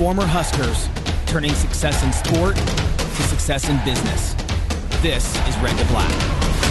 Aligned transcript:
Former 0.00 0.24
Huskers, 0.24 0.88
turning 1.26 1.52
success 1.52 2.02
in 2.02 2.10
sport 2.10 2.56
to 2.56 3.22
success 3.24 3.68
in 3.68 3.76
business. 3.84 4.32
This 5.02 5.26
is 5.46 5.54
Red 5.58 5.76
to 5.76 5.84
Black. 5.88 6.10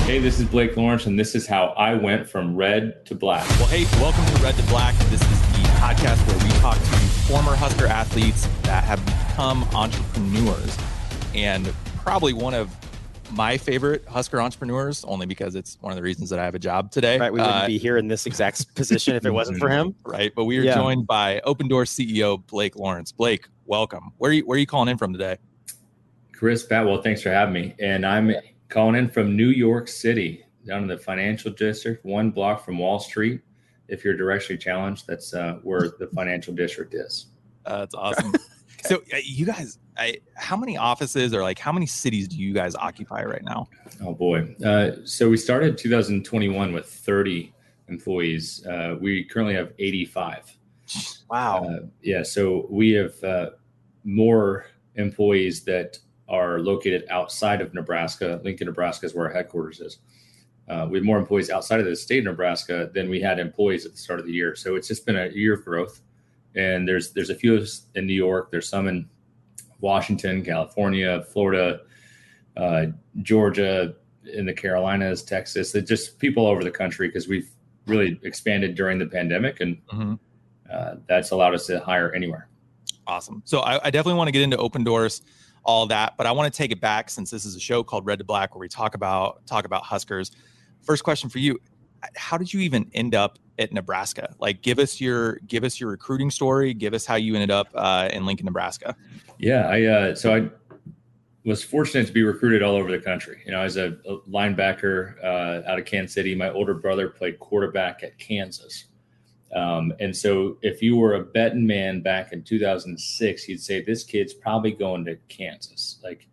Hey, 0.08 0.18
this 0.18 0.40
is 0.40 0.48
Blake 0.48 0.76
Lawrence, 0.76 1.06
and 1.06 1.20
this 1.20 1.36
is 1.36 1.46
how 1.46 1.66
I 1.78 1.94
went 1.94 2.28
from 2.28 2.56
red 2.56 3.06
to 3.06 3.14
black. 3.14 3.48
Well, 3.60 3.68
hey, 3.68 3.84
welcome 4.02 4.26
to 4.26 4.42
Red 4.42 4.56
to 4.56 4.64
Black. 4.64 4.96
This 5.12 5.22
is 5.22 5.42
the 5.42 5.70
podcast 5.78 6.18
where 6.28 6.44
we 6.44 6.50
talk 6.60 6.74
to 6.74 6.98
former 7.30 7.56
Husker 7.56 7.86
athletes 7.86 8.48
that 8.64 8.84
have 8.84 9.06
become 9.06 9.62
entrepreneurs. 9.76 10.76
And 11.36 11.72
probably 11.98 12.34
one 12.34 12.56
of 12.56 12.76
my 13.32 13.58
favorite 13.58 14.06
Husker 14.08 14.42
entrepreneurs, 14.42 15.04
only 15.06 15.26
because 15.26 15.56
it's 15.56 15.78
one 15.82 15.92
of 15.92 15.98
the 15.98 16.04
reasons 16.04 16.30
that 16.30 16.40
I 16.40 16.46
have 16.46 16.56
a 16.56 16.60
job 16.60 16.92
today. 16.92 17.20
Right, 17.20 17.32
we 17.32 17.40
wouldn't 17.40 17.64
uh, 17.64 17.68
be 17.68 17.78
here 17.78 17.98
in 17.98 18.08
this 18.08 18.26
exact 18.26 18.74
position 18.76 19.16
if 19.16 19.26
it 19.26 19.32
wasn't 19.32 19.60
for 19.60 19.70
him. 19.70 19.96
Right, 20.06 20.34
but 20.36 20.46
we 20.46 20.58
are 20.58 20.64
yeah. 20.64 20.76
joined 20.76 21.06
by 21.06 21.42
Opendorse 21.46 21.94
CEO 21.94 22.46
Blake 22.48 22.76
Lawrence. 22.76 23.12
Blake, 23.12 23.48
welcome. 23.66 24.12
Where 24.18 24.32
are 24.32 24.34
you, 24.34 24.46
where 24.46 24.56
are 24.56 24.60
you 24.60 24.66
calling 24.66 24.90
in 24.90 24.98
from 24.98 25.14
today? 25.14 25.38
Chris 26.34 26.66
Batwell, 26.66 27.04
thanks 27.04 27.22
for 27.22 27.30
having 27.30 27.54
me. 27.54 27.76
And 27.80 28.06
I'm 28.06 28.34
calling 28.70 28.96
in 28.96 29.10
from 29.10 29.36
New 29.36 29.50
York 29.50 29.88
City, 29.88 30.46
down 30.66 30.84
in 30.84 30.88
the 30.88 30.98
financial 30.98 31.52
district, 31.52 32.06
one 32.06 32.32
block 32.32 32.66
from 32.66 32.78
Wall 32.78 33.00
Street. 33.00 33.42
If 33.88 34.04
you're 34.04 34.18
directionally 34.18 34.60
challenged, 34.60 35.06
that's 35.08 35.34
uh, 35.34 35.60
where 35.64 35.92
the 36.00 36.08
financial 36.16 36.54
district 36.54 36.94
is. 36.94 37.28
Uh, 37.66 37.80
that's 37.80 37.96
awesome. 37.96 38.34
So 38.86 38.98
uh, 39.14 39.18
you 39.24 39.46
guys, 39.46 39.80
I, 39.98 40.20
how 40.36 40.56
many 40.56 40.78
offices 40.78 41.34
or 41.34 41.42
like 41.42 41.60
how 41.60 41.72
many 41.72 41.86
cities 41.86 42.28
do 42.28 42.38
you 42.38 42.54
guys 42.54 42.76
occupy 42.76 43.24
right 43.24 43.44
now? 43.44 43.68
Oh 44.04 44.14
boy. 44.14 44.56
Uh, 44.64 44.92
so 45.04 45.30
we 45.30 45.38
started 45.38 45.78
2021 45.78 46.74
with 46.74 46.86
30 46.86 47.54
employees. 47.88 48.66
Uh, 48.66 48.96
we 49.00 49.24
currently 49.24 49.56
have 49.56 49.74
85. 49.80 50.56
Wow. 51.30 51.64
Uh, 51.64 51.80
yeah. 52.02 52.24
So 52.24 52.68
we 52.70 52.92
have 52.92 53.24
uh, 53.24 53.50
more 54.04 54.66
employees 54.96 55.64
that 55.66 55.98
are 56.28 56.60
located 56.60 57.06
outside 57.10 57.62
of 57.62 57.74
Nebraska. 57.74 58.40
Lincoln, 58.44 58.68
Nebraska 58.68 59.06
is 59.06 59.16
where 59.16 59.28
our 59.28 59.34
headquarters 59.34 59.80
is. 59.80 59.98
Uh, 60.70 60.88
we 60.90 61.00
have 61.00 61.06
more 61.06 61.18
employees 61.18 61.50
outside 61.50 61.80
of 61.80 61.86
the 61.88 61.96
state 61.96 62.20
of 62.20 62.26
Nebraska 62.26 62.92
than 62.94 63.10
we 63.10 63.20
had 63.20 63.40
employees 63.40 63.86
at 63.86 63.94
the 63.94 63.98
start 63.98 64.20
of 64.20 64.28
the 64.28 64.32
year. 64.32 64.56
So 64.56 64.76
it's 64.76 64.88
just 64.88 65.06
been 65.06 65.18
a 65.18 65.28
year 65.28 65.54
of 65.56 65.66
growth 65.66 66.02
and 66.56 66.88
there's 66.88 67.12
there's 67.12 67.30
a 67.30 67.36
few 67.36 67.64
in 67.96 68.08
New 68.08 68.14
York. 68.14 68.52
There's 68.52 68.68
some 68.68 68.88
in 68.88 69.08
Washington, 69.80 70.44
California, 70.44 71.24
Florida, 71.32 71.82
uh, 72.58 72.88
Georgia, 73.22 73.96
in 74.34 74.46
the 74.46 74.54
Carolinas, 74.54 75.24
Texas. 75.24 75.74
It's 75.76 75.88
just 75.88 76.20
people 76.20 76.48
over 76.48 76.64
the 76.64 76.72
country 76.72 77.08
because 77.08 77.28
we've 77.28 77.50
really 77.86 78.20
expanded 78.24 78.76
during 78.76 79.00
the 79.00 79.06
pandemic, 79.06 79.60
and 79.62 79.78
mm-hmm. 79.88 80.14
uh, 80.72 80.96
that's 81.08 81.32
allowed 81.32 81.54
us 81.54 81.66
to 81.68 81.80
hire 81.80 82.14
anywhere. 82.14 82.50
Awesome. 83.08 83.42
So 83.46 83.62
I, 83.62 83.88
I 83.88 83.90
definitely 83.90 84.18
want 84.18 84.28
to 84.28 84.32
get 84.32 84.44
into 84.44 84.58
Opendorse, 84.58 85.22
all 85.64 85.88
that, 85.88 86.16
but 86.18 86.28
I 86.28 86.32
want 86.32 86.52
to 86.52 86.56
take 86.56 86.72
it 86.72 86.80
back 86.80 87.10
since 87.10 87.32
this 87.32 87.46
is 87.46 87.56
a 87.56 87.60
show 87.60 87.84
called 87.84 88.06
Red 88.06 88.20
to 88.20 88.26
Black 88.26 88.54
where 88.54 88.60
we 88.60 88.70
talk 88.70 88.96
about 88.96 89.46
talk 89.46 89.66
about 89.66 89.84
Huskers. 89.84 90.32
First 90.82 91.04
question 91.04 91.30
for 91.30 91.40
you: 91.40 91.60
How 92.16 92.38
did 92.38 92.54
you 92.54 92.62
even 92.62 92.90
end 92.94 93.16
up 93.16 93.40
at 93.58 93.72
Nebraska? 93.72 94.36
Like, 94.40 94.62
give 94.62 94.80
us 94.80 95.00
your 95.00 95.36
give 95.48 95.64
us 95.64 95.80
your 95.80 95.90
recruiting 95.90 96.32
story. 96.32 96.74
Give 96.74 96.94
us 96.94 97.06
how 97.06 97.16
you 97.16 97.36
ended 97.36 97.52
up 97.52 97.68
uh, 97.76 98.10
in 98.12 98.26
Lincoln, 98.26 98.46
Nebraska. 98.46 98.96
Yeah, 99.38 99.68
I 99.68 99.84
uh, 99.84 100.16
so 100.16 100.36
I 100.36 100.50
was 101.46 101.64
fortunate 101.64 102.08
to 102.08 102.14
be 102.14 102.24
recruited 102.24 102.62
all 102.62 102.76
over 102.76 102.92
the 102.92 103.00
country. 103.00 103.42
You 103.46 103.52
know, 103.52 103.62
as 103.62 103.78
a, 103.78 103.98
linebacker 104.30 105.24
uh, 105.24 105.70
out 105.70 105.80
of 105.80 105.86
Kansas 105.86 106.14
City, 106.14 106.36
my 106.36 106.50
older 106.50 106.74
brother 106.74 107.10
played 107.10 107.40
quarterback 107.40 108.04
at 108.04 108.18
Kansas. 108.18 108.86
Um, 109.56 109.94
and 110.00 110.16
so, 110.16 110.58
if 110.62 110.82
you 110.82 110.96
were 110.96 111.16
a 111.16 111.24
betting 111.24 111.66
man 111.66 112.02
back 112.02 112.34
in 112.34 112.44
2006, 112.44 113.50
you'd 113.50 113.62
say 113.62 113.84
this 113.84 114.04
kid's 114.04 114.34
probably 114.34 114.72
going 114.72 115.06
to 115.06 115.16
Kansas. 115.28 116.00
Like 116.04 116.28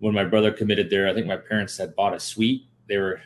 when 0.00 0.14
my 0.14 0.24
brother 0.24 0.50
committed 0.50 0.90
there, 0.90 1.08
I 1.08 1.14
think 1.14 1.26
my 1.26 1.36
parents 1.36 1.78
had 1.78 1.94
bought 1.94 2.12
a 2.12 2.20
suite. 2.20 2.66
They 2.88 2.98
were 2.98 3.20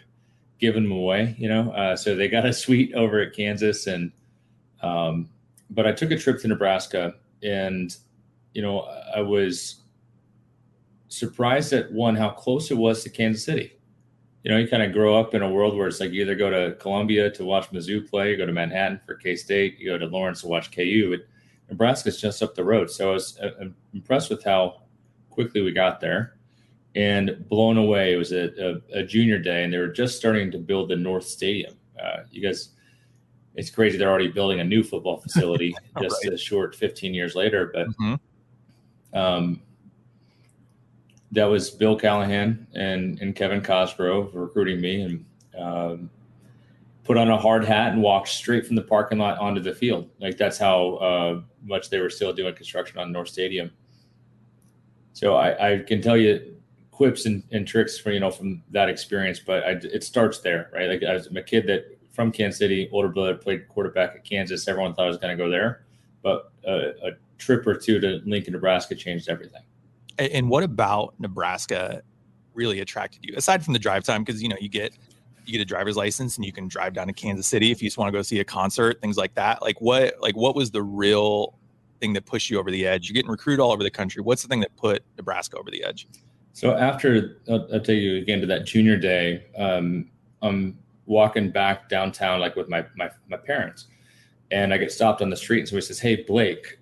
giving 0.58 0.84
them 0.84 0.92
away, 0.92 1.34
you 1.38 1.48
know. 1.48 1.70
Uh, 1.72 1.96
so 1.96 2.14
they 2.14 2.28
got 2.28 2.46
a 2.46 2.52
suite 2.52 2.94
over 2.94 3.20
at 3.20 3.34
Kansas, 3.34 3.86
and 3.86 4.12
um, 4.82 5.28
but 5.70 5.86
I 5.86 5.92
took 5.92 6.10
a 6.10 6.18
trip 6.18 6.40
to 6.40 6.48
Nebraska, 6.48 7.14
and 7.42 7.94
you 8.54 8.62
know 8.62 8.80
I 9.14 9.20
was 9.20 9.76
surprised 11.08 11.72
at 11.72 11.92
one 11.92 12.16
how 12.16 12.30
close 12.30 12.70
it 12.70 12.76
was 12.76 13.02
to 13.02 13.10
Kansas 13.10 13.44
City. 13.44 13.72
You 14.42 14.52
know, 14.52 14.58
you 14.58 14.68
kind 14.68 14.82
of 14.82 14.92
grow 14.92 15.18
up 15.18 15.34
in 15.34 15.42
a 15.42 15.50
world 15.50 15.76
where 15.76 15.88
it's 15.88 15.98
like 15.98 16.12
you 16.12 16.22
either 16.22 16.36
go 16.36 16.50
to 16.50 16.76
Columbia 16.76 17.30
to 17.32 17.44
watch 17.44 17.70
Mizzou 17.70 18.08
play, 18.08 18.30
you 18.30 18.36
go 18.36 18.46
to 18.46 18.52
Manhattan 18.52 19.00
for 19.04 19.16
K 19.16 19.34
State, 19.34 19.78
you 19.78 19.90
go 19.90 19.98
to 19.98 20.06
Lawrence 20.06 20.42
to 20.42 20.48
watch 20.48 20.70
KU. 20.70 21.10
But 21.10 21.26
Nebraska's 21.68 22.20
just 22.20 22.42
up 22.42 22.54
the 22.54 22.64
road, 22.64 22.90
so 22.90 23.10
I 23.10 23.12
was 23.12 23.38
uh, 23.40 23.66
impressed 23.92 24.30
with 24.30 24.44
how 24.44 24.82
quickly 25.30 25.62
we 25.62 25.72
got 25.72 26.00
there 26.00 26.35
and 26.96 27.46
blown 27.48 27.76
away. 27.76 28.14
It 28.14 28.16
was 28.16 28.32
a, 28.32 28.80
a, 28.94 29.00
a, 29.00 29.02
junior 29.04 29.38
day, 29.38 29.62
and 29.62 29.72
they 29.72 29.76
were 29.76 29.86
just 29.86 30.16
starting 30.16 30.50
to 30.50 30.58
build 30.58 30.88
the 30.88 30.96
North 30.96 31.24
Stadium. 31.24 31.74
Uh, 32.02 32.22
you 32.30 32.42
guys, 32.42 32.70
it's 33.54 33.68
crazy. 33.68 33.98
They're 33.98 34.08
already 34.08 34.28
building 34.28 34.60
a 34.60 34.64
new 34.64 34.82
football 34.82 35.18
facility 35.18 35.76
just 36.00 36.24
right. 36.24 36.32
a 36.32 36.38
short 36.38 36.74
15 36.74 37.12
years 37.12 37.34
later. 37.34 37.70
But 37.72 37.88
mm-hmm. 37.88 39.18
um, 39.18 39.62
that 41.32 41.44
was 41.44 41.70
Bill 41.70 41.96
Callahan 41.96 42.66
and, 42.74 43.20
and 43.20 43.36
Kevin 43.36 43.60
Cosgrove 43.60 44.34
recruiting 44.34 44.80
me 44.80 45.02
and 45.02 45.24
um, 45.58 46.10
put 47.04 47.18
on 47.18 47.30
a 47.30 47.36
hard 47.36 47.66
hat 47.66 47.92
and 47.92 48.02
walked 48.02 48.28
straight 48.28 48.66
from 48.66 48.74
the 48.74 48.82
parking 48.82 49.18
lot 49.18 49.38
onto 49.38 49.60
the 49.60 49.74
field. 49.74 50.08
Like 50.18 50.38
that's 50.38 50.56
how 50.56 50.94
uh, 50.94 51.40
much 51.62 51.90
they 51.90 52.00
were 52.00 52.10
still 52.10 52.32
doing 52.32 52.54
construction 52.54 52.98
on 52.98 53.12
North 53.12 53.28
Stadium. 53.28 53.70
So 55.12 55.34
I, 55.36 55.74
I 55.74 55.78
can 55.78 56.00
tell 56.00 56.16
you 56.16 56.55
quips 56.96 57.26
and, 57.26 57.42
and 57.52 57.68
tricks 57.68 57.98
for 57.98 58.10
you 58.10 58.18
know 58.18 58.30
from 58.30 58.62
that 58.70 58.88
experience, 58.88 59.38
but 59.38 59.62
I, 59.64 59.72
it 59.72 60.02
starts 60.02 60.38
there, 60.38 60.70
right? 60.72 60.88
Like 60.88 61.02
I 61.02 61.12
was 61.12 61.26
a 61.26 61.42
kid 61.42 61.66
that 61.66 61.98
from 62.10 62.32
Kansas 62.32 62.58
City, 62.58 62.88
older 62.90 63.08
brother 63.08 63.34
played 63.34 63.68
quarterback 63.68 64.14
at 64.14 64.24
Kansas. 64.24 64.66
Everyone 64.66 64.94
thought 64.94 65.04
I 65.04 65.08
was 65.08 65.18
going 65.18 65.36
to 65.36 65.42
go 65.42 65.50
there, 65.50 65.84
but 66.22 66.50
a, 66.66 66.92
a 67.02 67.10
trip 67.36 67.66
or 67.66 67.74
two 67.74 68.00
to 68.00 68.22
Lincoln, 68.24 68.54
Nebraska 68.54 68.94
changed 68.94 69.28
everything. 69.28 69.60
And 70.18 70.48
what 70.48 70.62
about 70.64 71.12
Nebraska 71.20 72.00
really 72.54 72.80
attracted 72.80 73.22
you 73.22 73.34
aside 73.36 73.62
from 73.62 73.74
the 73.74 73.78
drive 73.78 74.04
time? 74.04 74.24
Because 74.24 74.42
you 74.42 74.48
know 74.48 74.56
you 74.58 74.70
get 74.70 74.96
you 75.44 75.52
get 75.52 75.60
a 75.60 75.66
driver's 75.66 75.98
license 75.98 76.36
and 76.36 76.46
you 76.46 76.52
can 76.52 76.66
drive 76.66 76.94
down 76.94 77.08
to 77.08 77.12
Kansas 77.12 77.46
City 77.46 77.72
if 77.72 77.82
you 77.82 77.88
just 77.88 77.98
want 77.98 78.08
to 78.08 78.18
go 78.18 78.22
see 78.22 78.40
a 78.40 78.44
concert, 78.44 79.02
things 79.02 79.18
like 79.18 79.34
that. 79.34 79.60
Like 79.60 79.82
what 79.82 80.14
like 80.18 80.34
what 80.34 80.56
was 80.56 80.70
the 80.70 80.82
real 80.82 81.58
thing 82.00 82.14
that 82.14 82.24
pushed 82.24 82.48
you 82.48 82.58
over 82.58 82.70
the 82.70 82.86
edge? 82.86 83.06
You're 83.06 83.14
getting 83.14 83.30
recruited 83.30 83.60
all 83.60 83.72
over 83.72 83.82
the 83.82 83.90
country. 83.90 84.22
What's 84.22 84.40
the 84.40 84.48
thing 84.48 84.60
that 84.60 84.74
put 84.76 85.02
Nebraska 85.18 85.58
over 85.58 85.70
the 85.70 85.84
edge? 85.84 86.08
So 86.56 86.74
after 86.74 87.36
I'll, 87.50 87.68
I'll, 87.70 87.80
tell 87.80 87.94
you 87.94 88.16
again 88.16 88.40
to 88.40 88.46
that 88.46 88.64
junior 88.64 88.96
day, 88.96 89.44
um, 89.58 90.08
I'm 90.40 90.78
walking 91.04 91.50
back 91.50 91.90
downtown 91.90 92.40
like 92.40 92.56
with 92.56 92.66
my, 92.70 92.82
my 92.96 93.10
my 93.28 93.36
parents, 93.36 93.88
and 94.50 94.72
I 94.72 94.78
get 94.78 94.90
stopped 94.90 95.20
on 95.20 95.28
the 95.28 95.36
street, 95.36 95.58
and 95.58 95.68
somebody 95.68 95.84
says, 95.84 95.98
"Hey, 95.98 96.22
Blake, 96.22 96.78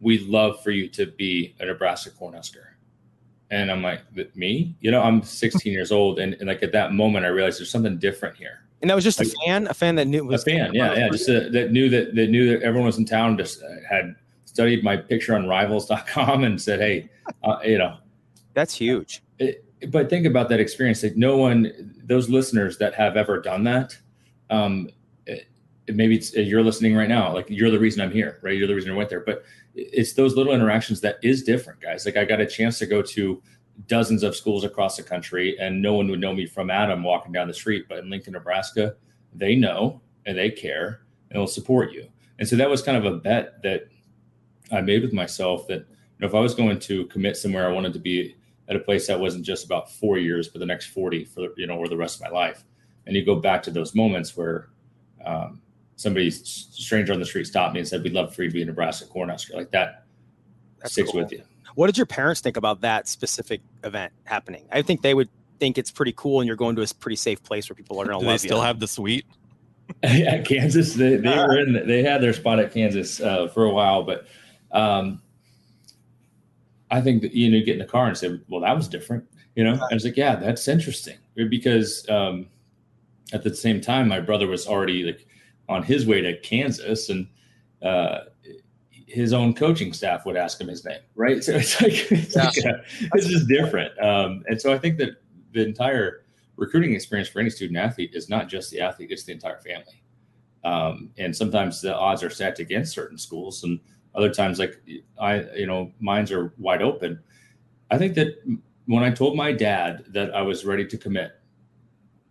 we'd 0.00 0.22
love 0.22 0.62
for 0.62 0.70
you 0.70 0.88
to 0.88 1.04
be 1.04 1.54
a 1.60 1.66
Nebraska 1.66 2.08
Cornhusker." 2.08 2.68
And 3.50 3.70
I'm 3.70 3.82
like, 3.82 4.00
"Me? 4.34 4.74
You 4.80 4.90
know, 4.92 5.02
I'm 5.02 5.22
16 5.22 5.70
years 5.70 5.92
old, 5.92 6.18
and, 6.18 6.32
and, 6.32 6.48
like 6.48 6.62
at 6.62 6.72
that 6.72 6.94
moment, 6.94 7.26
I 7.26 7.28
realized 7.28 7.60
there's 7.60 7.70
something 7.70 7.98
different 7.98 8.38
here." 8.38 8.64
And 8.80 8.88
that 8.88 8.94
was 8.94 9.04
just 9.04 9.18
like, 9.18 9.28
a 9.28 9.44
fan, 9.44 9.66
a 9.66 9.74
fan 9.74 9.96
that 9.96 10.06
knew 10.06 10.24
was 10.24 10.40
a 10.40 10.44
fan, 10.46 10.72
yeah, 10.72 10.94
yeah, 10.94 11.10
just 11.10 11.28
a, 11.28 11.50
that 11.50 11.70
knew 11.70 11.90
that 11.90 12.14
that 12.14 12.30
knew 12.30 12.48
that 12.48 12.62
everyone 12.62 12.86
was 12.86 12.96
in 12.96 13.04
town, 13.04 13.36
just 13.36 13.62
uh, 13.62 13.66
had 13.86 14.16
studied 14.46 14.82
my 14.82 14.96
picture 14.96 15.34
on 15.34 15.46
Rivals.com 15.46 16.44
and 16.44 16.58
said, 16.58 16.80
"Hey, 16.80 17.10
uh, 17.44 17.58
you 17.62 17.76
know." 17.76 17.98
That's 18.56 18.74
huge. 18.74 19.22
It, 19.38 19.66
but 19.90 20.08
think 20.08 20.24
about 20.24 20.48
that 20.48 20.60
experience. 20.60 21.02
Like 21.02 21.14
no 21.14 21.36
one, 21.36 21.94
those 22.02 22.30
listeners 22.30 22.78
that 22.78 22.94
have 22.94 23.14
ever 23.14 23.38
done 23.38 23.64
that, 23.64 23.94
um, 24.48 24.88
it, 25.26 25.46
maybe 25.88 26.16
it's 26.16 26.32
you're 26.34 26.62
listening 26.62 26.96
right 26.96 27.08
now. 27.08 27.34
Like 27.34 27.50
you're 27.50 27.70
the 27.70 27.78
reason 27.78 28.00
I'm 28.00 28.10
here, 28.10 28.38
right? 28.40 28.56
You're 28.56 28.66
the 28.66 28.74
reason 28.74 28.90
I 28.90 28.96
went 28.96 29.10
there. 29.10 29.20
But 29.20 29.44
it's 29.74 30.14
those 30.14 30.36
little 30.36 30.54
interactions 30.54 31.02
that 31.02 31.18
is 31.22 31.42
different, 31.42 31.82
guys. 31.82 32.06
Like 32.06 32.16
I 32.16 32.24
got 32.24 32.40
a 32.40 32.46
chance 32.46 32.78
to 32.78 32.86
go 32.86 33.02
to 33.02 33.42
dozens 33.88 34.22
of 34.22 34.34
schools 34.34 34.64
across 34.64 34.96
the 34.96 35.02
country, 35.02 35.58
and 35.60 35.82
no 35.82 35.92
one 35.92 36.08
would 36.08 36.20
know 36.20 36.32
me 36.32 36.46
from 36.46 36.70
Adam 36.70 37.02
walking 37.02 37.32
down 37.32 37.48
the 37.48 37.54
street. 37.54 37.84
But 37.90 37.98
in 37.98 38.08
Lincoln, 38.08 38.32
Nebraska, 38.32 38.96
they 39.34 39.54
know 39.54 40.00
and 40.24 40.38
they 40.38 40.50
care 40.50 41.02
and 41.30 41.38
will 41.38 41.46
support 41.46 41.92
you. 41.92 42.08
And 42.38 42.48
so 42.48 42.56
that 42.56 42.70
was 42.70 42.80
kind 42.80 42.96
of 42.96 43.04
a 43.04 43.18
bet 43.18 43.62
that 43.64 43.88
I 44.72 44.80
made 44.80 45.02
with 45.02 45.12
myself 45.12 45.66
that 45.66 45.80
you 45.80 46.20
know, 46.20 46.26
if 46.26 46.34
I 46.34 46.40
was 46.40 46.54
going 46.54 46.78
to 46.78 47.04
commit 47.08 47.36
somewhere, 47.36 47.68
I 47.68 47.72
wanted 47.72 47.92
to 47.92 47.98
be 47.98 48.34
at 48.68 48.76
a 48.76 48.80
place 48.80 49.06
that 49.06 49.18
wasn't 49.18 49.44
just 49.44 49.64
about 49.64 49.90
four 49.90 50.18
years, 50.18 50.48
but 50.48 50.58
the 50.58 50.66
next 50.66 50.86
40 50.86 51.24
for, 51.24 51.48
you 51.56 51.66
know, 51.66 51.76
or 51.76 51.88
the 51.88 51.96
rest 51.96 52.16
of 52.16 52.22
my 52.22 52.28
life. 52.28 52.64
And 53.06 53.14
you 53.14 53.24
go 53.24 53.36
back 53.36 53.62
to 53.64 53.70
those 53.70 53.94
moments 53.94 54.36
where 54.36 54.68
um, 55.24 55.60
somebody, 55.94 56.30
stranger 56.30 57.12
on 57.12 57.20
the 57.20 57.26
street 57.26 57.46
stopped 57.46 57.74
me 57.74 57.80
and 57.80 57.88
said, 57.88 58.02
we'd 58.02 58.12
love 58.12 58.34
for 58.34 58.42
you 58.42 58.48
to 58.48 58.54
be 58.54 58.62
a 58.62 58.66
Nebraska 58.66 59.06
Cornhusker. 59.06 59.54
Like 59.54 59.70
that 59.70 60.04
That's 60.80 60.92
sticks 60.92 61.12
cool. 61.12 61.22
with 61.22 61.32
you. 61.32 61.42
What 61.74 61.86
did 61.86 61.96
your 61.96 62.06
parents 62.06 62.40
think 62.40 62.56
about 62.56 62.80
that 62.80 63.06
specific 63.06 63.60
event 63.84 64.12
happening? 64.24 64.66
I 64.72 64.82
think 64.82 65.02
they 65.02 65.14
would 65.14 65.28
think 65.58 65.78
it's 65.78 65.90
pretty 65.90 66.12
cool 66.16 66.40
and 66.40 66.46
you're 66.46 66.56
going 66.56 66.76
to 66.76 66.82
a 66.82 66.86
pretty 66.98 67.16
safe 67.16 67.42
place 67.42 67.68
where 67.68 67.76
people 67.76 68.00
are 68.00 68.06
going 68.06 68.18
to 68.18 68.26
love 68.26 68.40
they 68.40 68.48
still 68.48 68.60
have 68.60 68.80
the 68.80 68.88
suite? 68.88 69.26
yeah, 70.02 70.42
Kansas. 70.42 70.94
They, 70.94 71.16
they 71.16 71.36
were 71.36 71.60
in. 71.60 71.86
They 71.86 72.02
had 72.02 72.20
their 72.20 72.32
spot 72.32 72.58
at 72.58 72.72
Kansas 72.72 73.20
uh, 73.20 73.46
for 73.48 73.64
a 73.64 73.70
while, 73.70 74.02
but 74.02 74.26
um, 74.72 75.22
I 76.90 77.00
think 77.00 77.22
that 77.22 77.32
you 77.34 77.50
know, 77.50 77.64
get 77.64 77.74
in 77.74 77.78
the 77.78 77.84
car 77.84 78.06
and 78.06 78.16
say, 78.16 78.40
"Well, 78.48 78.60
that 78.60 78.76
was 78.76 78.88
different." 78.88 79.24
You 79.54 79.64
know, 79.64 79.80
I 79.90 79.94
was 79.94 80.04
like, 80.04 80.16
"Yeah, 80.16 80.36
that's 80.36 80.68
interesting," 80.68 81.18
because 81.34 82.08
um, 82.08 82.46
at 83.32 83.42
the 83.42 83.54
same 83.54 83.80
time, 83.80 84.08
my 84.08 84.20
brother 84.20 84.46
was 84.46 84.66
already 84.66 85.02
like 85.02 85.26
on 85.68 85.82
his 85.82 86.06
way 86.06 86.20
to 86.20 86.38
Kansas, 86.40 87.08
and 87.08 87.26
uh, 87.82 88.20
his 89.06 89.32
own 89.32 89.54
coaching 89.54 89.92
staff 89.92 90.26
would 90.26 90.36
ask 90.36 90.60
him 90.60 90.68
his 90.68 90.84
name, 90.84 91.00
right? 91.14 91.42
So 91.42 91.52
it's 91.52 91.80
like, 91.80 92.12
it's 92.12 92.36
yeah. 92.36 92.44
like 92.44 92.56
a, 92.58 92.84
this 93.14 93.26
is 93.26 93.46
different, 93.46 93.98
um, 94.02 94.44
and 94.46 94.60
so 94.60 94.72
I 94.72 94.78
think 94.78 94.98
that 94.98 95.22
the 95.52 95.64
entire 95.64 96.24
recruiting 96.56 96.94
experience 96.94 97.28
for 97.28 97.40
any 97.40 97.50
student 97.50 97.78
athlete 97.78 98.12
is 98.14 98.28
not 98.28 98.48
just 98.48 98.70
the 98.70 98.80
athlete; 98.80 99.10
it's 99.10 99.24
the 99.24 99.32
entire 99.32 99.60
family. 99.60 100.02
Um, 100.64 101.10
and 101.18 101.34
sometimes 101.34 101.80
the 101.80 101.94
odds 101.94 102.24
are 102.24 102.30
stacked 102.30 102.58
against 102.58 102.92
certain 102.92 103.18
schools, 103.18 103.64
and 103.64 103.80
other 104.16 104.30
times, 104.30 104.58
like 104.58 104.80
I, 105.20 105.42
you 105.54 105.66
know, 105.66 105.92
minds 106.00 106.32
are 106.32 106.52
wide 106.58 106.82
open. 106.82 107.20
I 107.90 107.98
think 107.98 108.14
that 108.14 108.34
when 108.86 109.04
I 109.04 109.10
told 109.10 109.36
my 109.36 109.52
dad 109.52 110.04
that 110.08 110.34
I 110.34 110.42
was 110.42 110.64
ready 110.64 110.86
to 110.86 110.96
commit, 110.96 111.32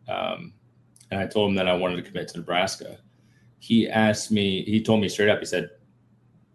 um, 0.07 0.53
and 1.11 1.19
I 1.19 1.27
told 1.27 1.51
him 1.51 1.55
that 1.55 1.67
I 1.67 1.75
wanted 1.75 1.97
to 1.97 2.01
commit 2.01 2.27
to 2.29 2.37
Nebraska, 2.39 2.97
he 3.59 3.87
asked 3.87 4.31
me. 4.31 4.63
He 4.65 4.81
told 4.81 5.01
me 5.01 5.07
straight 5.07 5.29
up. 5.29 5.39
He 5.39 5.45
said, 5.45 5.69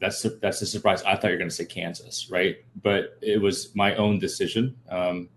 "That's 0.00 0.26
that's 0.40 0.60
a 0.62 0.66
surprise. 0.66 1.02
I 1.04 1.14
thought 1.14 1.28
you 1.28 1.32
were 1.32 1.38
going 1.38 1.48
to 1.48 1.54
say 1.54 1.64
Kansas, 1.64 2.28
right? 2.30 2.56
But 2.82 3.16
it 3.22 3.40
was 3.40 3.74
my 3.74 3.94
own 3.94 4.18
decision." 4.18 4.76
Um, 4.88 5.28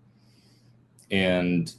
and 1.10 1.72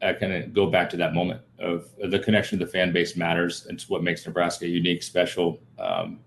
I 0.00 0.14
kind 0.14 0.32
of 0.32 0.54
go 0.54 0.66
back 0.66 0.88
to 0.90 0.96
that 0.96 1.12
moment 1.14 1.42
of 1.58 1.88
the 2.10 2.18
connection 2.18 2.58
to 2.58 2.64
the 2.64 2.70
fan 2.70 2.92
base 2.92 3.16
matters. 3.16 3.66
It's 3.68 3.88
what 3.88 4.02
makes 4.02 4.26
Nebraska 4.26 4.66
unique, 4.66 5.02
special 5.02 5.60
um, 5.78 6.20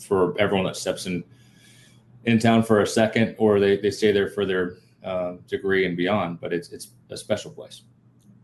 for 0.00 0.38
everyone 0.38 0.66
that 0.66 0.76
steps 0.76 1.06
in 1.06 1.24
in 2.24 2.38
town 2.38 2.62
for 2.62 2.80
a 2.80 2.86
second, 2.86 3.34
or 3.38 3.60
they, 3.60 3.76
they 3.78 3.90
stay 3.90 4.12
there 4.12 4.28
for 4.28 4.44
their 4.44 4.76
uh, 5.04 5.34
degree 5.48 5.86
and 5.86 5.96
beyond. 5.96 6.40
But 6.40 6.52
it's 6.52 6.70
it's 6.70 6.88
a 7.10 7.16
special 7.16 7.50
place. 7.50 7.82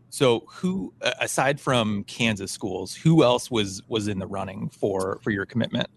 So, 0.09 0.43
who 0.47 0.93
aside 1.19 1.59
from 1.59 2.03
Kansas 2.05 2.51
schools, 2.51 2.95
who 2.95 3.23
else 3.23 3.51
was 3.51 3.83
was 3.87 4.07
in 4.07 4.19
the 4.19 4.27
running 4.27 4.69
for 4.69 5.19
for 5.21 5.31
your 5.31 5.45
commitment? 5.45 5.87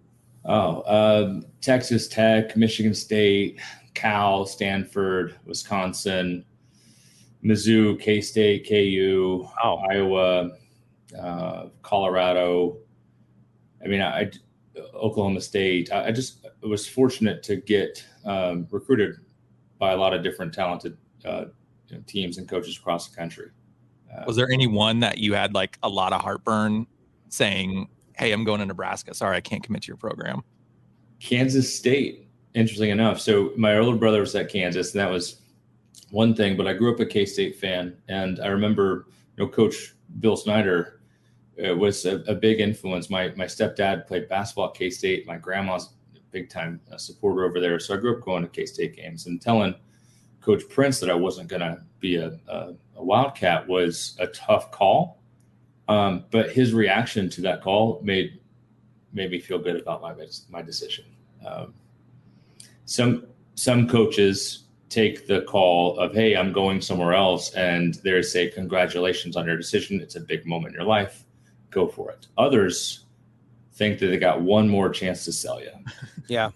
Oh, 0.45 0.83
um, 0.87 1.45
Texas 1.61 2.09
Tech, 2.09 2.57
Michigan 2.57 2.95
State, 2.95 3.61
Cal, 3.95 4.47
Stanford, 4.47 5.37
Wisconsin, 5.45 6.45
Mizzou, 7.45 8.01
K 8.01 8.21
State, 8.21 8.67
KU. 8.69 9.47
Iowa, 9.63 10.51
uh, 11.19 11.67
Colorado. 11.83 12.79
I 13.85 13.89
mean, 13.89 14.03
I, 14.03 14.31
Oklahoma 14.95 15.41
State. 15.41 15.93
I, 15.93 16.07
I, 16.07 16.13
just 16.13 16.47
was 16.63 16.87
fortunate 16.87 17.43
to 17.45 17.57
get 17.57 18.05
um, 18.25 18.67
recruited 18.71 19.17
by 19.79 19.93
a 19.93 19.97
lot 19.97 20.15
of 20.15 20.23
different 20.23 20.55
talented 20.55 20.97
uh, 21.25 21.47
you 21.89 21.97
know, 21.97 22.03
teams 22.07 22.39
and 22.39 22.49
coaches 22.49 22.77
across 22.77 23.09
the 23.09 23.17
country. 23.17 23.51
Uh, 24.13 24.25
was 24.27 24.37
there 24.37 24.51
any 24.51 24.67
one 24.67 25.01
that 25.01 25.19
you 25.19 25.35
had 25.35 25.55
like 25.55 25.79
a 25.83 25.89
lot 25.89 26.13
of 26.13 26.21
heartburn 26.21 26.87
saying, 27.29 27.89
"Hey, 28.17 28.33
I'm 28.33 28.45
going 28.45 28.61
to 28.61 28.67
Nebraska. 28.67 29.15
Sorry, 29.15 29.37
I 29.37 29.41
can't 29.41 29.63
commit 29.63 29.83
to 29.83 29.89
your 29.89 29.97
program." 29.97 30.43
Kansas 31.21 31.75
State. 31.75 32.29
Interesting 32.55 32.91
enough. 32.91 33.21
So 33.21 33.53
my 33.57 33.79
older 33.79 33.97
brother 33.97 34.21
was 34.21 34.35
at 34.35 34.49
Kansas, 34.49 34.93
and 34.93 35.01
that 35.01 35.11
was 35.11 35.41
one 36.11 36.35
thing, 36.35 36.57
but 36.57 36.67
I 36.67 36.73
grew 36.73 36.93
up 36.93 37.01
a 37.01 37.07
K 37.07 37.25
State 37.25 37.57
fan, 37.57 37.97
and 38.09 38.41
I 38.41 38.49
remember 38.49 39.07
you 39.37 39.45
know 39.45 39.51
Coach 39.51 39.95
Bill 40.19 40.37
Snyder 40.37 41.00
uh, 41.59 41.75
was 41.75 42.07
a, 42.07 42.17
a, 42.23 42.35
big 42.35 42.61
influence. 42.61 43.11
My 43.11 43.33
my 43.37 43.45
stepdad 43.45 44.07
played 44.07 44.29
basketball 44.29 44.69
at 44.69 44.75
K 44.75 44.91
State. 44.91 45.27
My 45.27 45.37
grandma's 45.37 45.91
a 46.17 46.21
big 46.31 46.49
time 46.49 46.81
uh, 46.93 46.97
supporter 46.97 47.45
over 47.45 47.61
there, 47.61 47.79
so 47.79 47.95
I 47.95 47.99
grew 47.99 48.17
up 48.17 48.25
going 48.25 48.43
to 48.43 48.49
K 48.49 48.67
State 48.67 48.97
games 48.97 49.27
and 49.27 49.41
telling 49.41 49.75
Coach 50.41 50.63
Prince 50.69 51.01
that 51.01 51.11
I 51.11 51.15
wasn't 51.15 51.49
going 51.49 51.61
to 51.61 51.83
be 51.99 52.17
a, 52.17 52.39
a, 52.49 52.75
a, 52.97 53.05
Wildcat 53.05 53.69
was 53.69 54.17
a 54.19 54.27
tough 54.29 54.71
call. 54.71 55.19
Um, 55.89 56.25
but 56.31 56.51
his 56.53 56.73
reaction 56.73 57.29
to 57.31 57.41
that 57.43 57.63
call 57.63 58.01
made 58.03 58.41
made 59.13 59.31
me 59.31 59.41
feel 59.41 59.59
good 59.59 59.81
about 59.81 60.01
my 60.03 60.15
my 60.49 60.63
decision. 60.63 61.05
Um, 61.47 61.75
some 62.85 63.27
some 63.55 63.89
coaches 63.89 64.65
take 64.91 65.27
the 65.27 65.43
call 65.43 65.99
of, 65.99 66.13
hey, 66.13 66.37
I'm 66.37 66.53
going 66.53 66.81
somewhere 66.81 67.15
else, 67.15 67.55
and 67.55 67.95
they 68.03 68.21
say, 68.23 68.51
congratulations 68.51 69.37
on 69.37 69.47
your 69.47 69.57
decision. 69.57 70.01
It's 70.01 70.17
a 70.17 70.21
big 70.21 70.45
moment 70.45 70.75
in 70.75 70.81
your 70.81 70.89
life. 70.89 71.25
Go 71.71 71.87
for 71.89 72.11
it. 72.11 72.27
Others 72.39 73.05
think 73.73 73.99
that 73.99 74.07
they 74.07 74.19
got 74.19 74.43
one 74.43 74.69
more 74.69 74.91
chance 74.91 75.25
to 75.25 75.33
sell 75.33 75.61
you. 75.61 75.71
yeah. 76.29 76.51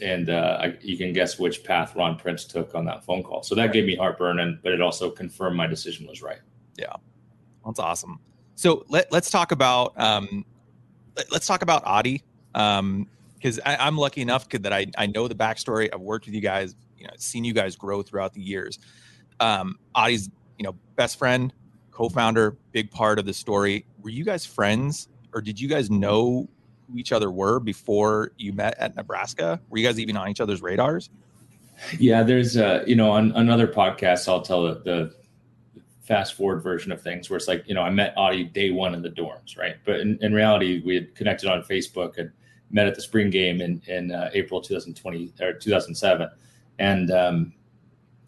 And 0.00 0.30
uh, 0.30 0.58
I, 0.60 0.76
you 0.80 0.98
can 0.98 1.12
guess 1.12 1.38
which 1.38 1.62
path 1.62 1.94
Ron 1.94 2.16
Prince 2.16 2.44
took 2.44 2.74
on 2.74 2.84
that 2.86 3.04
phone 3.04 3.22
call. 3.22 3.42
So 3.42 3.54
that 3.54 3.72
gave 3.72 3.84
me 3.84 3.94
heartburn, 3.94 4.40
and 4.40 4.60
but 4.62 4.72
it 4.72 4.80
also 4.80 5.10
confirmed 5.10 5.56
my 5.56 5.68
decision 5.68 6.08
was 6.08 6.22
right. 6.22 6.40
Yeah, 6.76 6.94
that's 7.64 7.78
awesome. 7.78 8.18
So 8.56 8.84
let, 8.88 9.12
let's 9.12 9.30
talk 9.30 9.52
about 9.52 9.98
um, 10.00 10.44
let, 11.16 11.32
us 11.32 11.46
talk 11.46 11.62
about 11.62 11.82
Adi 11.86 12.22
because 12.52 13.58
um, 13.58 13.76
I'm 13.78 13.96
lucky 13.96 14.22
enough 14.22 14.48
that 14.48 14.72
I, 14.72 14.86
I 14.98 15.06
know 15.06 15.28
the 15.28 15.36
backstory. 15.36 15.88
I've 15.92 16.00
worked 16.00 16.26
with 16.26 16.34
you 16.34 16.40
guys 16.40 16.74
you 16.98 17.06
know 17.06 17.12
seen 17.16 17.44
you 17.44 17.52
guys 17.52 17.76
grow 17.76 18.02
throughout 18.02 18.32
the 18.32 18.40
years. 18.40 18.78
Um, 19.40 19.78
Adi's 19.94 20.30
you 20.58 20.64
know 20.64 20.74
best 20.96 21.18
friend, 21.18 21.52
co-founder, 21.92 22.56
big 22.72 22.90
part 22.90 23.18
of 23.18 23.26
the 23.26 23.32
story. 23.32 23.84
Were 24.02 24.10
you 24.10 24.24
guys 24.24 24.44
friends, 24.44 25.08
or 25.32 25.40
did 25.40 25.60
you 25.60 25.68
guys 25.68 25.90
know 25.90 26.48
who 26.90 26.98
each 26.98 27.12
other 27.12 27.30
were 27.30 27.60
before 27.60 28.32
you 28.36 28.52
met 28.52 28.76
at 28.78 28.96
Nebraska? 28.96 29.60
Were 29.70 29.78
you 29.78 29.86
guys 29.86 30.00
even 30.00 30.16
on 30.16 30.28
each 30.28 30.40
other's 30.40 30.62
radars? 30.62 31.10
Yeah, 31.98 32.22
there's 32.22 32.56
uh, 32.56 32.84
you 32.86 32.96
know 32.96 33.10
on 33.10 33.32
another 33.32 33.66
podcast 33.66 34.28
I'll 34.28 34.42
tell 34.42 34.62
the, 34.64 34.74
the 34.84 35.14
fast 36.00 36.34
forward 36.34 36.62
version 36.62 36.92
of 36.92 37.00
things 37.00 37.30
where 37.30 37.36
it's 37.36 37.48
like 37.48 37.64
you 37.66 37.74
know 37.74 37.82
I 37.82 37.90
met 37.90 38.14
Adi 38.16 38.44
day 38.44 38.70
one 38.70 38.94
in 38.94 39.02
the 39.02 39.10
dorms, 39.10 39.56
right? 39.56 39.76
But 39.84 40.00
in, 40.00 40.18
in 40.20 40.32
reality, 40.32 40.82
we 40.84 40.94
had 40.94 41.14
connected 41.14 41.48
on 41.48 41.62
Facebook 41.62 42.18
and 42.18 42.30
met 42.70 42.86
at 42.86 42.94
the 42.94 43.02
spring 43.02 43.30
game 43.30 43.60
in 43.60 43.82
in 43.86 44.12
uh, 44.12 44.30
April 44.32 44.60
2020 44.60 45.32
or 45.40 45.52
2007 45.54 46.28
and 46.78 47.10
um, 47.10 47.52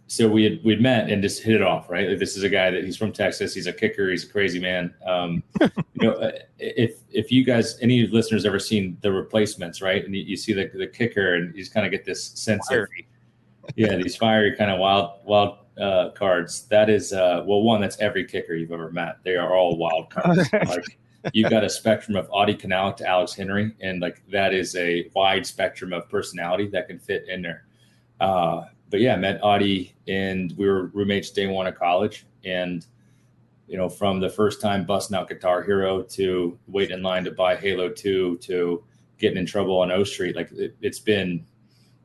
so 0.07 0.29
we 0.29 0.45
had 0.45 0.65
we'd 0.65 0.81
met 0.81 1.11
and 1.11 1.23
just 1.23 1.43
hit 1.43 1.55
it 1.55 1.63
off. 1.63 1.89
Right, 1.89 2.09
like 2.09 2.19
this 2.19 2.37
is 2.37 2.43
a 2.43 2.49
guy 2.49 2.71
that 2.71 2.85
he's 2.85 2.97
from 2.97 3.13
Texas. 3.13 3.55
He's 3.55 3.67
a 3.67 3.73
kicker. 3.73 4.11
He's 4.11 4.25
a 4.25 4.29
crazy 4.29 4.61
man. 4.61 4.95
Um, 5.07 5.43
you 5.61 5.71
know, 5.95 6.13
uh, 6.13 6.33
if 6.59 7.01
if 7.11 7.33
you 7.33 7.45
guys 7.45 7.79
any 7.81 8.07
listeners 8.07 8.45
ever 8.45 8.59
seen 8.59 8.99
the 9.01 9.11
replacements, 9.11 9.81
right, 9.81 10.05
and 10.05 10.15
you, 10.15 10.23
you 10.23 10.37
see 10.37 10.53
the 10.53 10.71
the 10.75 10.87
kicker, 10.87 11.35
and 11.35 11.55
you 11.55 11.63
just 11.63 11.73
kind 11.73 11.87
of 11.87 11.93
get 11.93 12.05
this 12.05 12.23
sense 12.23 12.67
fiery. 12.69 13.07
of 13.65 13.71
yeah, 13.77 13.97
these 13.97 14.17
fiery 14.17 14.55
kind 14.57 14.71
of 14.71 14.79
wild 14.79 15.21
wild 15.25 15.59
uh, 15.81 16.11
cards. 16.11 16.65
That 16.69 16.91
is 16.91 17.13
uh, 17.13 17.43
well, 17.47 17.63
one 17.63 17.81
that's 17.81 17.99
every 17.99 18.27
kicker 18.27 18.55
you've 18.55 18.73
ever 18.73 18.91
met. 18.91 19.19
They 19.25 19.37
are 19.37 19.55
all 19.55 19.77
wild 19.77 20.11
cards. 20.11 20.53
like 20.53 20.99
you've 21.33 21.51
got 21.51 21.65
a 21.65 21.71
spectrum 21.71 22.17
of 22.17 22.31
Adi 22.31 22.55
Kunalic 22.55 22.97
to 22.99 23.09
Alex 23.09 23.35
Henery, 23.35 23.73
and 23.81 24.01
like 24.01 24.23
that 24.31 24.53
is 24.53 24.77
a 24.77 25.11
wide 25.15 25.47
spectrum 25.47 25.95
of 25.95 26.09
personality 26.11 26.69
that 26.69 26.89
can 26.89 26.99
fit 26.99 27.27
in 27.29 27.41
there. 27.41 27.65
Uh, 28.21 28.65
but 28.91 29.01
yeah, 29.01 29.17
met 29.17 29.43
Adi 29.43 29.95
and 30.07 30.55
we 30.57 30.67
were 30.67 30.87
roommates 30.87 31.31
day 31.31 31.47
one 31.47 31.67
of 31.67 31.75
college. 31.75 32.27
And, 32.45 32.87
you 33.67 33.77
know, 33.77 33.89
from 33.89 34.21
the 34.21 34.29
first 34.29 34.61
time 34.61 34.85
busting 34.85 35.17
out 35.17 35.29
Guitar 35.29 35.63
Hero 35.63 36.03
to 36.03 36.59
waiting 36.69 36.99
in 36.99 37.03
line 37.03 37.25
to 37.25 37.33
buy 37.33 37.57
Halo 37.57 37.89
2 37.89 38.39
to 38.39 38.85
getting 39.19 39.39
in 39.39 39.47
trouble 39.47 39.81
on 39.81 39.91
O 39.91 40.05
Street, 40.05 40.37
like 40.37 40.53
it, 40.53 40.77
it's 40.81 40.99
been 40.99 41.45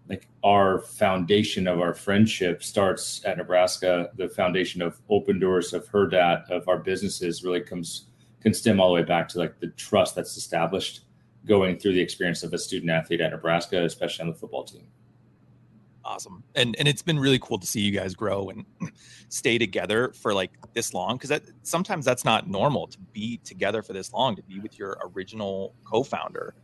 like 0.07 0.27
our 0.43 0.79
foundation 0.79 1.67
of 1.67 1.79
our 1.79 1.93
friendship 1.93 2.63
starts 2.63 3.23
at 3.25 3.37
Nebraska. 3.37 4.09
The 4.15 4.29
foundation 4.29 4.81
of 4.81 4.99
Opendorse 5.09 5.73
of 5.73 5.87
Hurrdat 5.89 6.49
of 6.49 6.67
our 6.67 6.79
businesses 6.79 7.43
really 7.43 7.61
comes 7.61 8.05
can 8.41 8.53
stem 8.53 8.79
all 8.79 8.87
the 8.87 8.93
way 8.93 9.03
back 9.03 9.27
to 9.29 9.37
like 9.37 9.59
the 9.59 9.67
trust 9.67 10.15
that's 10.15 10.37
established 10.37 11.01
going 11.45 11.77
through 11.77 11.93
the 11.93 12.01
experience 12.01 12.41
of 12.41 12.53
a 12.53 12.57
student 12.57 12.89
athlete 12.89 13.19
at 13.19 13.31
Nebraska, 13.31 13.83
especially 13.83 14.23
on 14.23 14.29
the 14.29 14.35
football 14.35 14.63
team 14.63 14.87
awesome 16.09 16.43
and 16.55 16.75
and 16.79 16.87
it's 16.87 17.03
been 17.03 17.19
really 17.19 17.37
cool 17.39 17.59
to 17.59 17.67
see 17.67 17.81
you 17.81 17.91
guys 17.91 18.15
grow 18.15 18.49
and 18.49 18.65
stay 19.29 19.59
together 19.59 20.11
for 20.13 20.33
like 20.33 20.49
this 20.73 20.91
long 20.93 21.15
because 21.17 21.29
that 21.29 21.43
sometimes 21.61 22.03
that's 22.03 22.25
not 22.25 22.47
normal 22.49 22.87
to 22.87 22.97
be 23.13 23.37
together 23.43 23.83
for 23.83 23.93
this 23.93 24.11
long 24.11 24.35
to 24.35 24.41
be 24.43 24.59
with 24.59 24.79
your 24.79 24.97
original 25.15 25.75
co-founder 25.85 26.55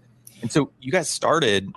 And 0.41 0.51
so 0.51 0.71
you 0.81 0.91
guys 0.91 1.07
started 1.09 1.71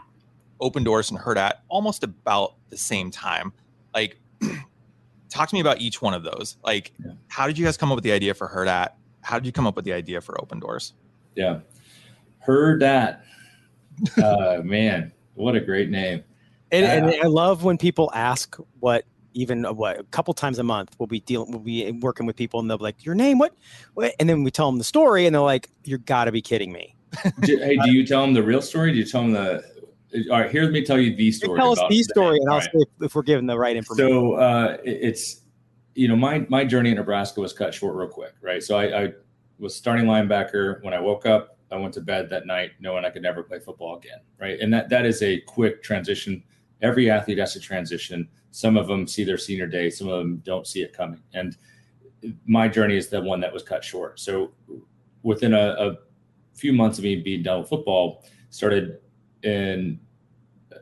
Opendorse 0.63 1.11
and 1.11 1.21
Hurrdat 1.21 1.53
almost 1.69 2.03
about 2.03 2.55
the 2.71 2.77
same 2.77 3.11
time. 3.13 3.53
Like, 3.95 4.19
talk 5.29 5.49
to 5.51 5.55
me 5.55 5.61
about 5.61 5.81
each 5.81 6.03
one 6.03 6.15
of 6.15 6.25
those. 6.25 6.57
Like, 6.65 6.93
Yeah. 7.05 7.13
how 7.29 7.47
did 7.47 7.57
you 7.59 7.65
guys 7.65 7.77
come 7.77 7.93
up 7.93 7.97
with 7.97 8.03
the 8.03 8.11
idea 8.11 8.35
for 8.35 8.49
Hurrdat? 8.49 8.89
How 9.21 9.39
did 9.39 9.47
you 9.47 9.53
come 9.53 9.67
up 9.69 9.77
with 9.77 9.85
the 9.85 9.93
idea 9.93 10.21
for 10.21 10.35
Opendorse? 10.35 10.95
Yeah. 11.37 11.61
Hurrdat. 12.45 13.21
uh, 14.23 14.63
man, 14.65 15.13
what 15.35 15.55
a 15.55 15.61
great 15.61 15.91
name. 15.91 16.25
And, 16.71 16.85
and 16.85 17.23
I 17.23 17.27
love 17.27 17.65
when 17.65 17.79
people 17.79 18.11
ask 18.15 18.57
what 18.81 19.05
even 19.35 19.65
uh, 19.65 19.73
what 19.73 20.01
a 20.01 20.05
couple 20.05 20.35
times 20.35 20.59
a 20.59 20.63
month 20.63 20.97
we'll 20.99 21.07
be 21.07 21.21
dealing 21.21 21.51
we'll 21.51 21.61
be 21.61 21.93
working 22.01 22.27
with 22.27 22.35
people 22.35 22.61
and 22.61 22.69
they'll 22.69 22.79
be 22.79 22.85
like 22.85 23.05
your 23.05 23.15
name 23.15 23.39
what 23.39 23.55
what 23.95 24.13
and 24.19 24.29
then 24.29 24.43
we 24.43 24.51
tell 24.51 24.69
them 24.71 24.79
the 24.79 24.85
story 24.85 25.27
and 25.27 25.35
they're 25.35 25.43
like 25.43 25.69
you 25.85 25.99
gotta 25.99 26.33
be 26.33 26.41
kidding 26.43 26.73
me 26.73 26.97
Do, 27.43 27.59
hey, 27.59 27.77
do 27.77 27.91
you 27.91 28.07
tell 28.07 28.23
them 28.23 28.35
the 28.35 28.43
real 28.43 28.63
story? 28.63 28.93
Do 28.93 28.99
you 28.99 29.05
tell 29.05 29.23
them 29.23 29.33
the? 29.33 29.65
All 30.31 30.41
right, 30.41 30.51
here, 30.51 30.63
let 30.63 30.73
me 30.73 30.83
tell 30.85 30.99
you 30.99 31.15
the 31.15 31.25
You 31.25 31.33
story. 31.33 31.59
tell 31.59 31.73
us 31.73 31.83
the 31.89 32.03
story 32.03 32.39
and 32.39 32.49
All 32.49 32.55
I'll 32.55 32.61
right. 32.61 32.71
see 32.73 32.79
if, 32.79 32.89
if 33.03 33.15
we're 33.15 33.23
given 33.23 33.47
the 33.47 33.59
right 33.59 33.77
information 33.77 34.11
So 34.11 34.35
uh, 34.35 34.77
it's 34.85 35.43
you 35.95 36.09
know 36.09 36.17
my 36.17 36.47
my 36.49 36.65
journey 36.65 36.91
in 36.91 36.97
Nebraska 36.97 37.41
was 37.41 37.53
cut 37.53 37.75
short 37.75 37.97
real 37.97 38.09
quick, 38.09 38.35
right? 38.41 38.63
So 38.63 38.79
I, 38.79 39.05
I 39.05 39.13
was 39.59 39.75
starting 39.75 40.07
linebacker 40.07 40.83
when 40.83 40.95
I 40.95 41.01
woke 41.01 41.27
up. 41.27 41.59
I 41.71 41.77
went 41.77 41.93
to 41.95 42.01
bed 42.01 42.31
that 42.31 42.47
night 42.47 42.73
knowing 42.81 43.05
I 43.05 43.11
could 43.11 43.23
never 43.23 43.43
play 43.43 43.59
football 43.59 43.99
again, 43.99 44.21
right? 44.41 44.59
And 44.61 44.73
that 44.73 44.89
that 44.89 45.05
is 45.05 45.23
a 45.23 45.41
quick 45.41 45.83
transition. 45.83 46.43
Every 46.83 47.11
athlete 47.11 47.39
has 47.39 47.53
to 47.55 47.61
transition. 47.61 48.29
Some 48.51 48.77
of 48.77 48.87
them 48.87 49.07
see 49.07 49.25
their 49.25 49.39
senior 49.39 49.67
day, 49.67 49.91
some 49.91 50.09
of 50.09 50.19
them 50.19 50.43
don't 50.45 50.67
see 50.67 50.83
it 50.83 50.93
coming. 50.93 51.23
And 51.35 51.57
my 52.47 52.69
journey 52.69 52.97
is 52.97 53.09
the 53.09 53.21
one 53.21 53.41
that 53.41 53.53
was 53.53 53.63
cut 53.63 53.85
short. 53.85 54.19
So 54.21 54.53
within 55.23 55.55
a, 55.55 55.77
a 55.79 55.97
few 56.55 56.73
months 56.73 56.99
of 56.99 57.05
me 57.05 57.17
being 57.17 57.43
done 57.43 57.61
with 57.61 57.69
football, 57.69 58.25
started 58.51 58.99
in 59.43 60.01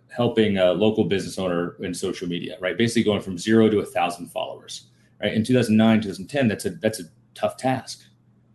helping 0.09 0.59
a 0.59 0.73
local 0.73 1.05
business 1.05 1.39
owner 1.39 1.77
in 1.81 1.93
social 1.93 2.29
media, 2.29 2.57
right? 2.61 2.79
Basically 2.79 3.03
going 3.03 3.21
from 3.21 3.37
zero 3.37 3.69
to 3.69 3.81
a 3.81 3.87
thousand 3.87 4.29
followers, 4.29 4.89
right? 5.21 5.35
In 5.35 5.45
2009, 5.45 6.01
2010, 6.01 6.49
that's 6.49 6.65
a 6.65 6.71
that's 6.71 7.01
a 7.01 7.05
tough 7.35 7.57
task, 7.57 8.05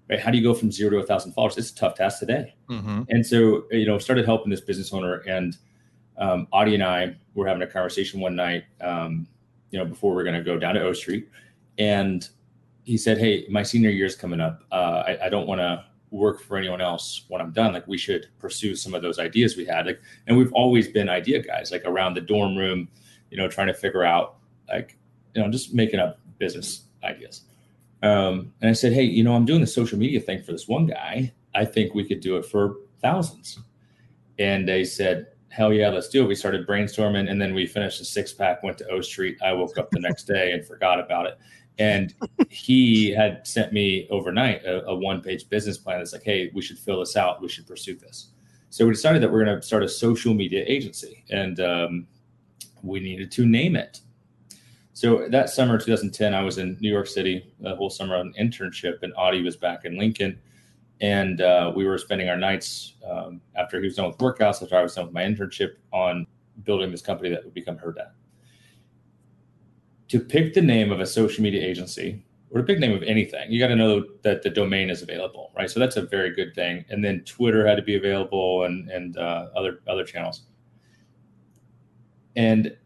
right? 0.10 0.20
How 0.20 0.32
do 0.32 0.38
you 0.38 0.44
go 0.44 0.54
from 0.54 0.72
zero 0.72 0.92
to 0.92 0.98
a 0.98 1.06
thousand 1.06 1.34
followers? 1.34 1.58
It's 1.58 1.72
a 1.72 1.76
tough 1.76 1.96
task 1.96 2.20
today. 2.20 2.56
Mm-hmm. 2.70 3.04
And 3.10 3.26
so, 3.26 3.66
you 3.72 3.86
know, 3.86 3.98
started 3.98 4.26
helping 4.26 4.50
this 4.50 4.62
business 4.62 4.94
owner, 4.94 5.18
and 5.28 5.58
um, 6.22 6.48
Audie 6.52 6.76
and 6.76 6.84
I 6.84 7.16
were 7.34 7.48
having 7.48 7.64
a 7.64 7.68
conversation 7.68 8.22
one 8.22 8.36
night, 8.36 8.64
um, 8.80 9.28
you 9.72 9.80
know, 9.80 9.86
before 9.86 10.14
we 10.14 10.22
are 10.22 10.24
going 10.24 10.38
to 10.38 10.44
go 10.44 10.58
down 10.58 10.76
to 10.76 10.82
O 10.82 10.94
Street, 10.94 11.28
and 11.78 12.30
he 12.84 12.96
said, 12.96 13.18
"Hey, 13.18 13.46
my 13.50 13.64
senior 13.64 13.90
year 13.90 14.06
is 14.06 14.16
coming 14.16 14.40
up. 14.40 14.64
Uh, 14.72 15.04
I, 15.08 15.26
I 15.26 15.30
don't 15.30 15.48
want 15.48 15.60
to 15.60 15.84
work 16.12 16.42
for 16.42 16.58
anyone 16.58 16.80
else 16.80 17.26
when 17.28 17.42
I'm 17.42 17.52
done. 17.52 17.74
Like, 17.74 17.88
we 17.88 17.98
should 17.98 18.28
pursue 18.38 18.76
some 18.76 18.94
of 18.94 19.02
those 19.02 19.18
ideas 19.18 19.58
we 19.58 19.66
had. 19.66 19.88
Like, 19.88 20.00
and 20.28 20.38
we've 20.38 20.54
always 20.54 20.88
been 20.90 21.10
idea 21.10 21.42
guys, 21.42 21.72
like 21.72 21.86
around 21.86 22.14
the 22.14 22.22
dorm 22.22 22.56
room, 22.56 22.88
you 23.32 23.38
know, 23.38 23.48
trying 23.48 23.68
to 23.68 23.74
figure 23.74 24.04
out, 24.04 24.36
like, 24.68 24.98
you 25.34 25.42
know, 25.42 25.50
just 25.50 25.74
making 25.74 26.00
up 26.00 26.20
business 26.38 26.84
ideas." 27.04 27.42
Um, 28.04 28.54
and 28.62 28.70
I 28.70 28.74
said, 28.74 28.94
"Hey, 28.94 29.04
you 29.04 29.24
know, 29.24 29.34
I'm 29.34 29.46
doing 29.46 29.62
the 29.62 29.68
social 29.68 29.98
media 29.98 30.20
thing 30.20 30.44
for 30.44 30.52
this 30.52 30.68
one 30.68 30.86
guy. 30.86 31.34
I 31.56 31.66
think 31.66 31.96
we 31.96 32.04
could 32.04 32.20
do 32.20 32.38
it 32.38 32.46
for 32.46 32.76
thousands. 33.02 33.60
And 34.38 34.68
they 34.68 34.84
said, 34.84 35.28
hell 35.52 35.74
yeah, 35.74 35.90
let's 35.90 36.08
do 36.08 36.24
it. 36.24 36.28
We 36.28 36.36
started 36.36 36.66
brainstorming 36.66 37.30
and 37.30 37.40
then 37.40 37.54
we 37.54 37.68
finished 37.68 38.00
a 38.00 38.06
six 38.06 38.32
pack, 38.32 38.64
went 38.64 38.78
to 38.80 38.88
O 38.90 39.02
Street. 39.02 39.38
I 39.44 39.52
woke 39.52 39.78
up 39.78 39.92
the 39.92 40.00
next 40.00 40.24
day 40.24 40.54
and 40.54 40.66
forgot 40.66 41.00
about 41.00 41.28
it. 41.28 41.38
And 41.78 42.14
he 42.50 43.12
had 43.12 43.46
sent 43.46 43.74
me 43.74 44.08
overnight 44.10 44.64
a, 44.66 44.86
a 44.86 44.96
one 44.96 45.22
page 45.22 45.50
business 45.50 45.78
plan 45.78 46.00
that's 46.00 46.14
like, 46.14 46.24
hey, 46.24 46.52
we 46.54 46.62
should 46.62 46.80
fill 46.80 47.00
this 47.00 47.18
out. 47.18 47.42
We 47.42 47.50
should 47.50 47.68
pursue 47.68 47.96
this. 47.96 48.30
So 48.70 48.86
we 48.86 48.94
decided 48.94 49.22
that 49.22 49.32
we're 49.32 49.44
going 49.44 49.60
to 49.60 49.62
start 49.62 49.84
a 49.84 49.90
social 49.90 50.34
media 50.34 50.64
agency 50.66 51.26
and 51.30 51.60
um, 51.60 52.08
we 52.82 53.02
needed 53.02 53.32
to 53.34 53.46
name 53.46 53.76
it. 53.76 54.00
So 54.94 55.28
that 55.30 55.50
summer, 55.50 55.78
2010, 55.78 56.34
I 56.34 56.44
was 56.44 56.60
in 56.60 56.78
New 56.80 56.92
York 56.92 57.08
City 57.08 57.54
the 57.60 57.76
whole 57.76 57.90
summer 57.90 58.16
on 58.16 58.34
an 58.38 58.50
internship, 58.50 59.04
and 59.04 59.14
Audie 59.18 59.42
was 59.42 59.56
back 59.56 59.86
in 59.86 59.98
Lincoln 59.98 60.40
and 61.02 61.42
uh, 61.42 61.74
we 61.76 61.86
were 61.86 61.98
spending 61.98 62.30
our 62.30 62.38
nights 62.38 62.94
um, 63.10 63.42
after 63.56 63.80
he 63.80 63.86
was 63.86 63.96
done 63.96 64.08
with 64.08 64.18
workouts, 64.20 64.62
after 64.62 64.78
I 64.78 64.84
was 64.84 64.96
done 64.96 65.06
with 65.06 65.14
my 65.14 65.24
internship, 65.24 65.74
on 65.92 66.28
building 66.64 66.92
this 66.92 67.02
company 67.02 67.30
that 67.30 67.44
would 67.44 67.56
become 67.56 67.78
Hurrdat. 67.78 68.12
To 70.10 70.20
pick 70.20 70.54
the 70.54 70.62
name 70.62 70.92
of 70.92 71.00
a 71.00 71.06
social 71.06 71.42
media 71.42 71.66
agency 71.66 72.24
or 72.52 72.60
to 72.62 72.66
pick 72.66 72.80
the 72.80 72.88
name 72.88 72.96
of 72.96 73.02
anything, 73.04 73.52
you 73.52 73.60
got 73.60 73.70
to 73.70 73.76
know 73.76 74.06
that 74.22 74.44
the 74.44 74.50
domain 74.50 74.90
is 74.92 75.02
available, 75.02 75.52
right? 75.58 75.70
So 75.72 75.80
that's 75.80 75.98
a 75.98 76.04
very 76.04 76.36
good 76.36 76.54
thing. 76.54 76.86
And 76.90 77.04
then 77.04 77.22
Twitter 77.22 77.66
had 77.66 77.76
to 77.78 77.82
be 77.82 77.96
available 77.96 78.64
and 78.66 78.90
and 78.90 79.18
uh, 79.18 79.48
other 79.56 79.80
other 79.88 80.04
channels. 80.04 80.44
And 82.36 82.78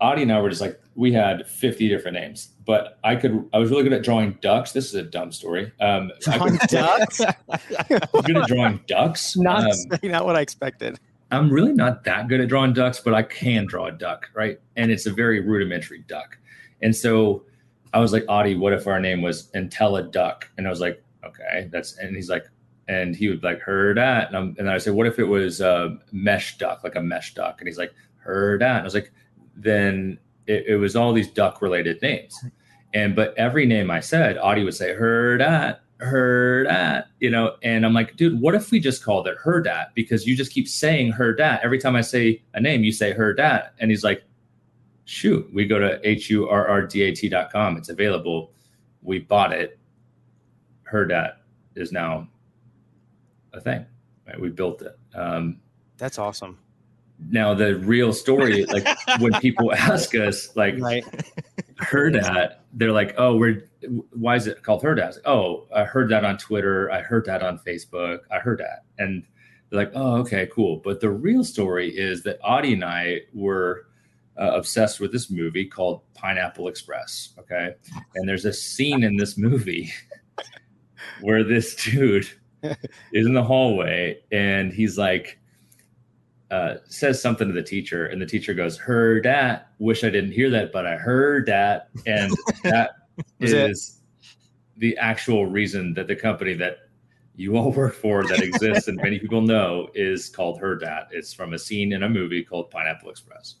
Audie 0.00 0.22
and 0.22 0.32
I 0.32 0.40
were 0.40 0.50
just 0.50 0.60
like, 0.60 0.80
we 0.96 1.12
had 1.12 1.46
50 1.48 1.88
different 1.88 2.16
names, 2.16 2.50
but 2.64 2.98
I 3.02 3.16
could, 3.16 3.48
I 3.52 3.58
was 3.58 3.70
really 3.70 3.82
good 3.82 3.92
at 3.92 4.02
drawing 4.02 4.38
ducks. 4.40 4.72
This 4.72 4.86
is 4.86 4.94
a 4.94 5.02
dumb 5.02 5.32
story. 5.32 5.72
Um, 5.80 6.12
I 6.28 6.36
Drawing 6.38 6.58
could- 6.58 6.68
ducks? 6.70 7.20
I'm 7.50 8.22
good 8.22 8.36
at 8.36 8.46
drawing 8.48 8.80
ducks. 8.86 9.36
not 9.36 9.64
Um, 9.64 9.98
not 10.04 10.24
what 10.24 10.36
i 10.36 10.40
expected 10.40 10.98
I'm 11.30 11.50
really 11.50 11.72
not 11.72 12.04
that 12.04 12.28
good 12.28 12.40
at 12.40 12.48
drawing 12.48 12.74
ducks, 12.74 13.00
but 13.00 13.12
I 13.12 13.22
can 13.22 13.66
draw 13.66 13.86
a 13.86 13.92
duck, 13.92 14.28
right? 14.34 14.60
And 14.76 14.92
it's 14.92 15.06
a 15.06 15.12
very 15.12 15.40
rudimentary 15.40 16.04
duck. 16.06 16.38
And 16.80 16.94
so 16.94 17.44
I 17.92 17.98
was 17.98 18.12
like, 18.12 18.24
Audie, 18.28 18.54
what 18.54 18.72
if 18.72 18.86
our 18.86 19.00
name 19.00 19.20
was 19.20 19.50
Intella 19.52 20.12
Duck? 20.12 20.48
And 20.56 20.66
I 20.66 20.70
was 20.70 20.80
like, 20.80 21.02
okay, 21.24 21.68
that's, 21.72 21.96
and 21.98 22.14
he's 22.14 22.28
like, 22.28 22.44
and 22.86 23.16
he 23.16 23.28
would 23.28 23.42
like, 23.42 23.58
heard 23.60 23.96
that. 23.96 24.28
And, 24.28 24.36
I'm, 24.36 24.44
and 24.58 24.68
then 24.68 24.68
I 24.68 24.78
said, 24.78 24.94
what 24.94 25.06
if 25.08 25.18
it 25.18 25.24
was 25.24 25.60
uh, 25.60 25.96
mesh 26.12 26.56
duck, 26.58 26.84
like 26.84 26.94
a 26.94 27.00
mesh 27.02 27.34
duck? 27.34 27.60
And 27.60 27.66
he's 27.66 27.78
like, 27.78 27.92
heard 28.18 28.60
that. 28.60 28.70
And 28.76 28.80
I 28.80 28.84
was 28.84 28.94
like, 28.94 29.10
then 29.56 30.18
it, 30.46 30.66
it 30.66 30.76
was 30.76 30.96
all 30.96 31.12
these 31.12 31.30
duck 31.30 31.62
related 31.62 32.00
names. 32.02 32.38
And, 32.92 33.16
but 33.16 33.34
every 33.36 33.66
name 33.66 33.90
I 33.90 34.00
said, 34.00 34.38
Audie 34.38 34.64
would 34.64 34.74
say, 34.74 34.94
heard 34.94 35.40
that, 35.40 35.82
heard 35.98 36.68
that, 36.68 37.08
you 37.18 37.30
know, 37.30 37.56
and 37.62 37.84
I'm 37.84 37.92
like, 37.92 38.16
dude, 38.16 38.40
what 38.40 38.54
if 38.54 38.70
we 38.70 38.78
just 38.78 39.02
called 39.02 39.26
it 39.26 39.36
Hurrdat? 39.42 39.88
Because 39.94 40.26
you 40.26 40.36
just 40.36 40.52
keep 40.52 40.68
saying 40.68 41.12
her 41.12 41.34
dat. 41.34 41.60
Every 41.64 41.78
time 41.78 41.96
I 41.96 42.02
say 42.02 42.42
a 42.54 42.60
name, 42.60 42.84
you 42.84 42.92
say 42.92 43.12
her 43.12 43.32
dat. 43.34 43.74
And 43.80 43.90
he's 43.90 44.04
like, 44.04 44.22
shoot, 45.06 45.48
we 45.52 45.66
go 45.66 45.78
to 45.78 46.00
H-U-R-R-D-A-T 46.08 47.28
dot 47.28 47.50
com. 47.50 47.76
It's 47.76 47.88
available. 47.88 48.52
We 49.02 49.18
bought 49.18 49.52
it. 49.52 49.78
Hurrdat 50.90 51.36
is 51.74 51.90
now 51.90 52.28
a 53.52 53.60
thing, 53.60 53.84
right? 54.26 54.40
We 54.40 54.50
built 54.50 54.82
it. 54.82 54.96
Um, 55.14 55.60
that's 55.96 56.18
awesome 56.18 56.58
now 57.30 57.54
the 57.54 57.76
real 57.78 58.12
story, 58.12 58.64
like 58.68 58.86
when 59.20 59.32
people 59.40 59.72
ask 59.72 60.14
us, 60.14 60.54
like, 60.56 60.76
right. 60.78 61.04
heard 61.78 62.14
that 62.14 62.64
they're 62.74 62.92
like 62.92 63.14
oh 63.18 63.36
we're 63.36 63.68
why 64.12 64.36
is 64.36 64.46
it 64.46 64.62
called 64.62 64.82
heard 64.82 64.98
that? 64.98 65.16
Oh 65.24 65.66
i 65.74 65.84
heard 65.84 66.08
that 66.10 66.24
on 66.24 66.36
twitter. 66.38 66.90
I 66.90 67.00
heard 67.00 67.24
that 67.26 67.42
on 67.42 67.58
facebook. 67.58 68.20
I 68.30 68.38
heard 68.38 68.58
that. 68.58 68.84
And 68.98 69.24
they're 69.70 69.80
like 69.80 69.92
oh 69.94 70.16
okay 70.18 70.48
cool. 70.52 70.80
But 70.84 71.00
the 71.00 71.10
real 71.10 71.44
story 71.44 71.96
is 71.96 72.22
that 72.24 72.38
audie 72.42 72.74
and 72.74 72.84
i 72.84 73.20
were 73.32 73.86
uh, 74.36 74.50
obsessed 74.52 74.98
with 74.98 75.12
this 75.12 75.30
movie 75.30 75.64
called 75.64 76.02
pineapple 76.14 76.66
express 76.66 77.34
okay? 77.38 77.74
And 78.16 78.28
there's 78.28 78.44
a 78.44 78.52
scene 78.52 79.04
in 79.04 79.16
this 79.16 79.38
movie 79.38 79.92
where 81.20 81.44
this 81.44 81.76
dude 81.76 82.28
is 83.12 83.26
in 83.26 83.34
the 83.34 83.42
hallway 83.42 84.18
and 84.32 84.72
he's 84.72 84.98
like 84.98 85.38
uh, 86.50 86.76
says 86.86 87.20
something 87.20 87.48
to 87.48 87.54
the 87.54 87.62
teacher, 87.62 88.06
and 88.06 88.20
the 88.20 88.26
teacher 88.26 88.54
goes, 88.54 88.76
"Heard 88.76 89.24
that? 89.24 89.68
Wish 89.78 90.04
I 90.04 90.10
didn't 90.10 90.32
hear 90.32 90.50
that, 90.50 90.72
but 90.72 90.86
I 90.86 90.96
heard 90.96 91.46
that." 91.46 91.88
And 92.06 92.36
that 92.64 92.90
is 93.40 93.54
Was 93.54 94.00
the 94.76 94.96
actual 94.98 95.46
reason 95.46 95.94
that 95.94 96.06
the 96.08 96.16
company 96.16 96.54
that 96.54 96.78
you 97.36 97.56
all 97.56 97.72
work 97.82 97.94
for, 97.94 98.24
that 98.26 98.42
exists 98.42 98.88
and 98.88 98.98
many 99.02 99.18
people 99.18 99.40
know, 99.40 99.88
is 99.94 100.28
called 100.28 100.60
Hurrdat. 100.60 101.06
It's 101.10 101.32
from 101.32 101.52
a 101.54 101.58
scene 101.58 101.92
in 101.92 102.02
a 102.02 102.08
movie 102.08 102.42
called 102.44 102.70
Pineapple 102.70 103.10
Express. 103.10 103.56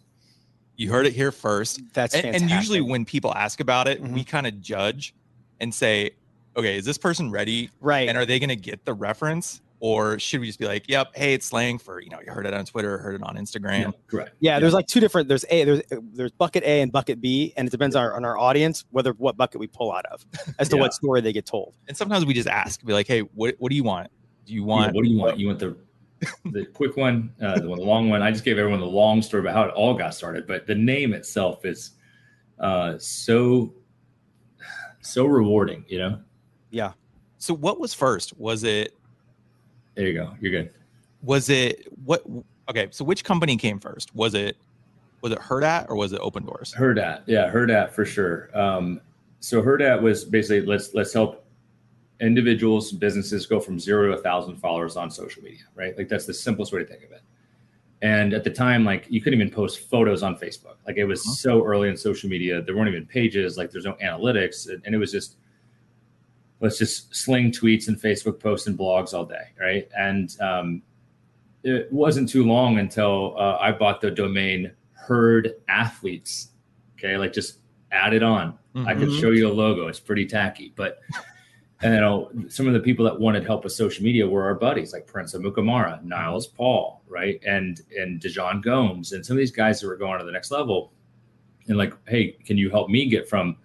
You 0.76 0.90
heard 0.90 1.06
it 1.06 1.12
here 1.12 1.30
first. 1.32 1.80
that's 1.92 2.14
And, 2.14 2.22
fantastic. 2.24 2.42
and 2.42 2.50
usually 2.50 2.80
when 2.80 3.04
people 3.04 3.32
ask 3.34 3.60
about 3.60 3.86
it, 3.88 4.00
we 4.00 4.22
Mhm. 4.22 4.26
kind 4.26 4.46
of 4.46 4.60
judge 4.60 5.14
and 5.60 5.72
say, 5.72 6.10
okay, 6.56 6.76
is 6.76 6.84
this 6.84 6.98
person 6.98 7.30
ready? 7.30 7.70
right 7.80 8.08
And 8.08 8.18
are 8.18 8.26
they 8.26 8.38
going 8.40 8.48
to 8.48 8.56
get 8.56 8.84
the 8.84 8.92
reference? 8.94 9.60
Or 9.86 10.18
should 10.18 10.40
we 10.40 10.46
just 10.46 10.58
be 10.58 10.64
like, 10.64 10.88
yep, 10.88 11.08
hey, 11.14 11.34
it's 11.34 11.44
slang 11.44 11.76
for, 11.76 12.00
you 12.00 12.08
know, 12.08 12.18
you 12.24 12.32
heard 12.32 12.46
it 12.46 12.54
on 12.54 12.64
Twitter, 12.64 12.96
heard 12.96 13.16
it 13.16 13.22
on 13.22 13.36
Instagram. 13.36 13.92
correct. 14.06 14.34
Yeah, 14.40 14.58
there's 14.58 14.72
like 14.72 14.86
two 14.86 14.98
different. 14.98 15.28
There's 15.28 15.44
a 15.50 15.64
there's 15.66 15.82
there's 16.14 16.32
bucket 16.32 16.64
A 16.64 16.80
and 16.80 16.90
bucket 16.90 17.20
B, 17.20 17.52
and 17.54 17.68
it 17.68 17.70
depends 17.70 17.94
on 17.94 18.02
our, 18.02 18.16
on 18.16 18.24
our 18.24 18.38
audience 18.38 18.86
whether 18.92 19.12
what 19.12 19.36
bucket 19.36 19.60
we 19.60 19.66
pull 19.66 19.92
out 19.92 20.06
of 20.06 20.24
as 20.58 20.70
to 20.70 20.76
Yeah. 20.76 20.80
what 20.80 20.94
story 20.94 21.20
they 21.20 21.34
get 21.34 21.44
told. 21.44 21.74
And 21.86 21.94
sometimes 21.94 22.24
we 22.24 22.32
just 22.32 22.48
ask, 22.48 22.82
be 22.82 22.94
like, 22.94 23.06
hey, 23.06 23.20
what, 23.20 23.56
what 23.58 23.68
do 23.68 23.76
you 23.76 23.84
want? 23.84 24.10
Do 24.46 24.54
you 24.54 24.62
Yeah, 24.62 24.66
want, 24.66 24.94
what 24.94 25.04
do 25.04 25.10
you 25.10 25.18
want? 25.18 25.38
You 25.38 25.46
want 25.48 25.58
the 25.58 25.76
the 26.46 26.64
quick 26.64 26.96
one, 26.96 27.34
uh, 27.42 27.60
the 27.60 27.68
one, 27.68 27.78
the 27.78 27.84
long 27.84 28.08
one. 28.08 28.22
I 28.22 28.30
just 28.30 28.44
gave 28.44 28.56
everyone 28.56 28.80
the 28.80 28.86
long 28.86 29.20
story 29.20 29.42
about 29.42 29.52
how 29.54 29.64
it 29.64 29.74
all 29.74 29.92
got 29.92 30.14
started, 30.14 30.46
but 30.46 30.66
the 30.66 30.74
name 30.74 31.12
itself 31.12 31.66
is 31.66 31.90
uh, 32.58 32.94
so 32.96 33.74
so 35.02 35.26
rewarding. 35.26 35.84
You 35.88 35.98
know. 35.98 36.20
Yeah. 36.70 36.92
So 37.36 37.52
what 37.52 37.78
was 37.78 37.92
first? 37.92 38.34
Was 38.38 38.64
it, 38.64 38.94
There 39.94 40.06
you 40.06 40.14
go. 40.14 40.34
You're 40.40 40.52
good. 40.52 40.70
was 41.22 41.48
it 41.48 41.86
what? 42.04 42.24
Okay, 42.68 42.88
so 42.90 43.04
which 43.04 43.24
company 43.24 43.56
came 43.56 43.78
first? 43.78 44.14
Was 44.14 44.34
it 44.34 44.56
was 45.20 45.32
it 45.32 45.38
Hurrdat 45.38 45.88
or 45.88 45.96
was 45.96 46.12
it 46.12 46.20
Opendorse? 46.20 46.74
Hurrdat, 46.74 47.22
yeah, 47.26 47.50
Hurrdat 47.50 47.90
for 47.92 48.04
sure. 48.04 48.50
Um, 48.58 49.00
so 49.40 49.62
Hurrdat 49.62 50.00
was 50.00 50.24
basically 50.24 50.62
let's 50.66 50.94
let's 50.94 51.12
help 51.12 51.46
individuals, 52.20 52.92
businesses 52.92 53.46
go 53.46 53.60
from 53.60 53.78
zero 53.78 54.08
to 54.08 54.18
a 54.18 54.22
thousand 54.22 54.56
followers 54.56 54.96
on 54.96 55.10
social 55.10 55.42
media, 55.42 55.64
right? 55.74 55.96
Like 55.96 56.08
that's 56.08 56.26
the 56.26 56.34
simplest 56.34 56.72
way 56.72 56.80
to 56.80 56.86
think 56.86 57.04
of 57.04 57.12
it. 57.12 57.22
And 58.02 58.34
at 58.34 58.44
the 58.44 58.50
time, 58.50 58.84
like 58.84 59.06
you 59.08 59.20
couldn't 59.20 59.40
even 59.40 59.52
post 59.52 59.88
photos 59.88 60.22
on 60.22 60.36
Facebook. 60.36 60.76
Like 60.86 60.96
it 60.96 61.04
was 61.04 61.20
uh-huh. 61.22 61.34
so 61.36 61.64
early 61.64 61.88
in 61.88 61.96
social 61.96 62.28
media, 62.28 62.60
there 62.60 62.76
weren't 62.76 62.88
even 62.88 63.06
pages. 63.06 63.56
Like 63.56 63.70
there's 63.70 63.86
no 63.86 63.94
analytics, 63.94 64.68
and 64.68 64.94
it 64.94 64.98
was 64.98 65.10
just 65.10 65.36
let's 66.64 66.78
just 66.78 67.14
sling 67.14 67.52
tweets 67.52 67.88
and 67.88 68.00
Facebook 68.00 68.40
posts 68.40 68.66
and 68.66 68.78
blogs 68.78 69.12
all 69.12 69.26
day, 69.26 69.50
right? 69.60 69.86
And 69.96 70.34
um, 70.40 70.82
it 71.62 71.92
wasn't 71.92 72.26
too 72.26 72.44
long 72.44 72.78
until 72.78 73.34
uh, 73.38 73.58
I 73.60 73.70
bought 73.70 74.00
the 74.00 74.10
domain 74.10 74.72
Hurrdat 75.06 75.56
Athletes. 75.68 76.48
Okay, 76.98 77.18
like 77.18 77.34
just 77.34 77.58
add 77.92 78.14
it 78.14 78.22
on. 78.22 78.58
Mm-hmm. 78.74 78.88
I 78.88 78.94
could 78.94 79.12
show 79.12 79.30
you 79.30 79.46
a 79.46 79.52
logo. 79.52 79.88
It's 79.88 80.00
pretty 80.00 80.24
tacky, 80.24 80.72
but 80.74 81.00
and 81.82 81.92
you 81.94 82.00
know 82.00 82.30
some 82.48 82.66
of 82.66 82.72
the 82.72 82.80
people 82.80 83.04
that 83.04 83.20
wanted 83.20 83.44
help 83.44 83.64
with 83.64 83.74
social 83.74 84.02
media 84.02 84.26
were 84.26 84.44
our 84.44 84.54
buddies 84.54 84.94
like 84.94 85.06
Prince 85.06 85.34
Amukamara, 85.34 86.02
Niles 86.02 86.46
Paul, 86.46 87.02
right, 87.06 87.38
and 87.46 87.82
and 87.98 88.22
DeJon 88.22 88.62
Gomes, 88.62 89.12
and 89.12 89.24
some 89.24 89.36
of 89.36 89.38
these 89.38 89.52
guys 89.52 89.82
that 89.82 89.86
were 89.86 89.96
going 89.96 90.18
to 90.18 90.24
the 90.24 90.32
next 90.32 90.50
level. 90.50 90.92
And 91.66 91.76
like, 91.76 91.94
hey, 92.08 92.32
can 92.44 92.56
you 92.56 92.70
help 92.70 92.88
me 92.88 93.06
get 93.06 93.28
from 93.28 93.56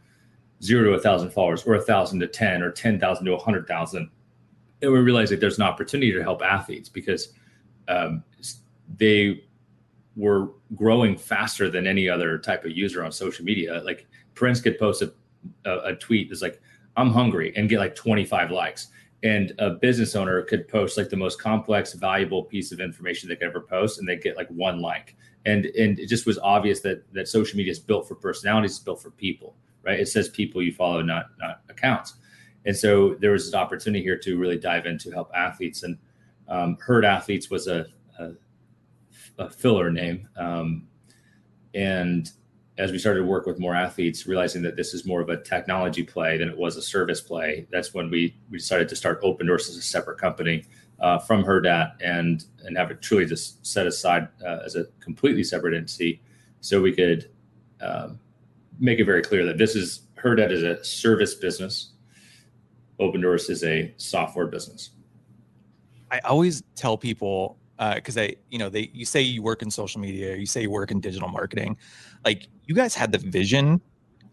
zero 0.61 0.83
to 0.83 0.93
a 0.93 0.99
thousand 0.99 1.31
followers, 1.31 1.63
or 1.63 1.75
a 1.75 1.81
thousand 1.81 2.19
to 2.19 2.27
ten, 2.27 2.61
or 2.61 2.71
ten 2.71 2.99
thousand 2.99 3.25
to 3.25 3.33
a 3.33 3.39
hundred 3.39 3.67
thousand? 3.67 4.09
And 4.81 4.91
we 4.91 4.99
realized 4.99 5.31
that 5.31 5.39
there's 5.39 5.57
an 5.57 5.63
opportunity 5.63 6.11
to 6.13 6.21
help 6.21 6.41
athletes 6.41 6.89
because 6.89 7.33
um, 7.87 8.23
they 8.97 9.43
were 10.15 10.51
growing 10.75 11.17
faster 11.17 11.69
than 11.69 11.87
any 11.87 12.09
other 12.09 12.37
type 12.37 12.65
of 12.65 12.71
user 12.71 13.03
on 13.03 13.11
social 13.11 13.45
media. 13.45 13.81
Like 13.83 14.07
Prince 14.35 14.61
could 14.61 14.77
post 14.77 15.01
a, 15.01 15.11
a, 15.65 15.79
a 15.91 15.95
tweet 15.95 16.29
that's 16.29 16.41
like, 16.41 16.61
I'm 16.97 17.11
hungry 17.11 17.53
and 17.55 17.69
get 17.69 17.79
like 17.79 17.95
25 17.95 18.51
likes. 18.51 18.87
And 19.23 19.53
a 19.59 19.71
business 19.71 20.15
owner 20.15 20.41
could 20.43 20.67
post 20.67 20.97
like 20.97 21.09
the 21.09 21.17
most 21.17 21.41
complex, 21.41 21.93
valuable 21.93 22.43
piece 22.43 22.71
of 22.71 22.79
information 22.79 23.27
they 23.27 23.35
could 23.35 23.49
ever 23.49 23.61
post, 23.61 23.99
and 23.99 24.07
they 24.07 24.15
get 24.15 24.37
like 24.37 24.47
one 24.49 24.81
like. 24.81 25.15
And 25.45 25.65
and 25.65 25.99
it 25.99 26.07
just 26.07 26.25
was 26.25 26.37
obvious 26.39 26.79
that 26.81 27.11
that 27.13 27.27
social 27.27 27.57
media 27.57 27.71
is 27.71 27.79
built 27.79 28.07
for 28.07 28.15
personalities, 28.15 28.71
it's 28.71 28.79
built 28.79 29.01
for 29.01 29.11
people, 29.11 29.55
right? 29.89 29.99
It 29.99 30.07
says 30.07 30.29
people 30.29 30.61
you 30.61 30.73
follow, 30.73 31.01
not 31.01 31.25
not 31.39 31.61
accounts. 31.69 32.13
And 32.65 32.75
so 32.75 33.15
there 33.15 33.31
was 33.31 33.47
an 33.51 33.59
opportunity 33.59 34.03
here 34.03 34.17
to 34.19 34.37
really 34.37 34.57
dive 34.57 34.85
into 34.85 35.11
help 35.11 35.31
athletes. 35.33 35.83
And 35.83 35.97
um, 36.47 36.77
Hurrdat 36.77 37.05
Athletes 37.05 37.49
was 37.49 37.67
a, 37.67 37.85
a, 38.19 38.31
a 39.37 39.49
filler 39.49 39.89
name. 39.91 40.27
Um, 40.37 40.87
and 41.73 42.29
as 42.77 42.91
we 42.91 42.99
started 42.99 43.21
to 43.21 43.25
work 43.25 43.45
with 43.45 43.59
more 43.59 43.75
athletes, 43.75 44.27
realizing 44.27 44.61
that 44.63 44.75
this 44.75 44.93
is 44.93 45.05
more 45.05 45.21
of 45.21 45.29
a 45.29 45.41
technology 45.41 46.03
play 46.03 46.37
than 46.37 46.49
it 46.49 46.57
was 46.57 46.77
a 46.77 46.81
service 46.81 47.21
play, 47.21 47.65
that's 47.71 47.93
when 47.93 48.09
we, 48.09 48.35
we 48.51 48.57
decided 48.57 48.87
to 48.89 48.95
start 48.95 49.21
Opendorse 49.21 49.69
as 49.69 49.77
a 49.77 49.81
separate 49.81 50.19
company 50.19 50.65
uh, 50.99 51.17
from 51.17 51.43
Hurrdat 51.43 51.93
and 52.01 52.45
and 52.65 52.77
have 52.77 52.91
it 52.91 53.01
truly 53.01 53.25
just 53.25 53.65
set 53.65 53.87
aside 53.87 54.27
uh, 54.45 54.59
as 54.65 54.75
a 54.75 54.85
completely 54.99 55.43
separate 55.43 55.73
entity, 55.73 56.21
so 56.61 56.81
we 56.81 56.93
could 56.93 57.29
um, 57.81 58.19
make 58.79 58.99
it 58.99 59.05
very 59.05 59.21
clear 59.21 59.45
that 59.45 59.57
this 59.57 59.75
is 59.75 60.01
Hurrdat 60.21 60.51
is 60.51 60.63
a 60.63 60.83
service 60.83 61.35
business, 61.35 61.93
Opendorse 62.99 63.49
is 63.49 63.63
a 63.63 63.93
software 63.97 64.47
business. 64.47 64.91
I 66.11 66.19
always 66.19 66.63
tell 66.75 66.97
people 66.97 67.57
because 67.95 68.17
uh, 68.17 68.21
I, 68.21 68.35
you 68.49 68.59
know, 68.59 68.69
they 68.69 68.89
you 68.93 69.05
say 69.05 69.21
you 69.21 69.41
work 69.41 69.61
in 69.61 69.71
social 69.71 70.01
media, 70.01 70.35
you 70.35 70.45
say 70.45 70.63
you 70.63 70.71
work 70.71 70.91
in 70.91 70.99
digital 70.99 71.29
marketing, 71.29 71.77
like 72.25 72.47
you 72.65 72.75
guys 72.75 72.93
had 72.93 73.11
the 73.11 73.17
vision 73.17 73.79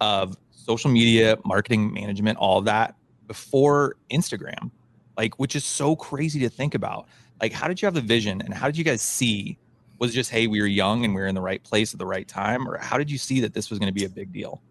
of 0.01 0.37
social 0.51 0.91
media 0.91 1.37
marketing 1.45 1.93
management, 1.93 2.39
all 2.39 2.61
that 2.63 2.97
before 3.29 3.97
Instagram, 4.11 4.71
like 5.17 5.39
which 5.39 5.55
is 5.55 5.65
so 5.65 5.95
crazy 5.95 6.41
to 6.41 6.49
think 6.49 6.75
about. 6.75 7.07
Like, 7.41 7.53
how 7.53 7.69
did 7.69 7.81
you 7.81 7.87
have 7.87 7.95
the 7.95 8.01
vision, 8.01 8.41
and 8.41 8.53
how 8.53 8.67
did 8.67 8.77
you 8.77 8.85
guys 8.85 9.03
see? 9.03 9.59
Was 9.99 10.13
just 10.13 10.31
hey, 10.31 10.47
we 10.47 10.61
were 10.61 10.67
young 10.67 11.05
and 11.05 11.15
we 11.15 11.21
were 11.21 11.27
in 11.27 11.35
the 11.35 11.41
right 11.41 11.63
place 11.63 11.93
at 11.93 11.99
the 11.99 12.07
right 12.07 12.27
time, 12.27 12.69
or 12.69 12.79
how 12.79 12.99
did 12.99 13.11
you 13.11 13.19
see 13.19 13.41
that 13.41 13.55
this 13.55 13.71
was 13.71 13.79
going 13.79 13.89
to 13.89 13.95
be 13.95 14.05
a 14.05 14.09
big 14.09 14.33
deal? 14.33 14.63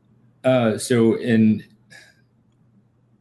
Uh, 0.44 0.78
so 0.78 1.16
in 1.16 1.64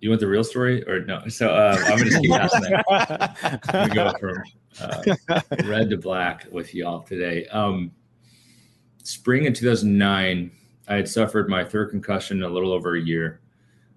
you 0.05 0.11
want 0.11 0.21
the 0.21 0.27
real 0.27 0.45
story 0.45 0.87
or 0.87 1.01
no? 1.07 1.27
So 1.29 1.49
uh, 1.49 1.79
I'm 1.87 1.97
going 1.97 2.11
to 2.11 2.21
keep 2.21 2.31
asking 2.33 2.61
that. 2.61 3.89
we 3.89 3.95
go 3.95 4.13
from 4.21 4.43
uh, 4.79 5.41
red 5.65 5.89
to 5.89 5.97
black 5.97 6.47
with 6.51 6.75
y'all 6.75 7.01
today. 7.01 7.47
Um, 7.47 7.91
spring 9.03 9.47
in 9.47 9.55
2009, 9.55 10.51
I 10.89 10.95
had 10.95 11.09
suffered 11.09 11.49
my 11.49 11.65
third 11.65 11.89
concussion 11.89 12.43
a 12.43 12.49
little 12.49 12.71
over 12.71 12.97
a 12.97 13.01
year. 13.01 13.41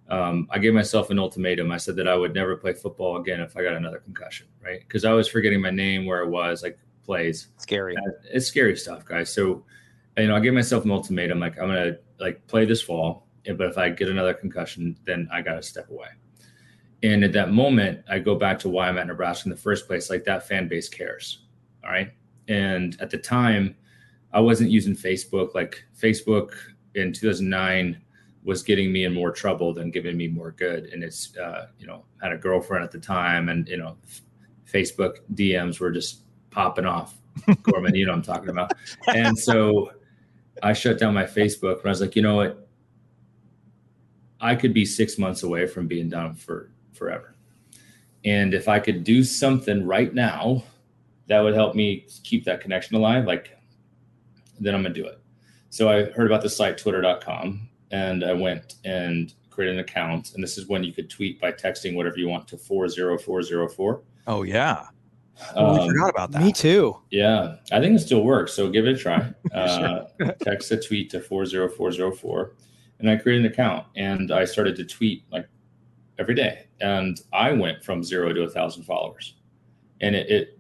Um, 0.08 0.48
I 0.50 0.60
gave 0.60 0.74
myself 0.74 1.10
an 1.10 1.20
ultimatum. 1.20 1.74
I 1.74 1.78
said 1.78 1.98
that 1.98 2.08
I 2.08 2.16
would 2.16 2.34
never 2.34 2.56
play 2.56 2.72
football 2.72 3.18
again 3.18 3.42
if 3.42 3.58
I 3.58 3.64
got 3.64 3.74
another 3.74 4.00
concussion, 4.00 4.48
right? 4.64 4.80
Because 4.80 5.04
I 5.04 5.12
was 5.12 5.28
forgetting 5.28 5.60
my 5.60 5.72
name, 5.72 6.06
where 6.06 6.24
I 6.24 6.26
was, 6.26 6.64
like 6.64 6.80
plays. 7.08 7.48
Scary. 7.58 7.98
Uh, 7.98 8.12
it's 8.32 8.46
scary 8.46 8.76
stuff, 8.76 9.04
guys. 9.04 9.34
So, 9.34 9.66
you 10.16 10.28
know, 10.28 10.36
I 10.36 10.40
gave 10.40 10.54
myself 10.54 10.86
an 10.86 10.92
ultimatum, 10.92 11.40
like 11.40 11.60
I'm 11.60 11.70
gonna 11.70 11.98
like 12.20 12.46
play 12.46 12.66
this 12.66 12.84
fall 12.84 13.28
but 13.56 13.68
if 13.68 13.78
I 13.78 13.90
get 13.90 14.10
another 14.10 14.34
concussion, 14.34 14.98
then 15.06 15.30
I 15.32 15.42
got 15.42 15.56
to 15.56 15.64
step 15.64 15.90
away. 15.90 16.08
And 17.04 17.24
at 17.24 17.34
that 17.34 17.52
moment, 17.52 18.04
I 18.10 18.20
go 18.20 18.36
back 18.36 18.60
to 18.60 18.70
why 18.70 18.90
I'm 18.90 18.98
at 18.98 19.08
Nebraska 19.08 19.48
in 19.48 19.52
the 19.52 19.62
first 19.62 19.88
place. 19.88 20.10
Like 20.10 20.26
that 20.26 20.48
fan 20.48 20.68
base 20.68 20.90
cares. 20.90 21.46
All 21.84 21.92
right. 21.92 22.12
And 22.48 23.00
at 23.00 23.10
the 23.10 23.18
time, 23.18 23.76
I 24.34 24.40
wasn't 24.40 24.72
using 24.72 24.96
Facebook. 24.96 25.54
Like 25.54 25.84
Facebook 26.00 26.54
in 26.96 27.14
2009 27.14 28.02
was 28.44 28.64
getting 28.64 28.92
me 28.92 29.06
in 29.06 29.14
more 29.14 29.32
trouble 29.32 29.74
than 29.74 29.92
giving 29.92 30.18
me 30.18 30.28
more 30.28 30.52
good. 30.52 30.86
And 30.86 31.04
it's, 31.04 31.36
uh, 31.38 31.68
you 31.78 31.86
know, 31.86 32.04
had 32.22 32.32
a 32.32 32.38
girlfriend 32.38 32.84
at 32.84 32.92
the 32.92 33.00
time 33.00 33.50
and, 33.50 33.68
you 33.68 33.78
know, 33.78 33.96
Facebook 34.72 35.18
DMs 35.34 35.80
were 35.80 35.92
just 35.92 36.22
popping 36.58 36.86
off. 36.86 37.16
Gorman, 37.62 37.94
you 37.94 38.08
know 38.08 38.14
I'm 38.14 38.24
talking 38.24 38.50
about. 38.50 38.74
And 39.14 39.38
so 39.38 39.92
I 40.64 40.74
shut 40.74 40.98
down 40.98 41.14
my 41.14 41.26
Facebook 41.26 41.78
and 41.78 41.86
I 41.86 41.90
was 41.90 42.02
like, 42.02 42.16
you 42.16 42.24
know 42.24 42.36
what? 42.36 42.68
I 44.42 44.56
could 44.56 44.74
be 44.74 44.84
six 44.84 45.20
months 45.20 45.44
away 45.44 45.68
from 45.68 45.86
being 45.86 46.10
done 46.10 46.34
for 46.34 46.72
forever. 46.94 47.36
And 48.26 48.56
if 48.56 48.68
I 48.68 48.80
could 48.80 49.04
do 49.04 49.24
something 49.24 49.86
right 49.86 50.12
now 50.12 50.64
that 51.28 51.42
would 51.42 51.54
help 51.54 51.76
me 51.76 52.08
keep 52.24 52.44
that 52.46 52.60
connection 52.60 52.96
alive, 52.96 53.26
like 53.26 53.56
then 54.60 54.74
I'm 54.74 54.82
gonna 54.82 54.96
do 54.96 55.06
it. 55.06 55.22
So 55.70 55.90
I 55.90 56.06
heard 56.06 56.26
about 56.26 56.42
the 56.42 56.50
site 56.50 56.80
twitter.com 56.80 57.70
and 57.92 58.26
I 58.26 58.34
went 58.34 58.76
and 58.84 59.32
created 59.52 59.76
an 59.76 59.82
account. 59.82 60.34
And 60.34 60.44
this 60.44 60.58
is 60.58 60.68
when 60.68 60.84
you 60.84 60.92
could 60.92 61.08
tweet 61.08 61.40
by 61.40 61.52
texting 61.52 61.94
whatever 61.94 62.18
you 62.18 62.28
want 62.28 62.48
to 62.48 62.58
40404. 62.58 64.02
Oh 64.26 64.42
yeah. 64.42 64.88
Oh, 65.56 65.84
I 65.84 65.88
forgot 65.88 66.10
about 66.10 66.32
that. 66.32 66.42
Me 66.42 66.52
too. 66.52 66.98
Yeah, 67.12 67.58
I 67.72 67.80
think 67.80 67.96
it 67.96 68.00
still 68.00 68.24
works. 68.24 68.54
So 68.54 68.70
give 68.70 68.86
it 68.86 68.96
a 68.96 68.98
try. 68.98 69.34
Uh, 69.54 70.06
text 70.42 70.72
a 70.72 70.78
tweet 70.78 71.10
to 71.10 71.20
40404 71.20 72.54
and 73.00 73.10
I 73.10 73.16
created 73.16 73.46
an 73.46 73.52
account 73.52 73.86
and 73.96 74.32
I 74.32 74.46
started 74.46 74.76
to 74.78 74.86
tweet 74.86 75.24
like 75.32 75.48
every 76.20 76.36
day. 76.36 76.68
And 76.82 77.20
I 77.34 77.52
went 77.52 77.84
from 77.84 78.04
zero 78.04 78.34
to 78.34 78.44
a 78.44 78.50
thousand 78.50 78.84
followers. 78.84 79.36
And 80.02 80.16
it, 80.16 80.30
it 80.30 80.60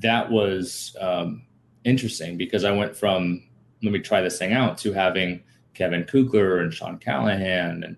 that 0.00 0.30
was 0.30 0.96
um, 1.00 1.42
interesting 1.84 2.36
because 2.36 2.64
I 2.64 2.72
went 2.72 2.96
from 2.96 3.44
let 3.82 3.92
me 3.92 3.98
try 3.98 4.20
this 4.20 4.38
thing 4.38 4.52
out 4.52 4.78
to 4.78 4.92
having 4.92 5.42
Kevin 5.74 6.04
Kugler 6.04 6.60
and 6.60 6.72
Sean 6.72 6.98
Callahan 6.98 7.82
and 7.82 7.96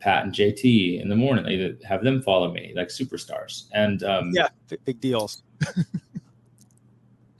Pat 0.00 0.24
and 0.24 0.34
JT 0.34 1.00
in 1.00 1.08
the 1.08 1.16
morning. 1.16 1.44
They 1.44 1.86
have 1.86 2.04
them 2.04 2.22
follow 2.22 2.52
me 2.52 2.72
like 2.76 2.88
superstars. 2.88 3.68
And 3.72 4.02
um, 4.02 4.30
yeah, 4.34 4.48
big 4.84 5.00
deals. 5.00 5.42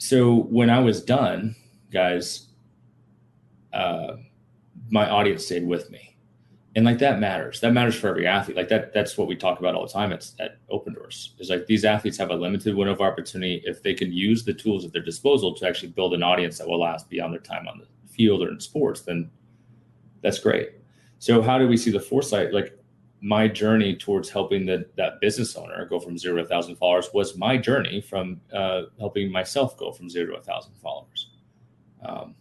So 0.02 0.34
when 0.50 0.68
I 0.68 0.80
was 0.80 1.02
done, 1.02 1.54
guys, 1.92 2.48
uh, 3.72 4.16
my 4.90 5.08
audience 5.08 5.46
stayed 5.46 5.66
with 5.66 5.90
me. 5.90 6.16
And 6.74 6.84
like 6.84 6.98
that 6.98 7.20
matters. 7.20 7.60
That 7.60 7.72
matters 7.72 7.94
for 7.94 8.08
every 8.08 8.26
athlete. 8.26 8.56
Like 8.56 8.68
that, 8.68 8.92
that's 8.92 9.16
what 9.16 9.28
we 9.28 9.36
talk 9.36 9.60
about 9.60 9.74
all 9.74 9.86
the 9.86 9.92
time. 9.92 10.12
It's 10.12 10.34
at 10.40 10.58
Opendorse. 10.68 11.38
Is 11.38 11.50
like 11.50 11.66
these 11.66 11.84
athletes 11.84 12.18
have 12.18 12.30
a 12.30 12.34
limited 12.34 12.74
window 12.74 12.92
of 12.92 13.00
opportunity 13.00 13.62
if 13.64 13.82
they 13.82 13.94
can 13.94 14.12
use 14.12 14.44
the 14.44 14.52
tools 14.52 14.84
at 14.84 14.92
their 14.92 15.02
disposal 15.02 15.54
to 15.54 15.68
actually 15.68 15.90
build 15.90 16.14
an 16.14 16.22
audience 16.22 16.58
that 16.58 16.66
will 16.68 16.80
last 16.80 17.08
beyond 17.08 17.32
their 17.32 17.40
time 17.40 17.68
on 17.68 17.78
the 17.78 17.86
field 18.08 18.42
or 18.42 18.50
in 18.50 18.58
sports, 18.58 19.02
then 19.02 19.30
that's 20.20 20.40
great. 20.40 20.72
So 21.20 21.40
how 21.40 21.58
do 21.58 21.68
we 21.68 21.76
see 21.76 21.92
the 21.92 22.00
foresight? 22.00 22.52
Like 22.52 22.76
my 23.22 23.46
journey 23.46 23.94
towards 23.94 24.28
helping 24.28 24.66
the, 24.66 24.84
that 24.96 25.20
business 25.20 25.56
owner 25.56 25.86
go 25.86 26.00
from 26.00 26.18
zero 26.18 26.36
to 26.36 26.42
a 26.42 26.46
thousand 26.46 26.76
followers 26.76 27.08
was 27.14 27.36
my 27.36 27.56
journey 27.56 28.00
from 28.00 28.40
uh, 28.52 28.82
helping 28.98 29.30
myself 29.30 29.76
go 29.76 29.92
from 29.92 30.10
zero 30.10 30.34
to 30.34 30.40
a 30.40 30.42
thousand 30.42 30.74
followers. 30.74 31.30
Um, 32.04 32.34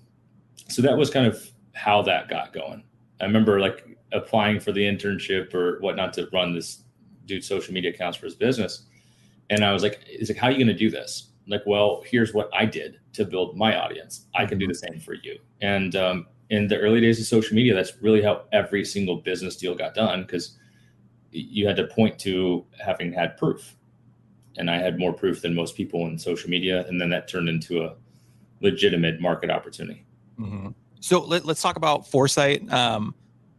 so 0.67 0.81
that 0.81 0.97
was 0.97 1.09
kind 1.09 1.27
of 1.27 1.51
how 1.73 2.01
that 2.01 2.29
got 2.29 2.51
going. 2.51 2.83
I 3.21 3.25
remember 3.25 3.59
like 3.59 3.85
applying 4.11 4.59
for 4.59 4.71
the 4.71 4.81
internship 4.81 5.53
or 5.53 5.79
whatnot 5.79 6.13
to 6.13 6.27
run 6.33 6.53
this 6.53 6.83
dude 7.25 7.43
social 7.43 7.73
media 7.73 7.91
accounts 7.91 8.17
for 8.17 8.25
his 8.25 8.35
business. 8.35 8.87
And 9.51 9.63
I 9.63 9.73
was 9.73 9.83
like, 9.83 9.99
"Is 10.09 10.29
like, 10.29 10.37
how 10.37 10.47
are 10.47 10.51
you 10.51 10.57
going 10.57 10.67
to 10.67 10.73
do 10.73 10.89
this?" 10.89 11.31
like, 11.47 11.63
well, 11.65 12.03
here's 12.05 12.33
what 12.33 12.49
I 12.53 12.65
did 12.65 12.99
to 13.13 13.25
build 13.25 13.57
my 13.57 13.75
audience. 13.75 14.27
I 14.35 14.45
can 14.45 14.57
do 14.57 14.67
the 14.67 14.75
same 14.75 14.99
for 14.99 15.13
you. 15.13 15.37
And 15.61 15.95
um, 15.95 16.27
in 16.49 16.67
the 16.67 16.79
early 16.79 17.01
days 17.01 17.19
of 17.19 17.25
social 17.25 17.55
media, 17.55 17.73
that's 17.73 18.01
really 18.01 18.21
how 18.21 18.43
every 18.51 18.85
single 18.85 19.17
business 19.17 19.55
deal 19.55 19.75
got 19.75 19.93
done 19.93 20.21
because 20.21 20.57
you 21.31 21.67
had 21.67 21.75
to 21.77 21.85
point 21.85 22.19
to 22.19 22.65
having 22.83 23.13
had 23.13 23.37
proof. 23.37 23.75
And 24.57 24.69
I 24.69 24.77
had 24.77 24.99
more 24.99 25.13
proof 25.13 25.41
than 25.41 25.55
most 25.55 25.75
people 25.75 26.07
in 26.07 26.17
social 26.19 26.49
media. 26.49 26.85
And 26.87 26.99
then 26.99 27.09
that 27.09 27.27
turned 27.27 27.47
into 27.47 27.83
a 27.83 27.95
legitimate 28.59 29.21
market 29.21 29.49
opportunity. 29.49 30.05
Mm-hmm. 30.39 30.69
So 30.99 31.21
let, 31.21 31.47
us 31.47 31.61
talk 31.61 31.77
about 31.77 32.07
foresight. 32.07 32.71
Um, 32.71 33.15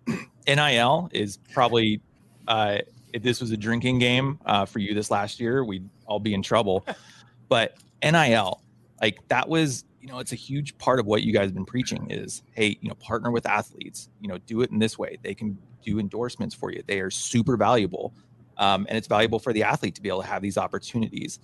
NIL 0.46 1.10
is 1.12 1.38
probably, 1.52 2.00
uh, 2.46 2.78
if 3.12 3.22
this 3.22 3.40
was 3.40 3.50
a 3.50 3.56
drinking 3.56 3.98
game 3.98 4.38
uh, 4.46 4.64
for 4.64 4.78
you 4.78 4.94
this 4.94 5.10
last 5.10 5.40
year, 5.40 5.64
we'd 5.64 5.88
all 6.06 6.20
be 6.20 6.34
in 6.34 6.42
trouble. 6.42 6.86
but 7.48 7.76
NIL, 8.02 8.60
like 9.00 9.18
that 9.28 9.48
was, 9.48 9.84
you 10.02 10.08
know, 10.08 10.18
it's 10.18 10.32
a 10.32 10.36
huge 10.36 10.76
part 10.78 10.98
of 10.98 11.06
what 11.06 11.22
you 11.22 11.32
guys 11.32 11.44
have 11.44 11.54
been 11.54 11.64
preaching 11.64 12.10
is, 12.10 12.42
hey, 12.50 12.76
you 12.80 12.88
know, 12.88 12.96
partner 12.96 13.30
with 13.30 13.46
athletes, 13.46 14.08
you 14.20 14.28
know, 14.28 14.36
do 14.38 14.60
it 14.62 14.70
in 14.72 14.80
this 14.80 14.98
way. 14.98 15.16
They 15.22 15.32
can 15.32 15.56
do 15.84 16.00
endorsements 16.00 16.54
for 16.56 16.72
you. 16.72 16.82
They 16.86 17.00
are 17.00 17.10
super 17.10 17.56
valuable. 17.56 18.12
Um, 18.58 18.84
and 18.88 18.98
it's 18.98 19.06
valuable 19.06 19.38
for 19.38 19.52
the 19.52 19.62
athlete 19.62 19.94
to 19.94 20.02
be 20.02 20.08
able 20.08 20.22
to 20.22 20.26
have 20.26 20.42
these 20.42 20.58
opportunities. 20.58 21.38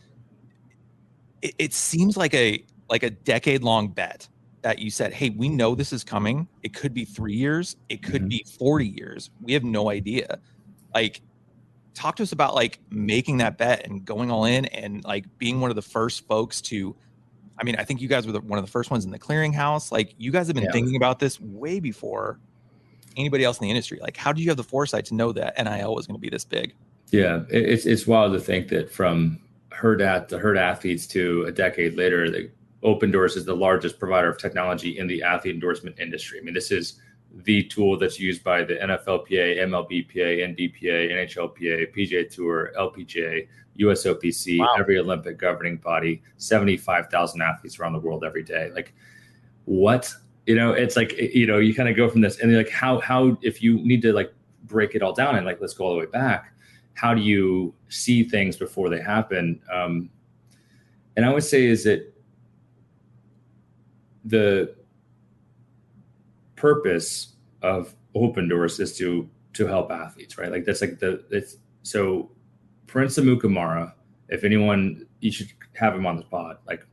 It, 1.40 1.54
it 1.58 1.72
seems 1.72 2.16
like 2.16 2.34
a 2.34 2.64
like 2.90 3.04
a 3.04 3.10
decade 3.10 3.62
long 3.62 3.88
bet 3.88 4.28
that 4.62 4.80
you 4.80 4.90
said, 4.90 5.12
hey, 5.12 5.30
we 5.30 5.48
know 5.48 5.76
this 5.76 5.92
is 5.92 6.02
coming. 6.02 6.48
It 6.64 6.74
could 6.74 6.92
be 6.92 7.04
three 7.04 7.34
years, 7.34 7.76
it 7.88 8.02
could 8.02 8.22
mm-hmm. 8.22 8.28
be 8.28 8.46
40 8.58 8.86
years. 8.88 9.30
We 9.40 9.52
have 9.52 9.62
no 9.62 9.88
idea. 9.88 10.40
Like, 10.94 11.20
talk 11.94 12.16
to 12.16 12.22
us 12.22 12.32
about 12.32 12.54
like 12.54 12.80
making 12.90 13.38
that 13.38 13.56
bet 13.56 13.86
and 13.86 14.04
going 14.04 14.30
all 14.30 14.46
in 14.46 14.64
and 14.66 15.04
like 15.04 15.26
being 15.38 15.60
one 15.60 15.70
of 15.70 15.76
the 15.76 15.82
first 15.82 16.26
folks 16.26 16.60
to. 16.62 16.96
I 17.60 17.64
mean, 17.64 17.76
I 17.76 17.84
think 17.84 18.00
you 18.00 18.08
guys 18.08 18.26
were 18.26 18.32
the, 18.32 18.40
one 18.40 18.58
of 18.58 18.64
the 18.64 18.70
first 18.70 18.90
ones 18.90 19.04
in 19.04 19.10
the 19.10 19.18
clearinghouse. 19.18 19.90
Like, 19.90 20.14
you 20.16 20.30
guys 20.30 20.46
have 20.46 20.54
been 20.54 20.64
yeah. 20.64 20.72
thinking 20.72 20.96
about 20.96 21.18
this 21.18 21.40
way 21.40 21.80
before 21.80 22.38
anybody 23.16 23.44
else 23.44 23.58
in 23.58 23.64
the 23.64 23.70
industry. 23.70 23.98
Like, 24.00 24.16
how 24.16 24.32
did 24.32 24.42
you 24.42 24.50
have 24.50 24.56
the 24.56 24.64
foresight 24.64 25.06
to 25.06 25.14
know 25.14 25.32
that 25.32 25.54
NIL 25.62 25.94
was 25.94 26.06
going 26.06 26.14
to 26.14 26.20
be 26.20 26.30
this 26.30 26.44
big? 26.44 26.74
Yeah, 27.10 27.40
it's 27.48 27.86
it's 27.86 28.06
wild 28.06 28.34
to 28.34 28.40
think 28.40 28.68
that 28.68 28.92
from 28.92 29.40
Hurrdat 29.70 30.28
the 30.28 30.38
Hurrdat 30.38 30.58
Athletes 30.58 31.06
to 31.08 31.44
a 31.44 31.52
decade 31.52 31.96
later, 31.96 32.30
the 32.30 32.50
Opendorse 32.84 33.36
is 33.36 33.44
the 33.44 33.56
largest 33.56 33.98
provider 33.98 34.28
of 34.28 34.38
technology 34.38 34.98
in 34.98 35.06
the 35.06 35.22
athlete 35.22 35.54
endorsement 35.54 35.98
industry. 35.98 36.38
I 36.38 36.42
mean, 36.42 36.54
this 36.54 36.70
is 36.70 37.00
the 37.32 37.62
tool 37.64 37.98
that's 37.98 38.18
used 38.18 38.42
by 38.42 38.64
the 38.64 38.74
NFLPA, 38.74 39.58
MLBPA, 39.58 40.56
NBPA, 40.56 41.12
NHLPA, 41.12 41.94
PGA 41.94 42.30
Tour, 42.30 42.72
LPGA, 42.76 43.46
USOPC, 43.78 44.58
wow. 44.58 44.74
every 44.78 44.98
Olympic 44.98 45.38
governing 45.38 45.76
body, 45.76 46.22
75,000 46.38 47.40
athletes 47.40 47.78
around 47.78 47.92
the 47.92 47.98
world 47.98 48.24
every 48.24 48.42
day. 48.42 48.70
Like, 48.74 48.94
what? 49.66 50.12
You 50.46 50.56
know, 50.56 50.72
it's 50.72 50.96
like, 50.96 51.12
you 51.12 51.46
know, 51.46 51.58
you 51.58 51.74
kind 51.74 51.88
of 51.88 51.96
go 51.96 52.08
from 52.08 52.22
this 52.22 52.40
and 52.40 52.56
like, 52.56 52.70
how, 52.70 52.98
how, 53.00 53.36
if 53.42 53.62
you 53.62 53.78
need 53.84 54.02
to 54.02 54.12
like 54.12 54.32
break 54.64 54.94
it 54.94 55.02
all 55.02 55.12
down 55.12 55.36
and 55.36 55.46
like, 55.46 55.60
let's 55.60 55.74
go 55.74 55.84
all 55.84 55.92
the 55.92 56.00
way 56.00 56.06
back, 56.06 56.54
how 56.94 57.14
do 57.14 57.20
you 57.20 57.74
see 57.88 58.24
things 58.24 58.56
before 58.56 58.88
they 58.88 59.00
happen? 59.00 59.60
Um, 59.72 60.10
and 61.16 61.24
I 61.24 61.32
would 61.32 61.44
say 61.44 61.66
is 61.66 61.84
that 61.84 62.12
the 64.24 64.74
purpose 66.58 67.34
of 67.62 67.94
Opendorse 68.14 68.80
is 68.80 68.96
to 68.98 69.28
to 69.54 69.66
help 69.66 69.90
athletes, 69.90 70.38
right? 70.38 70.50
Like 70.50 70.64
that's 70.64 70.80
like 70.80 70.98
the 70.98 71.24
it's 71.30 71.56
so 71.82 72.30
Prince 72.86 73.18
Amukamara, 73.18 73.92
if 74.28 74.44
anyone 74.44 75.06
you 75.20 75.32
should 75.32 75.48
have 75.74 75.94
him 75.94 76.06
on 76.06 76.16
the 76.16 76.24
pod, 76.24 76.58
like 76.66 76.86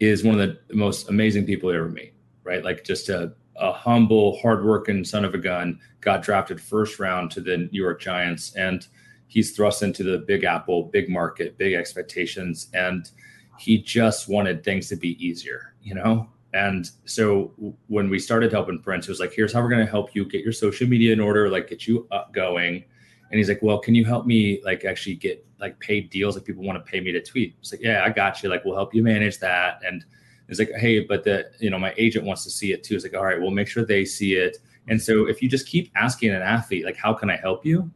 is 0.00 0.24
one 0.24 0.38
of 0.38 0.56
the 0.68 0.74
most 0.74 1.08
amazing 1.08 1.46
people 1.46 1.70
you 1.72 1.78
ever 1.78 1.88
meet, 1.88 2.12
right? 2.44 2.64
Like 2.64 2.84
just 2.84 3.08
a, 3.08 3.32
a 3.56 3.72
humble, 3.72 4.38
hardworking 4.38 5.04
son 5.04 5.24
of 5.24 5.34
a 5.34 5.38
gun, 5.38 5.80
got 6.00 6.22
drafted 6.22 6.60
first 6.60 6.98
round 6.98 7.30
to 7.32 7.40
the 7.40 7.56
New 7.56 7.82
York 7.82 8.00
Giants, 8.00 8.54
and 8.56 8.86
he's 9.26 9.56
thrust 9.56 9.82
into 9.82 10.02
the 10.02 10.18
big 10.18 10.44
apple, 10.44 10.84
big 10.84 11.08
market, 11.08 11.56
big 11.56 11.72
expectations, 11.72 12.68
and 12.74 13.10
he 13.58 13.78
just 13.80 14.28
wanted 14.28 14.62
things 14.62 14.88
to 14.88 14.96
be 14.96 15.24
easier, 15.24 15.74
you 15.82 15.94
know? 15.94 16.28
And 16.56 16.90
so 17.04 17.52
when 17.88 18.08
we 18.08 18.18
started 18.18 18.50
helping 18.50 18.80
Prince, 18.80 19.06
it 19.06 19.10
was 19.10 19.20
like, 19.20 19.34
here's 19.34 19.52
how 19.52 19.60
we're 19.60 19.68
going 19.68 19.84
to 19.84 19.90
help 19.90 20.14
you 20.14 20.24
get 20.24 20.40
your 20.40 20.54
social 20.54 20.88
media 20.88 21.12
in 21.12 21.20
order, 21.20 21.50
like 21.50 21.68
get 21.68 21.86
you 21.86 22.08
up 22.10 22.32
going. 22.32 22.82
And 23.30 23.38
he's 23.38 23.50
like, 23.50 23.60
well, 23.60 23.78
can 23.78 23.94
you 23.94 24.06
help 24.06 24.24
me 24.24 24.62
like 24.64 24.86
actually 24.86 25.16
get 25.16 25.44
like 25.60 25.78
paid 25.80 26.08
deals? 26.08 26.34
Like 26.34 26.46
people 26.46 26.64
want 26.64 26.82
to 26.82 26.90
pay 26.90 27.00
me 27.00 27.12
to 27.12 27.22
tweet. 27.22 27.56
It's 27.60 27.72
like, 27.72 27.82
yeah, 27.82 28.02
I 28.02 28.08
got 28.08 28.42
you. 28.42 28.48
Like 28.48 28.64
we'll 28.64 28.74
help 28.74 28.94
you 28.94 29.02
manage 29.02 29.38
that. 29.40 29.82
And 29.86 30.02
it's 30.48 30.58
like, 30.58 30.70
hey, 30.78 31.00
but 31.00 31.24
the, 31.24 31.50
you 31.58 31.68
know, 31.68 31.78
my 31.78 31.92
agent 31.98 32.24
wants 32.24 32.42
to 32.44 32.50
see 32.50 32.72
it 32.72 32.82
too. 32.82 32.94
It's 32.94 33.04
like, 33.04 33.14
all 33.14 33.24
right, 33.24 33.38
we'll 33.38 33.50
make 33.50 33.68
sure 33.68 33.84
they 33.84 34.06
see 34.06 34.36
it. 34.36 34.56
And 34.88 35.02
so 35.02 35.28
if 35.28 35.42
you 35.42 35.50
just 35.50 35.68
keep 35.68 35.92
asking 35.94 36.30
an 36.30 36.40
athlete, 36.40 36.86
like, 36.86 36.96
how 36.96 37.12
can 37.12 37.28
I 37.28 37.36
help 37.36 37.66
you? 37.66 37.90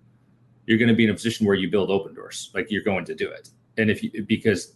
You're 0.66 0.76
going 0.76 0.88
to 0.88 0.94
be 0.94 1.04
in 1.04 1.10
a 1.10 1.14
position 1.14 1.46
where 1.46 1.56
you 1.56 1.70
build 1.70 1.88
Opendorse. 1.88 2.54
Like 2.54 2.70
you're 2.70 2.82
going 2.82 3.06
to 3.06 3.14
do 3.14 3.30
it. 3.30 3.48
And 3.78 3.90
if 3.90 4.02
you, 4.02 4.22
because 4.28 4.74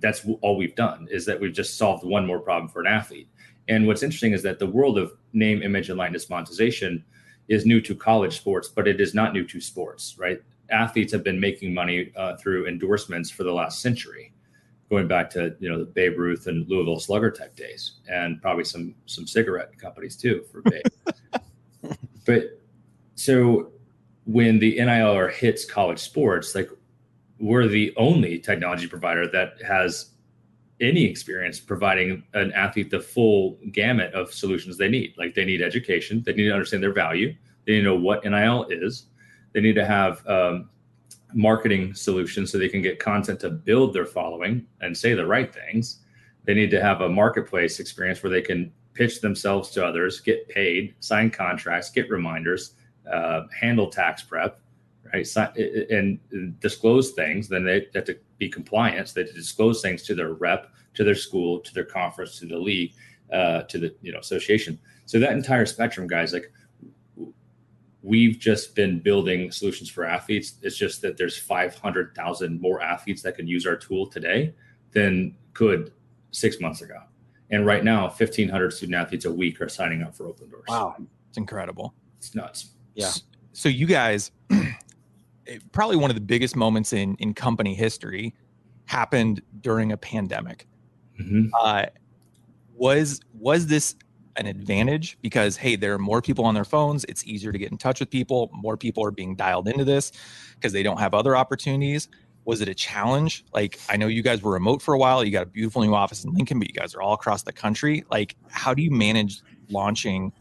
that's 0.00 0.26
all 0.42 0.56
we've 0.56 0.74
done 0.74 1.08
is 1.10 1.24
that 1.26 1.40
we've 1.40 1.52
just 1.52 1.78
solved 1.78 2.04
one 2.04 2.26
more 2.26 2.40
problem 2.40 2.68
for 2.68 2.80
an 2.80 2.86
athlete. 2.86 3.28
And 3.68 3.86
what's 3.86 4.02
interesting 4.02 4.32
is 4.32 4.42
that 4.42 4.58
the 4.58 4.66
world 4.66 4.98
of 4.98 5.12
name, 5.32 5.62
image, 5.62 5.88
and 5.88 5.98
likeness 5.98 6.30
monetization 6.30 7.04
is 7.48 7.66
new 7.66 7.80
to 7.80 7.94
college 7.94 8.36
sports, 8.36 8.68
but 8.68 8.86
it 8.88 9.00
is 9.00 9.14
not 9.14 9.32
new 9.32 9.44
to 9.46 9.60
sports, 9.60 10.16
right? 10.18 10.40
Athletes 10.70 11.12
have 11.12 11.24
been 11.24 11.38
making 11.38 11.72
money 11.72 12.12
uh, 12.16 12.36
through 12.36 12.66
endorsements 12.66 13.30
for 13.30 13.44
the 13.44 13.52
last 13.52 13.80
century, 13.80 14.32
going 14.90 15.06
back 15.06 15.30
to 15.30 15.54
you 15.60 15.68
know 15.68 15.78
the 15.78 15.84
Babe 15.84 16.18
Ruth 16.18 16.48
and 16.48 16.68
Louisville 16.68 16.98
Slugger 16.98 17.30
type 17.30 17.54
days, 17.54 18.00
and 18.08 18.42
probably 18.42 18.64
some 18.64 18.94
some 19.06 19.26
cigarette 19.26 19.78
companies 19.78 20.16
too 20.16 20.44
for 20.50 20.62
Babe. 20.62 20.82
but 22.26 22.60
so 23.14 23.70
when 24.24 24.58
the 24.58 24.76
NIL 24.76 25.28
hits 25.28 25.64
college 25.64 26.00
sports, 26.00 26.54
like 26.54 26.68
we're 27.38 27.66
the 27.66 27.94
only 27.96 28.38
technology 28.38 28.86
provider 28.86 29.28
that 29.28 29.60
has 29.62 30.12
any 30.80 31.04
experience 31.04 31.58
providing 31.58 32.22
an 32.34 32.52
athlete 32.52 32.90
the 32.90 33.00
full 33.00 33.58
gamut 33.72 34.12
of 34.14 34.32
solutions 34.32 34.76
they 34.76 34.88
need. 34.88 35.14
Like 35.16 35.34
they 35.34 35.44
need 35.44 35.62
education, 35.62 36.22
they 36.24 36.32
need 36.32 36.44
to 36.44 36.52
understand 36.52 36.82
their 36.82 36.92
value, 36.92 37.34
they 37.64 37.72
need 37.72 37.78
to 37.80 37.84
know 37.84 37.96
what 37.96 38.24
NIL 38.24 38.66
is, 38.70 39.06
they 39.52 39.60
need 39.60 39.74
to 39.74 39.86
have 39.86 40.26
um, 40.26 40.68
marketing 41.32 41.94
solutions 41.94 42.52
so 42.52 42.58
they 42.58 42.68
can 42.68 42.82
get 42.82 42.98
content 42.98 43.40
to 43.40 43.50
build 43.50 43.92
their 43.92 44.06
following 44.06 44.66
and 44.80 44.96
say 44.96 45.14
the 45.14 45.26
right 45.26 45.52
things. 45.54 46.00
They 46.44 46.54
need 46.54 46.70
to 46.70 46.82
have 46.82 47.00
a 47.00 47.08
marketplace 47.08 47.80
experience 47.80 48.22
where 48.22 48.30
they 48.30 48.42
can 48.42 48.72
pitch 48.94 49.20
themselves 49.20 49.70
to 49.70 49.84
others, 49.84 50.20
get 50.20 50.48
paid, 50.48 50.94
sign 51.00 51.30
contracts, 51.30 51.90
get 51.90 52.08
reminders, 52.10 52.72
uh, 53.10 53.42
handle 53.58 53.88
tax 53.88 54.22
prep, 54.22 54.60
right? 55.12 55.36
And 55.90 56.18
disclose 56.60 57.12
things, 57.12 57.48
then 57.48 57.64
they 57.64 57.86
have 57.94 58.04
to 58.04 58.18
be 58.38 58.48
compliant. 58.48 59.08
So 59.08 59.22
they 59.22 59.32
disclose 59.32 59.82
things 59.82 60.02
to 60.04 60.14
their 60.14 60.34
rep, 60.34 60.72
to 60.94 61.04
their 61.04 61.14
school, 61.14 61.60
to 61.60 61.74
their 61.74 61.84
conference, 61.84 62.38
to 62.40 62.46
the 62.46 62.58
league, 62.58 62.92
uh, 63.32 63.62
to 63.62 63.78
the 63.78 63.94
you 64.02 64.12
know 64.12 64.18
association. 64.18 64.78
So 65.06 65.18
that 65.20 65.32
entire 65.32 65.66
spectrum, 65.66 66.06
guys, 66.06 66.32
like 66.32 66.52
we've 68.02 68.38
just 68.38 68.74
been 68.74 69.00
building 69.00 69.50
solutions 69.50 69.90
for 69.90 70.04
athletes. 70.04 70.54
It's 70.62 70.76
just 70.76 71.02
that 71.02 71.16
there's 71.16 71.36
500,000 71.36 72.60
more 72.60 72.80
athletes 72.80 73.22
that 73.22 73.36
can 73.36 73.48
use 73.48 73.66
our 73.66 73.76
tool 73.76 74.06
today 74.06 74.54
than 74.92 75.34
could 75.54 75.92
six 76.30 76.60
months 76.60 76.82
ago. 76.82 76.98
And 77.50 77.66
right 77.66 77.82
now, 77.82 78.02
1,500 78.02 78.72
student 78.72 78.96
athletes 78.96 79.24
a 79.24 79.32
week 79.32 79.60
are 79.60 79.68
signing 79.68 80.02
up 80.02 80.14
for 80.14 80.24
Opendorse. 80.24 80.68
Wow, 80.68 80.96
it's 81.28 81.38
incredible. 81.38 81.94
It's 82.18 82.34
nuts. 82.34 82.70
Yeah. 82.94 83.10
So 83.52 83.68
you 83.68 83.86
guys 83.86 84.30
probably 85.72 85.96
one 85.96 86.10
of 86.10 86.16
the 86.16 86.22
biggest 86.22 86.56
moments 86.56 86.92
in 86.92 87.16
in 87.16 87.34
company 87.34 87.74
history 87.74 88.34
happened 88.86 89.42
during 89.60 89.92
a 89.92 89.96
pandemic. 89.96 90.66
Mm-hmm. 91.20 91.48
Uh, 91.60 91.86
was 92.74 93.20
was 93.38 93.66
this 93.66 93.96
an 94.36 94.46
advantage 94.46 95.18
because 95.22 95.56
hey, 95.56 95.76
there 95.76 95.94
are 95.94 95.98
more 95.98 96.20
people 96.20 96.44
on 96.44 96.54
their 96.54 96.64
phones. 96.64 97.04
It's 97.08 97.24
easier 97.24 97.52
to 97.52 97.58
get 97.58 97.72
in 97.72 97.78
touch 97.78 98.00
with 98.00 98.10
people. 98.10 98.50
More 98.52 98.76
people 98.76 99.04
are 99.04 99.10
being 99.10 99.34
dialed 99.34 99.68
into 99.68 99.84
this 99.84 100.12
because 100.54 100.72
they 100.72 100.82
don't 100.82 100.98
have 100.98 101.14
other 101.14 101.36
opportunities. 101.36 102.08
Was 102.44 102.60
it 102.60 102.68
a 102.68 102.74
challenge? 102.74 103.44
Like 103.52 103.80
I 103.88 103.96
know 103.96 104.06
you 104.06 104.22
guys 104.22 104.42
were 104.42 104.52
remote 104.52 104.82
for 104.82 104.94
a 104.94 104.98
while. 104.98 105.24
You 105.24 105.32
got 105.32 105.42
a 105.42 105.46
beautiful 105.46 105.82
new 105.82 105.94
office 105.94 106.24
in 106.24 106.32
Lincoln, 106.32 106.58
but 106.58 106.68
you 106.68 106.74
guys 106.74 106.94
are 106.94 107.02
all 107.02 107.14
across 107.14 107.42
the 107.42 107.52
country. 107.52 108.04
Like, 108.10 108.36
how 108.48 108.72
do 108.74 108.82
you 108.82 108.90
manage 108.90 109.40
launching 109.68 110.32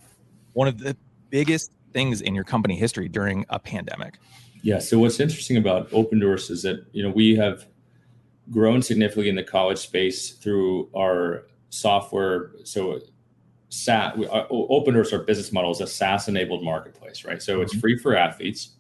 one 0.54 0.68
of 0.68 0.78
the 0.78 0.96
biggest 1.30 1.72
things 1.94 2.22
in 2.22 2.36
your 2.36 2.44
company 2.44 2.76
history 2.76 3.08
during 3.08 3.46
a 3.50 3.60
pandemic? 3.60 4.20
Yeah. 4.65 4.80
So 4.80 4.97
what's 4.97 5.19
interesting 5.19 5.58
about 5.58 5.91
Opendorse 5.91 6.49
is 6.49 6.63
that 6.63 6.88
you 6.91 7.04
know 7.04 7.12
we 7.12 7.36
have 7.36 7.67
grown 8.49 8.82
significantly 8.82 9.30
in 9.30 9.36
the 9.36 9.43
college 9.43 9.78
space 9.78 10.32
through 10.32 10.89
our 10.97 11.45
software. 11.69 12.49
So 12.63 12.99
SaaS, 13.69 14.15
Doors 14.17 15.13
our 15.13 15.19
business 15.19 15.51
model 15.51 15.69
is 15.69 15.82
a 15.82 15.88
SaaS 15.88 16.30
enabled 16.30 16.63
marketplace, 16.63 17.23
right? 17.23 17.43
So 17.43 17.54
mm-hmm. 17.54 17.62
it's 17.62 17.75
free 17.75 17.95
for 17.95 18.15
athletes. 18.15 18.78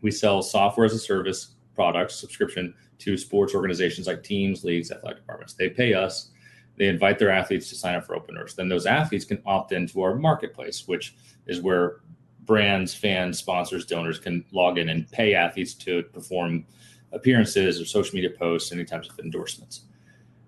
We 0.00 0.12
sell 0.12 0.42
software 0.42 0.86
as 0.86 0.92
a 0.92 0.98
service 1.00 1.56
products 1.74 2.14
subscription 2.14 2.72
to 2.98 3.16
sports 3.16 3.52
organizations 3.52 4.06
like 4.06 4.22
teams, 4.22 4.62
leagues, 4.62 4.92
athletic 4.92 5.22
departments. 5.22 5.54
They 5.54 5.70
pay 5.70 5.92
us. 5.92 6.30
They 6.76 6.86
invite 6.86 7.18
their 7.18 7.32
athletes 7.32 7.68
to 7.70 7.74
sign 7.74 7.96
up 7.96 8.06
for 8.06 8.14
Opendorse. 8.14 8.54
Then 8.54 8.68
those 8.68 8.86
athletes 8.86 9.24
can 9.24 9.42
opt 9.44 9.72
into 9.72 10.02
our 10.02 10.14
marketplace, 10.14 10.86
which 10.86 11.16
is 11.48 11.60
where 11.60 11.96
brands, 12.46 12.94
fans, 12.94 13.38
sponsors, 13.38 13.86
donors 13.86 14.18
can 14.18 14.44
log 14.52 14.78
in 14.78 14.88
and 14.88 15.10
pay 15.10 15.34
athletes 15.34 15.74
to 15.74 16.02
perform 16.04 16.64
appearances 17.12 17.80
or 17.80 17.84
social 17.84 18.14
media 18.14 18.30
posts, 18.30 18.72
any 18.72 18.84
types 18.84 19.08
of 19.08 19.18
endorsements. 19.18 19.82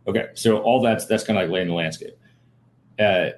Okay, 0.07 0.29
so 0.35 0.59
all 0.59 0.81
that's 0.81 1.07
that's 1.07 1.25
kind 1.25 1.39
of 1.39 1.45
like 1.45 1.53
laying 1.53 1.69
the 1.69 1.75
landscape. 1.75 2.17
Uh, 2.99 3.31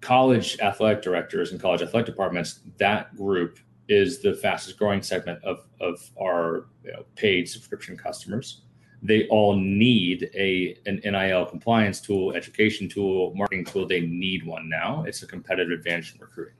college 0.00 0.58
athletic 0.60 1.02
directors 1.02 1.52
and 1.52 1.60
college 1.60 1.82
athletic 1.82 2.06
departments, 2.06 2.60
that 2.78 3.14
group 3.16 3.58
is 3.88 4.20
the 4.20 4.34
fastest 4.34 4.78
growing 4.78 5.02
segment 5.02 5.42
of, 5.44 5.66
of 5.80 6.10
our 6.20 6.66
you 6.84 6.92
know, 6.92 7.04
paid 7.14 7.48
subscription 7.48 7.96
customers. 7.96 8.62
They 9.02 9.28
all 9.28 9.54
need 9.54 10.30
a 10.34 10.76
an 10.86 11.00
NIL 11.04 11.46
compliance 11.46 12.00
tool, 12.00 12.32
education 12.32 12.88
tool, 12.88 13.34
marketing 13.34 13.64
tool. 13.64 13.86
They 13.86 14.00
need 14.00 14.44
one 14.44 14.68
now. 14.68 15.04
It's 15.06 15.22
a 15.22 15.26
competitive 15.26 15.78
advantage 15.78 16.14
in 16.14 16.20
recruiting. 16.20 16.54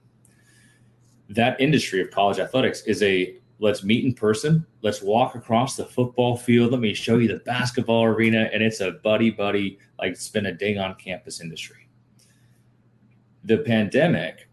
That 1.29 1.59
industry 1.59 2.01
of 2.01 2.11
college 2.11 2.39
athletics 2.39 2.81
is 2.81 3.03
a 3.03 3.35
let's 3.59 3.83
meet 3.83 4.05
in 4.05 4.13
person. 4.13 4.65
Let's 4.81 5.01
walk 5.01 5.35
across 5.35 5.75
the 5.75 5.85
football 5.85 6.37
field. 6.37 6.71
Let 6.71 6.81
me 6.81 6.93
show 6.93 7.17
you 7.17 7.27
the 7.27 7.39
basketball 7.39 8.03
arena. 8.03 8.49
And 8.53 8.61
it's 8.61 8.81
a 8.81 8.91
buddy 8.91 9.31
buddy, 9.31 9.79
like 9.99 10.15
spend 10.15 10.47
a 10.47 10.53
day 10.53 10.77
on 10.77 10.95
campus 10.95 11.41
industry. 11.41 11.89
The 13.43 13.57
pandemic 13.59 14.47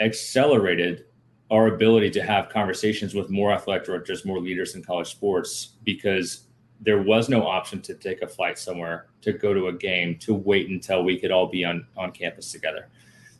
accelerated 0.00 1.04
our 1.50 1.66
ability 1.68 2.10
to 2.10 2.22
have 2.22 2.48
conversations 2.48 3.14
with 3.14 3.28
more 3.30 3.52
athletic 3.52 3.84
directors, 3.84 4.24
more 4.24 4.38
leaders 4.38 4.74
in 4.74 4.82
college 4.82 5.10
sports, 5.10 5.76
because 5.84 6.42
there 6.80 7.02
was 7.02 7.28
no 7.28 7.46
option 7.46 7.82
to 7.82 7.94
take 7.94 8.22
a 8.22 8.28
flight 8.28 8.58
somewhere, 8.58 9.06
to 9.22 9.32
go 9.32 9.52
to 9.52 9.68
a 9.68 9.72
game, 9.72 10.16
to 10.18 10.32
wait 10.32 10.68
until 10.70 11.02
we 11.02 11.18
could 11.18 11.30
all 11.30 11.46
be 11.46 11.64
on, 11.64 11.86
on 11.96 12.12
campus 12.12 12.52
together. 12.52 12.88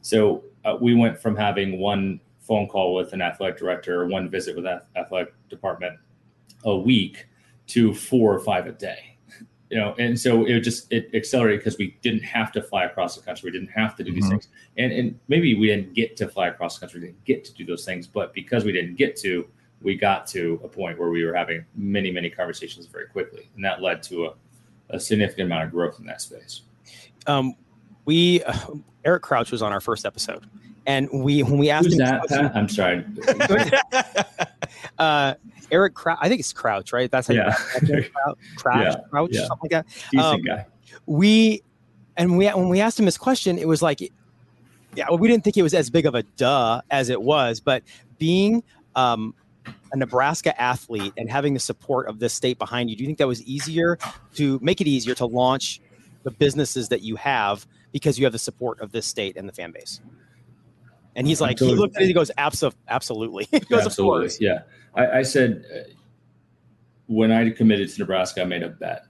So 0.02 0.44
uh, 0.64 0.76
we 0.80 0.94
went 0.94 1.18
from 1.18 1.36
having 1.36 1.78
one 1.78 2.20
phone 2.50 2.66
call 2.66 2.96
with 2.96 3.12
an 3.12 3.22
athletic 3.22 3.56
director 3.56 4.02
or 4.02 4.08
one 4.08 4.28
visit 4.28 4.56
with 4.56 4.64
that 4.64 4.88
athletic 4.96 5.32
department 5.48 5.96
a 6.64 6.76
week 6.76 7.28
to 7.68 7.94
four 7.94 8.34
or 8.34 8.40
five 8.40 8.66
a 8.66 8.72
day. 8.72 9.16
You 9.70 9.78
know 9.78 9.94
and 10.00 10.18
so 10.18 10.44
it 10.46 10.58
just 10.62 10.92
it 10.92 11.14
accelerated 11.14 11.60
because 11.60 11.78
we 11.78 11.96
didn't 12.02 12.24
have 12.24 12.50
to 12.52 12.60
fly 12.60 12.86
across 12.86 13.14
the 13.14 13.22
country. 13.22 13.52
We 13.52 13.56
didn't 13.56 13.70
have 13.70 13.94
to 13.94 14.02
do 14.02 14.12
these 14.12 14.24
mm-hmm. 14.24 14.30
things. 14.30 14.48
And 14.76 14.92
and 14.92 15.20
maybe 15.28 15.54
we 15.54 15.68
didn't 15.68 15.94
get 15.94 16.16
to 16.16 16.26
fly 16.26 16.48
across 16.48 16.74
the 16.74 16.80
country. 16.80 17.00
We 17.00 17.06
didn't 17.06 17.24
get 17.24 17.44
to 17.44 17.54
do 17.54 17.64
those 17.64 17.84
things 17.84 18.08
but 18.08 18.34
because 18.34 18.64
we 18.64 18.72
didn't 18.72 18.96
get 18.96 19.14
to 19.18 19.46
we 19.80 19.94
got 19.94 20.26
to 20.28 20.60
a 20.64 20.68
point 20.68 20.98
where 20.98 21.10
we 21.10 21.24
were 21.24 21.34
having 21.34 21.64
many 21.76 22.10
many 22.10 22.30
conversations 22.30 22.86
very 22.86 23.06
quickly. 23.06 23.48
And 23.54 23.64
that 23.64 23.80
led 23.80 24.02
to 24.04 24.26
a, 24.26 24.34
a 24.88 24.98
significant 24.98 25.46
amount 25.46 25.66
of 25.66 25.70
growth 25.70 26.00
in 26.00 26.06
that 26.06 26.20
space. 26.20 26.62
Um, 27.28 27.54
we 28.06 28.42
uh, 28.42 28.70
eric 29.04 29.22
crouch 29.22 29.52
was 29.52 29.62
on 29.62 29.72
our 29.72 29.80
first 29.80 30.04
episode 30.04 30.46
and 30.90 31.09
we 31.12 31.42
when 31.44 31.59
we 31.59 31.70
asked 31.70 31.87
Who's 31.87 31.94
him, 32.00 32.20
that? 32.29 32.53
I'm 32.57 32.68
sorry. 32.68 33.05
uh, 34.98 35.35
Eric 35.70 35.94
Crouch, 35.94 36.18
I 36.20 36.29
think 36.29 36.40
it's 36.40 36.53
Crouch, 36.53 36.92
right? 36.92 37.09
That's 37.09 37.29
how 37.29 37.35
yeah. 37.35 37.57
you 37.81 38.11
Crouch, 38.11 38.38
Crouch, 38.57 38.83
yeah. 38.83 38.96
Crouch 39.09 39.31
yeah. 39.33 39.46
something 39.46 39.70
like 39.70 39.87
that. 39.87 39.87
Decent 40.11 40.20
um, 40.20 40.42
guy. 40.42 40.66
We 41.07 41.62
and 42.16 42.37
we 42.37 42.48
when 42.48 42.68
we 42.68 42.81
asked 42.81 42.98
him 42.98 43.05
this 43.05 43.18
question, 43.18 43.57
it 43.57 43.68
was 43.68 43.83
like, 43.83 44.00
yeah, 44.96 45.07
we 45.12 45.29
didn't 45.29 45.44
think 45.44 45.57
it 45.57 45.62
was 45.62 45.74
as 45.74 45.90
big 45.90 46.07
of 46.07 46.16
a 46.16 46.24
duh 46.37 46.83
as 46.90 47.09
it 47.09 47.22
was, 47.22 47.61
but 47.61 47.85
being 48.18 48.64
um, 48.96 49.33
a 49.92 49.96
Nebraska 49.96 50.61
athlete 50.61 51.12
and 51.16 51.31
having 51.31 51.55
the 51.55 51.61
support 51.61 52.09
of 52.09 52.18
this 52.18 52.35
state 52.35 52.59
behind 52.59 52.90
you, 52.90 52.96
do 52.96 53.05
you 53.05 53.07
think 53.07 53.18
that 53.18 53.29
was 53.29 53.42
easier 53.44 53.96
to 54.35 54.59
make 54.61 54.81
it 54.81 54.88
easier 54.88 55.14
to 55.14 55.26
launch 55.26 55.81
the 56.24 56.33
businesses 56.33 56.88
that 56.88 57.03
you 57.03 57.14
have 57.14 57.64
because 57.92 58.18
you 58.18 58.24
have 58.24 58.33
the 58.33 58.40
support 58.40 58.81
of 58.81 58.90
this 58.90 59.07
state 59.07 59.37
and 59.37 59.48
the 59.48 59.53
fan 59.53 59.70
base? 59.70 60.00
And 61.16 61.27
he's 61.27 61.40
like, 61.40 61.57
totally, 61.57 61.73
he 61.73 61.81
looked 61.81 61.96
at 61.96 62.03
it, 62.03 62.07
he 62.07 62.12
goes, 62.12 62.31
absolutely. 62.37 63.49
he 63.51 63.61
goes, 63.61 63.87
absolutely. 63.87 64.31
Yeah. 64.40 64.61
I, 64.94 65.18
I 65.18 65.23
said, 65.23 65.64
uh, 65.75 65.92
when 67.07 67.33
I 67.33 67.51
committed 67.51 67.88
to 67.90 67.99
Nebraska, 67.99 68.42
I 68.42 68.44
made 68.44 68.62
a 68.62 68.68
bet, 68.68 69.03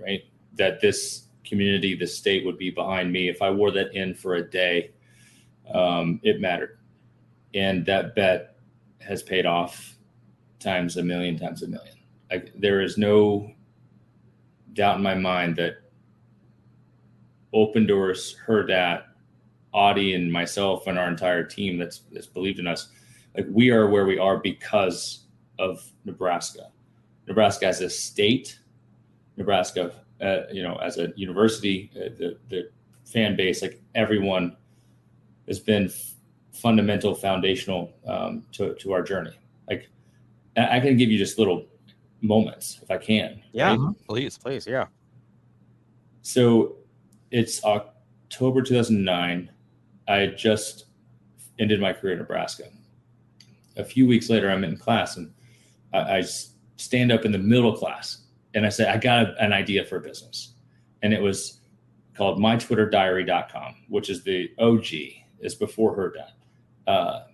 right? 0.00 0.22
That 0.56 0.80
this 0.80 1.24
community, 1.44 1.94
this 1.94 2.16
state 2.16 2.44
would 2.44 2.58
be 2.58 2.70
behind 2.70 3.12
me. 3.12 3.28
If 3.28 3.42
I 3.42 3.50
wore 3.50 3.70
that 3.72 3.94
in 3.94 4.14
for 4.14 4.34
a 4.34 4.42
day, 4.42 4.90
um, 5.72 6.20
it 6.22 6.40
mattered. 6.40 6.78
And 7.54 7.86
that 7.86 8.14
bet 8.14 8.56
has 9.00 9.22
paid 9.22 9.46
off 9.46 9.96
times 10.58 10.96
a 10.96 11.02
million, 11.02 11.38
times 11.38 11.62
a 11.62 11.68
million. 11.68 11.94
I, 12.30 12.42
there 12.56 12.80
is 12.80 12.98
no 12.98 13.50
doubt 14.72 14.96
in 14.96 15.02
my 15.02 15.14
mind 15.14 15.56
that 15.56 15.76
Opendorse 17.54 18.34
Hurrdat 18.46 19.04
Audie 19.74 20.14
and 20.14 20.32
myself 20.32 20.86
and 20.86 20.98
our 20.98 21.08
entire 21.08 21.44
team 21.44 21.76
that's, 21.76 22.02
that's 22.12 22.26
believed 22.26 22.60
in 22.60 22.66
us, 22.66 22.88
like 23.36 23.46
we 23.50 23.70
are 23.70 23.90
where 23.90 24.06
we 24.06 24.18
are 24.18 24.38
because 24.38 25.24
of 25.58 25.84
Nebraska. 26.04 26.70
Nebraska 27.26 27.66
as 27.66 27.80
a 27.80 27.90
state, 27.90 28.58
Nebraska, 29.36 29.92
uh, 30.20 30.42
you 30.52 30.62
know, 30.62 30.76
as 30.76 30.98
a 30.98 31.12
university, 31.16 31.90
uh, 31.96 32.10
the 32.16 32.38
the 32.48 32.70
fan 33.04 33.36
base, 33.36 33.62
like 33.62 33.82
everyone, 33.94 34.56
has 35.48 35.58
been 35.58 35.86
f- 35.86 36.12
fundamental, 36.52 37.14
foundational 37.14 37.92
um, 38.06 38.44
to 38.52 38.74
to 38.74 38.92
our 38.92 39.02
journey. 39.02 39.36
Like 39.68 39.88
I 40.56 40.78
can 40.80 40.96
give 40.96 41.10
you 41.10 41.18
just 41.18 41.38
little 41.38 41.66
moments 42.20 42.78
if 42.82 42.90
I 42.90 42.98
can. 42.98 43.42
Yeah, 43.52 43.76
right? 43.76 43.94
please, 44.06 44.38
please, 44.38 44.66
yeah. 44.66 44.86
So 46.22 46.76
it's 47.30 47.64
October 47.64 48.62
2009. 48.62 49.50
I 50.08 50.26
just 50.26 50.86
ended 51.58 51.80
my 51.80 51.92
career 51.92 52.14
in 52.14 52.18
Nebraska. 52.18 52.64
A 53.76 53.84
few 53.84 54.06
weeks 54.06 54.28
later, 54.30 54.50
I'm 54.50 54.64
in 54.64 54.76
class 54.76 55.16
and 55.16 55.32
I, 55.92 56.18
I 56.18 56.24
stand 56.76 57.12
up 57.12 57.24
in 57.24 57.32
the 57.32 57.38
middle 57.38 57.76
class 57.76 58.24
and 58.54 58.64
I 58.64 58.68
say, 58.68 58.88
I 58.88 58.98
got 58.98 59.26
a, 59.26 59.34
an 59.42 59.52
idea 59.52 59.84
for 59.84 59.96
a 59.96 60.00
business. 60.00 60.54
And 61.02 61.12
it 61.12 61.20
was 61.20 61.60
called 62.14 62.38
mytwitterdiary.com, 62.38 63.74
which 63.88 64.08
is 64.10 64.22
the 64.22 64.50
OG, 64.58 64.86
is 65.40 65.54
before 65.54 65.96
Hurrdat. 65.96 66.30
Uh, 66.86 67.24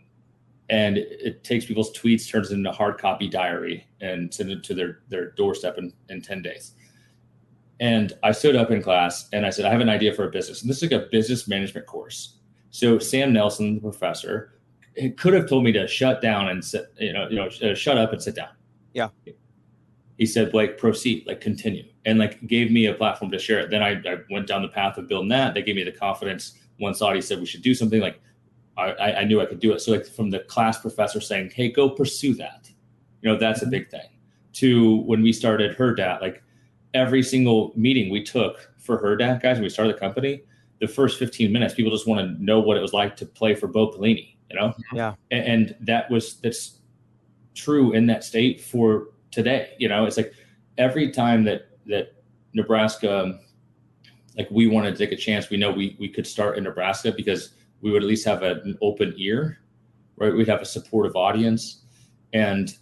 and 0.70 0.96
it 0.98 1.42
takes 1.44 1.64
people's 1.64 1.96
tweets, 1.96 2.30
turns 2.30 2.50
it 2.50 2.54
into 2.54 2.70
a 2.70 2.72
hard 2.72 2.98
copy 2.98 3.28
diary, 3.28 3.86
and 4.00 4.32
sends 4.32 4.52
it 4.52 4.64
to 4.64 4.74
their, 4.74 5.00
their 5.08 5.32
doorstep 5.32 5.78
in, 5.78 5.92
in 6.08 6.22
10 6.22 6.42
days. 6.42 6.74
And 7.80 8.12
I 8.22 8.32
stood 8.32 8.56
up 8.56 8.70
in 8.70 8.82
class 8.82 9.28
and 9.32 9.44
I 9.44 9.50
said, 9.50 9.64
I 9.64 9.70
have 9.70 9.80
an 9.80 9.88
idea 9.88 10.12
for 10.14 10.26
a 10.26 10.30
business. 10.30 10.60
And 10.60 10.70
this 10.70 10.82
is 10.82 10.90
like 10.90 11.02
a 11.02 11.06
business 11.10 11.48
management 11.48 11.86
course. 11.86 12.36
So 12.70 12.98
Sam 12.98 13.32
Nelson, 13.32 13.76
the 13.76 13.80
professor, 13.80 14.52
could 15.16 15.34
have 15.34 15.48
told 15.48 15.64
me 15.64 15.72
to 15.72 15.86
shut 15.86 16.20
down 16.20 16.48
and 16.48 16.64
sit, 16.64 16.92
you 16.98 17.12
know, 17.12 17.28
you 17.28 17.36
know, 17.36 17.48
uh, 17.62 17.74
shut 17.74 17.98
up 17.98 18.12
and 18.12 18.22
sit 18.22 18.34
down. 18.34 18.50
Yeah. 18.92 19.08
He 20.18 20.26
said, 20.26 20.52
Blake, 20.52 20.76
proceed, 20.76 21.26
like 21.26 21.40
continue, 21.40 21.84
and 22.04 22.18
like 22.18 22.46
gave 22.46 22.70
me 22.70 22.86
a 22.86 22.94
platform 22.94 23.30
to 23.30 23.38
share 23.38 23.60
it. 23.60 23.70
Then 23.70 23.82
I, 23.82 23.92
I 23.92 24.18
went 24.30 24.46
down 24.46 24.62
the 24.62 24.68
path 24.68 24.98
of 24.98 25.08
building 25.08 25.30
that. 25.30 25.54
They 25.54 25.62
gave 25.62 25.76
me 25.76 25.84
the 25.84 25.92
confidence. 25.92 26.58
Once 26.78 27.00
Audie 27.00 27.22
said 27.22 27.40
we 27.40 27.46
should 27.46 27.62
do 27.62 27.74
something, 27.74 28.00
like 28.00 28.20
I, 28.76 29.12
I 29.12 29.24
knew 29.24 29.40
I 29.40 29.46
could 29.46 29.60
do 29.60 29.72
it. 29.72 29.80
So 29.80 29.92
like 29.92 30.06
from 30.06 30.30
the 30.30 30.40
class 30.40 30.80
professor 30.80 31.20
saying, 31.20 31.50
"Hey, 31.54 31.70
go 31.70 31.90
pursue 31.90 32.34
that," 32.34 32.70
you 33.22 33.30
know, 33.30 33.38
that's 33.38 33.60
mm-hmm. 33.60 33.68
a 33.68 33.70
big 33.70 33.90
thing. 33.90 34.08
To 34.54 34.98
when 35.02 35.22
we 35.22 35.32
started 35.32 35.76
Hurrdat, 35.76 36.20
like 36.20 36.42
every 36.94 37.22
single 37.22 37.72
meeting 37.76 38.10
we 38.10 38.22
took 38.22 38.72
for 38.78 39.00
Hurrdat, 39.00 39.42
guys, 39.42 39.56
when 39.56 39.62
we 39.62 39.70
started 39.70 39.96
the 39.96 40.00
company, 40.00 40.42
the 40.80 40.88
first 40.88 41.18
15 41.18 41.52
minutes, 41.52 41.74
people 41.74 41.92
just 41.92 42.06
want 42.06 42.20
to 42.20 42.42
know 42.42 42.58
what 42.58 42.76
it 42.76 42.80
was 42.80 42.92
like 42.92 43.14
to 43.16 43.26
play 43.26 43.54
for 43.54 43.66
Bo 43.66 43.90
Pelini, 43.90 44.36
you 44.50 44.58
know? 44.58 44.74
Yeah. 44.92 45.14
And, 45.30 45.44
and, 45.44 45.76
that 45.80 46.10
was, 46.10 46.40
that's 46.40 46.78
true 47.54 47.92
in 47.92 48.06
that 48.06 48.24
state 48.24 48.60
for 48.60 49.08
today. 49.30 49.74
You 49.78 49.88
know, 49.88 50.06
it's 50.06 50.16
like 50.16 50.32
every 50.78 51.12
time 51.12 51.44
that, 51.44 51.68
that 51.86 52.14
Nebraska, 52.54 53.38
like 54.38 54.48
we 54.50 54.66
wanted 54.66 54.96
to 54.96 54.98
take 54.98 55.12
a 55.12 55.20
chance, 55.20 55.50
we 55.50 55.58
know 55.58 55.70
we, 55.70 55.96
we 56.00 56.08
could 56.08 56.26
start 56.26 56.56
in 56.56 56.64
Nebraska 56.64 57.12
because 57.12 57.50
we 57.82 57.90
would 57.90 58.02
at 58.02 58.08
least 58.08 58.24
have 58.24 58.42
an 58.42 58.78
open 58.80 59.14
ear, 59.18 59.58
right? 60.16 60.32
We'd 60.32 60.48
have 60.48 60.62
a 60.62 60.66
supportive 60.66 61.14
audience 61.14 61.84
and 62.32 62.74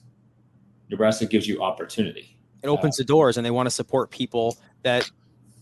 Nebraska 0.88 1.26
gives 1.26 1.48
you 1.48 1.62
opportunity. 1.62 2.38
It 2.62 2.68
opens 2.68 2.98
uh, 2.98 3.02
the 3.02 3.06
doors 3.06 3.37
and 3.37 3.44
they 3.44 3.50
want 3.50 3.66
to 3.66 3.70
support 3.70 4.11
people 4.11 4.56
that, 4.82 5.11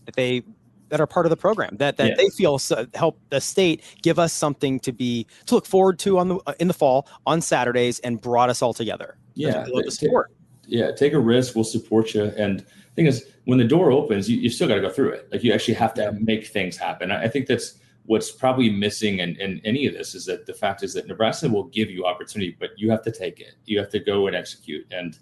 that 0.05 0.15
they 0.15 0.43
that 0.89 1.01
are 1.01 1.07
part 1.07 1.25
of 1.25 1.29
the 1.29 1.37
program 1.37 1.75
that 1.77 1.97
that 1.97 2.17
they 2.17 2.29
feel 2.29 2.59
help 2.93 3.19
the 3.29 3.41
state 3.41 3.83
give 4.01 4.19
us 4.19 4.33
something 4.33 4.79
to 4.79 4.91
be 4.91 5.25
to 5.45 5.55
look 5.55 5.65
forward 5.65 5.99
to 5.99 6.17
on 6.17 6.27
the 6.29 6.35
uh, 6.47 6.53
in 6.59 6.67
the 6.67 6.73
fall 6.73 7.07
on 7.25 7.41
Saturdays 7.41 7.99
and 7.99 8.21
brought 8.21 8.49
us 8.49 8.61
all 8.61 8.73
together. 8.73 9.17
Yeah, 9.33 9.65
the 9.71 9.91
support. 9.91 10.31
Yeah, 10.65 10.91
take 10.91 11.13
a 11.13 11.19
risk. 11.19 11.55
We'll 11.55 11.63
support 11.63 12.13
you. 12.13 12.25
And 12.37 12.65
thing 12.97 13.05
is, 13.05 13.25
when 13.45 13.57
the 13.57 13.63
door 13.63 13.91
opens, 13.91 14.29
you, 14.29 14.37
you 14.37 14.49
still 14.49 14.67
got 14.67 14.75
to 14.75 14.81
go 14.81 14.89
through 14.89 15.11
it. 15.11 15.31
Like 15.31 15.43
you 15.43 15.53
actually 15.53 15.75
have 15.75 15.93
to 15.93 16.11
make 16.13 16.47
things 16.47 16.75
happen. 16.75 17.11
I 17.11 17.29
think 17.29 17.47
that's 17.47 17.79
what's 18.05 18.31
probably 18.31 18.69
missing 18.69 19.19
in, 19.19 19.35
in 19.39 19.61
any 19.63 19.85
of 19.85 19.93
this 19.93 20.15
is 20.15 20.25
that 20.25 20.45
the 20.45 20.53
fact 20.53 20.81
is 20.81 20.93
that 20.93 21.07
Nebraska 21.07 21.47
will 21.47 21.65
give 21.65 21.91
you 21.91 22.05
opportunity, 22.05 22.57
but 22.59 22.71
you 22.77 22.89
have 22.89 23.03
to 23.03 23.11
take 23.11 23.39
it. 23.39 23.55
You 23.65 23.77
have 23.79 23.89
to 23.89 23.99
go 23.99 24.27
and 24.27 24.35
execute. 24.35 24.85
And 24.91 25.17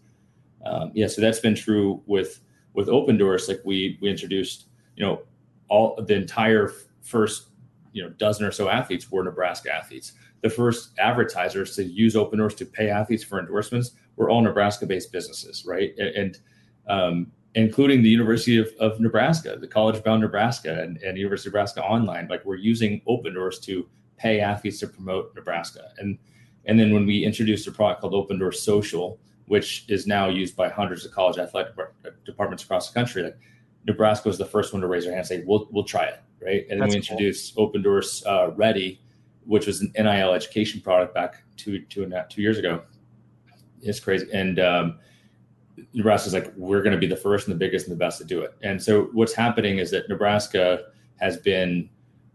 um, 0.66 0.92
yeah, 0.96 1.08
so 1.08 1.22
that's 1.22 1.40
been 1.40 1.56
true 1.56 2.02
with 2.06 2.40
with 2.74 2.88
Opendorse. 2.88 3.48
Like 3.48 3.62
we 3.66 3.98
we 4.02 4.10
introduced, 4.10 4.68
you 4.96 5.06
know, 5.06 5.22
all 5.70 6.02
the 6.02 6.16
entire 6.16 6.72
first 7.02 7.50
you 7.94 8.04
know 8.04 8.10
dozen 8.12 8.46
or 8.46 8.52
so 8.52 8.70
athletes 8.70 9.12
were 9.12 9.24
Nebraska 9.24 9.74
athletes. 9.74 10.14
The 10.42 10.50
first 10.50 10.92
advertisers 11.00 11.76
to 11.76 11.84
use 11.84 12.14
Opendorse 12.14 12.56
to 12.58 12.66
pay 12.66 12.90
athletes 12.90 13.24
for 13.24 13.40
endorsements 13.40 13.92
were 14.16 14.30
all 14.30 14.42
Nebraska-based 14.42 15.12
businesses, 15.12 15.66
right? 15.66 15.98
And, 15.98 16.38
um, 16.88 17.32
including 17.56 18.04
the 18.04 18.10
University 18.10 18.58
of, 18.58 18.70
of 18.80 19.00
Nebraska, 19.00 19.58
the 19.60 19.68
College 19.68 20.04
Bound 20.04 20.22
Nebraska, 20.22 20.82
and, 20.82 20.98
and 20.98 21.18
University 21.18 21.50
of 21.50 21.54
Nebraska 21.54 21.84
Online. 21.84 22.28
Like 22.30 22.46
we're 22.46 22.58
using 22.58 23.02
Opendorse 23.08 23.62
to 23.64 23.88
pay 24.18 24.42
athletes 24.42 24.80
to 24.82 24.88
promote 24.88 25.34
Nebraska. 25.36 25.92
And 25.98 26.18
and 26.66 26.80
then 26.80 26.94
when 26.94 27.06
we 27.06 27.24
introduced 27.24 27.68
a 27.68 27.72
product 27.72 28.02
called 28.02 28.14
Opendorse 28.14 28.56
Social, 28.56 29.20
which 29.48 29.86
is 29.88 30.08
now 30.08 30.28
used 30.28 30.56
by 30.56 30.68
hundreds 30.68 31.06
of 31.06 31.12
college 31.12 31.38
athletic 31.38 31.74
departments 32.26 32.64
across 32.64 32.90
the 32.90 32.94
country, 32.94 33.24
like 33.24 33.38
Nebraska 33.86 34.28
was 34.28 34.38
the 34.38 34.46
first 34.46 34.74
one 34.74 34.82
to 34.82 34.88
raise 34.88 35.04
their 35.04 35.14
hand 35.14 35.20
and 35.20 35.28
say, 35.28 35.44
"We'll 35.46 35.68
we'll 35.72 35.84
try 35.84 36.06
it." 36.06 36.20
Right, 36.42 36.66
and 36.70 36.82
then 36.82 36.90
That's 36.90 36.94
we 36.94 36.98
introduced 36.98 37.56
cool. 37.56 37.72
Opendorse 37.72 38.26
uh, 38.26 38.52
Ready, 38.52 39.02
which 39.46 39.68
was 39.68 39.82
an 39.82 39.92
NIL 39.98 40.34
education 40.34 40.82
product 40.82 41.14
back 41.14 41.44
two 41.56 41.82
two 41.82 42.04
and 42.04 42.14
a 42.14 42.18
half, 42.18 42.30
two 42.30 42.42
years 42.42 42.58
ago. 42.58 42.84
It's 43.82 44.00
crazy, 44.00 44.28
and 44.34 44.60
um, 44.60 45.00
Nebraska's 45.94 46.34
like, 46.34 46.52
we're 46.56 46.82
going 46.82 46.94
to 46.94 47.00
be 47.00 47.08
the 47.08 47.16
first 47.16 47.48
and 47.48 47.54
the 47.54 47.60
biggest 47.60 47.88
and 47.88 47.96
the 47.96 48.00
best 48.00 48.18
to 48.20 48.26
do 48.26 48.42
it. 48.42 48.56
And 48.62 48.82
so 48.82 49.10
what's 49.14 49.34
happening 49.34 49.80
is 49.80 49.92
that 49.92 50.08
Nebraska 50.10 50.86
has 51.18 51.38
been 51.38 51.90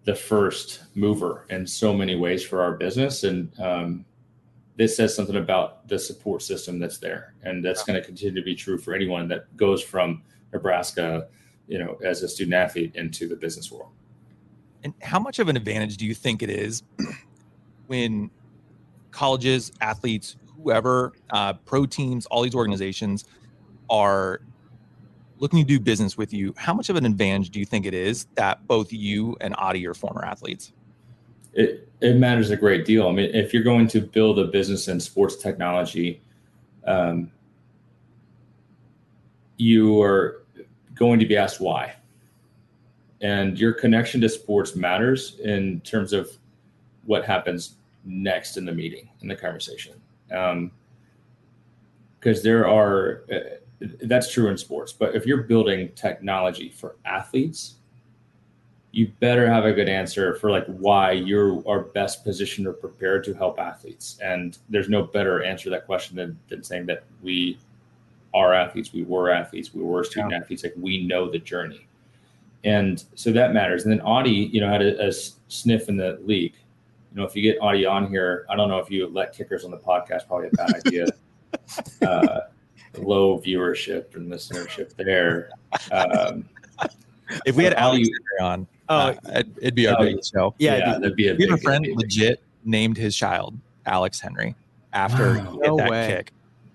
the 0.05 0.15
first 0.15 0.85
mover 0.95 1.47
in 1.51 1.67
so 1.67 1.93
many 1.93 2.17
ways 2.17 2.45
for 2.45 2.63
our 2.63 2.75
business, 2.75 3.25
and 3.25 3.59
um, 3.61 4.05
this 4.77 4.97
says 4.97 5.15
something 5.15 5.37
about 5.37 5.87
the 5.89 5.99
support 5.99 6.43
system 6.43 6.79
that's 6.79 6.99
there, 6.99 7.35
and 7.43 7.65
that's 7.65 7.83
going 7.83 8.01
to 8.01 8.05
continue 8.05 8.35
to 8.35 8.45
be 8.45 8.55
true 8.55 8.79
for 8.79 8.95
anyone 8.95 9.29
that 9.29 9.55
goes 9.57 9.83
from 9.83 10.23
Nebraska, 10.53 11.29
you 11.67 11.79
know, 11.79 11.99
as 12.05 12.23
a 12.23 12.29
student 12.29 12.55
athlete 12.55 12.95
into 12.95 13.29
the 13.29 13.37
business 13.37 13.71
world. 13.71 13.91
And 14.83 14.95
how 15.03 15.19
much 15.19 15.39
of 15.39 15.49
an 15.49 15.57
advantage 15.57 15.97
do 15.97 16.07
you 16.07 16.15
think 16.15 16.43
it 16.43 16.51
is 16.51 16.83
when 17.87 18.31
colleges, 19.11 19.73
athletes, 19.81 20.37
whoever, 20.63 21.13
uh, 21.31 21.55
pro 21.55 21.87
teams, 21.87 22.27
all 22.27 22.43
these 22.43 22.55
organizations 22.55 23.25
are 23.89 24.41
looking 25.39 25.59
to 25.59 25.65
do 25.65 25.81
business 25.81 26.17
with 26.17 26.33
you, 26.33 26.55
how 26.57 26.75
much 26.75 26.89
of 26.89 26.97
an 26.97 27.07
advantage 27.07 27.51
do 27.51 27.59
you 27.59 27.65
think 27.65 27.87
it 27.87 27.95
is 27.95 28.27
that 28.35 28.67
both 28.67 28.93
you 28.93 29.37
and 29.41 29.55
Adi 29.57 29.87
are 29.87 29.95
former 29.95 30.25
athletes? 30.25 30.73
It 31.53 31.89
it 32.01 32.17
matters 32.17 32.51
a 32.51 32.57
great 32.57 32.85
deal. 32.87 33.09
I 33.09 33.13
mean, 33.13 33.35
if 33.35 33.53
you're 33.53 33.63
going 33.63 33.89
to 33.89 34.01
build 34.01 34.39
a 34.39 34.45
business 34.45 34.89
in 34.89 35.01
sports 35.01 35.37
technology, 35.37 36.23
um, 36.87 37.31
you 39.59 40.01
are 40.01 40.40
going 41.01 41.19
to 41.19 41.27
be 41.27 41.37
asked 41.37 41.61
why, 41.61 41.97
and 43.21 43.59
your 43.59 43.73
connection 43.73 44.21
to 44.21 44.29
sports 44.29 44.77
matters 44.77 45.41
in 45.41 45.81
terms 45.81 46.13
of 46.13 46.31
what 47.07 47.25
happens 47.25 47.75
next 48.05 48.57
in 48.57 48.65
the 48.65 48.73
meeting 48.73 49.09
in 49.23 49.29
the 49.29 49.35
conversation. 49.35 49.95
Um, 50.33 50.71
because 52.21 52.43
there 52.43 52.69
are 52.69 53.23
uh, 53.33 53.57
that's 54.03 54.31
true 54.31 54.49
in 54.49 54.59
sports. 54.59 54.93
But 54.93 55.15
if 55.15 55.27
you're 55.27 55.45
building 55.45 55.91
technology 55.95 56.69
for 56.69 56.97
athletes, 57.05 57.77
you 58.93 59.11
better 59.21 59.49
have 59.49 59.65
a 59.65 59.73
good 59.73 59.89
answer 59.89 60.35
for 60.35 60.51
like 60.51 60.67
why 60.67 61.13
you 61.13 61.63
are 61.67 61.81
best 61.81 62.25
positioned 62.25 62.67
or 62.67 62.73
prepared 62.73 63.25
to 63.25 63.35
help 63.35 63.59
athletes. 63.59 64.19
And 64.23 64.59
there's 64.69 64.89
no 64.89 65.03
better 65.03 65.43
answer 65.43 65.65
to 65.65 65.71
that 65.71 65.87
question 65.87 66.17
than, 66.17 66.39
than 66.49 66.63
saying 66.63 66.87
that 66.87 67.05
we 67.23 67.59
are 68.33 68.55
athletes, 68.55 68.93
we 68.93 69.03
were 69.03 69.31
athletes, 69.31 69.75
we 69.75 69.83
were 69.83 70.05
student 70.05 70.33
yeah. 70.33 70.39
athletes, 70.39 70.63
like 70.63 70.75
we 70.77 71.05
know 71.07 71.31
the 71.31 71.39
journey. 71.39 71.87
And 72.65 73.03
so 73.15 73.33
that 73.33 73.53
matters. 73.53 73.85
And 73.85 73.93
then 73.93 74.01
Adi, 74.03 74.31
you 74.53 74.61
know, 74.61 74.69
had 74.69 74.83
a, 74.83 75.09
a 75.09 75.13
sniff 75.13 75.89
in 75.89 75.97
the 75.97 76.19
league. 76.25 76.55
You 77.13 77.21
know, 77.21 77.25
if 77.25 77.35
you 77.35 77.43
get 77.43 77.61
Adi 77.61 77.87
on 77.87 78.09
here, 78.09 78.47
I 78.49 78.57
don't 78.57 78.69
know 78.69 78.79
if 78.79 78.91
you 78.91 79.09
let 79.09 79.33
kickers 79.33 79.65
on 79.65 79.71
the 79.71 79.79
podcast, 79.79 80.29
probably 80.29 80.49
a 80.49 80.51
bad 80.51 80.75
idea. 80.87 81.07
uh, 82.07 82.41
low 82.99 83.39
viewership 83.39 84.15
and 84.15 84.31
listenership 84.31 84.95
there. 84.97 85.51
Um, 85.91 86.49
if 87.47 87.57
we 87.57 87.65
had 87.65 87.75
Alex 87.75 88.09
on, 88.41 88.67
oh, 88.89 89.15
uh, 89.27 89.43
it'd 89.59 89.75
be 89.75 89.87
our 89.89 89.97
oh, 89.99 90.05
biggest 90.05 90.33
show. 90.33 90.55
Yeah, 90.59 90.77
yeah 90.77 90.99
that'd 90.99 91.17
be 91.17 91.29
a. 91.29 91.35
We 91.35 91.47
have 91.49 91.59
a 91.59 91.63
friend 91.63 91.87
legit 91.95 92.43
named 92.65 92.97
his 92.97 93.17
child 93.17 93.57
Alex 93.87 94.21
Henery 94.21 94.55
after 94.93 95.35
wow, 95.39 95.59
no 95.63 95.77
that 95.77 95.91
way. 95.91 96.07
kick. 96.09 96.33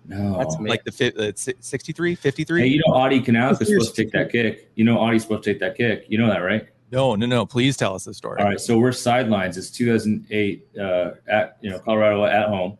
No, 0.07 0.37
that's 0.37 0.55
like 0.59 0.83
the 0.83 1.33
63, 1.59 2.15
53. 2.15 2.61
Hey, 2.61 2.67
you 2.67 2.81
know, 2.85 2.93
Adi 2.93 3.21
Kunalic 3.21 3.61
is 3.61 3.67
supposed 3.67 3.95
to 3.95 4.03
take 4.03 4.11
that 4.13 4.31
kick. 4.31 4.71
You 4.75 4.83
know, 4.83 4.99
Adi's 4.99 5.23
supposed 5.23 5.43
to 5.43 5.53
take 5.53 5.59
that 5.61 5.75
kick. 5.75 6.05
You 6.07 6.17
know 6.17 6.27
that, 6.27 6.39
right? 6.39 6.67
No, 6.91 7.15
no, 7.15 7.25
no. 7.25 7.45
Please 7.45 7.75
tell 7.75 7.95
us 7.95 8.05
the 8.05 8.13
story. 8.13 8.39
All 8.39 8.45
right, 8.45 8.59
so 8.59 8.77
we're 8.77 8.91
sidelines. 8.91 9.57
It's 9.57 9.71
2008 9.71 10.67
uh, 10.79 11.11
at 11.27 11.57
you 11.61 11.71
know 11.71 11.79
Colorado 11.79 12.25
at 12.25 12.47
home, 12.47 12.77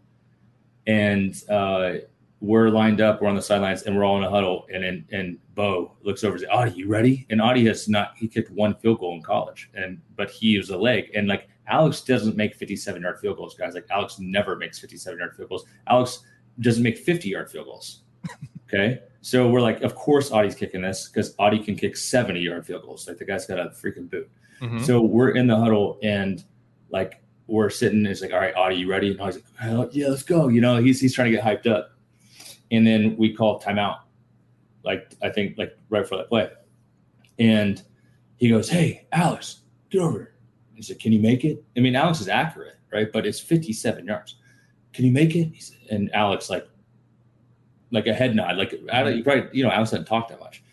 and 0.86 1.36
uh, 1.50 1.94
we're 2.40 2.70
lined 2.70 3.02
up, 3.02 3.22
we're 3.22 3.30
on 3.30 3.36
the 3.36 3.42
sidelines, 3.42 3.84
and 3.84 3.98
we're 3.98 4.04
all 4.04 4.18
in 4.18 4.24
a 4.24 4.30
huddle. 4.30 4.68
And 4.72 4.84
and, 4.84 5.06
and 5.12 5.38
Bo 5.56 5.94
looks 6.04 6.24
over 6.24 6.36
and 6.36 6.42
says, 6.42 6.50
Adi, 6.52 6.72
you 6.72 6.88
ready? 6.88 7.26
And 7.30 7.42
Adi 7.42 7.66
has 7.66 7.90
not 7.90 8.14
he 8.16 8.28
kicked 8.28 8.52
one 8.52 8.76
field 8.76 9.00
goal 9.00 9.16
in 9.16 9.24
college, 9.24 9.70
and 9.74 10.00
but 10.16 10.30
he 10.30 10.58
was 10.58 10.70
a 10.70 10.78
leg. 10.78 11.12
And 11.16 11.28
like 11.28 11.50
Alex 11.68 12.02
doesn't 12.02 12.36
make 12.36 12.56
57 12.56 13.02
yard 13.02 13.20
field 13.20 13.38
goals, 13.38 13.56
guys. 13.56 13.74
Like 13.74 13.88
Alex 13.90 14.20
never 14.20 14.56
makes 14.56 14.78
57 14.80 15.18
yard 15.18 15.36
field 15.36 15.50
goals. 15.50 15.66
Alex 15.88 16.20
doesn't 16.60 16.84
make 16.84 16.98
50 16.98 17.30
yard 17.30 17.50
field 17.50 17.66
goals. 17.66 18.02
okay. 18.68 19.00
So 19.22 19.50
we're 19.50 19.62
like, 19.62 19.82
of 19.82 19.96
course 19.96 20.32
Adi's 20.32 20.56
kicking 20.56 20.82
this 20.82 21.08
because 21.08 21.36
Adi 21.40 21.60
can 21.60 21.76
kick 21.76 21.98
70 21.98 22.40
yard 22.40 22.66
field 22.66 22.84
goals. 22.84 23.08
Like 23.08 23.18
the 23.18 23.26
guy's 23.26 23.46
got 23.46 23.60
a 23.60 23.70
freaking 23.70 24.10
boot. 24.10 24.30
Mm-hmm. 24.62 24.84
So 24.84 25.02
we're 25.02 25.32
in 25.32 25.48
the 25.48 25.56
huddle 25.56 26.00
and 26.04 26.44
like 26.90 27.22
we're 27.48 27.70
sitting, 27.70 28.06
it's 28.06 28.22
like, 28.22 28.32
all 28.32 28.40
right, 28.40 28.56
Adi, 28.56 28.76
you 28.76 28.90
ready? 28.90 29.12
And 29.12 29.20
Adi's 29.20 29.42
like, 29.62 29.90
yeah, 29.92 30.08
let's 30.08 30.24
go. 30.24 30.48
You 30.48 30.62
know, 30.62 30.78
he's 30.78 31.02
he's 31.02 31.14
trying 31.14 31.32
to 31.32 31.36
get 31.36 31.44
hyped 31.44 31.70
up 31.70 31.96
and 32.72 32.86
then 32.86 33.16
we 33.18 33.34
call 33.34 33.60
timeout. 33.60 34.00
Like 34.84 35.14
I 35.22 35.30
think 35.30 35.58
like 35.58 35.78
right 35.90 36.08
for 36.08 36.18
that 36.18 36.30
play. 36.30 36.50
And 37.40 37.82
he 38.38 38.50
goes, 38.50 38.70
Hey, 38.70 39.08
Alex, 39.12 39.62
get 39.90 40.02
over 40.02 40.18
here. 40.20 40.36
He 40.74 40.82
said, 40.82 41.00
Can 41.00 41.12
you 41.12 41.20
make 41.20 41.44
it? 41.44 41.64
I 41.76 41.80
mean, 41.80 41.96
Alex 41.96 42.22
is 42.22 42.28
accurate, 42.28 42.78
right? 42.92 43.12
But 43.12 43.26
it's 43.26 43.40
57 43.40 44.06
yards. 44.06 44.36
Can 44.96 45.06
you 45.06 45.12
make 45.12 45.36
it? 45.36 45.52
And 45.92 46.10
Alex 46.14 46.50
like 46.50 46.68
like 47.92 48.08
a 48.08 48.14
head 48.14 48.36
nod, 48.36 48.58
like 48.58 48.72
you 48.72 49.24
probably, 49.24 49.50
you 49.52 49.64
know, 49.64 49.70
Alex 49.70 49.92
doesn't 49.92 50.06
talk 50.06 50.30
that 50.30 50.40
much. 50.40 50.64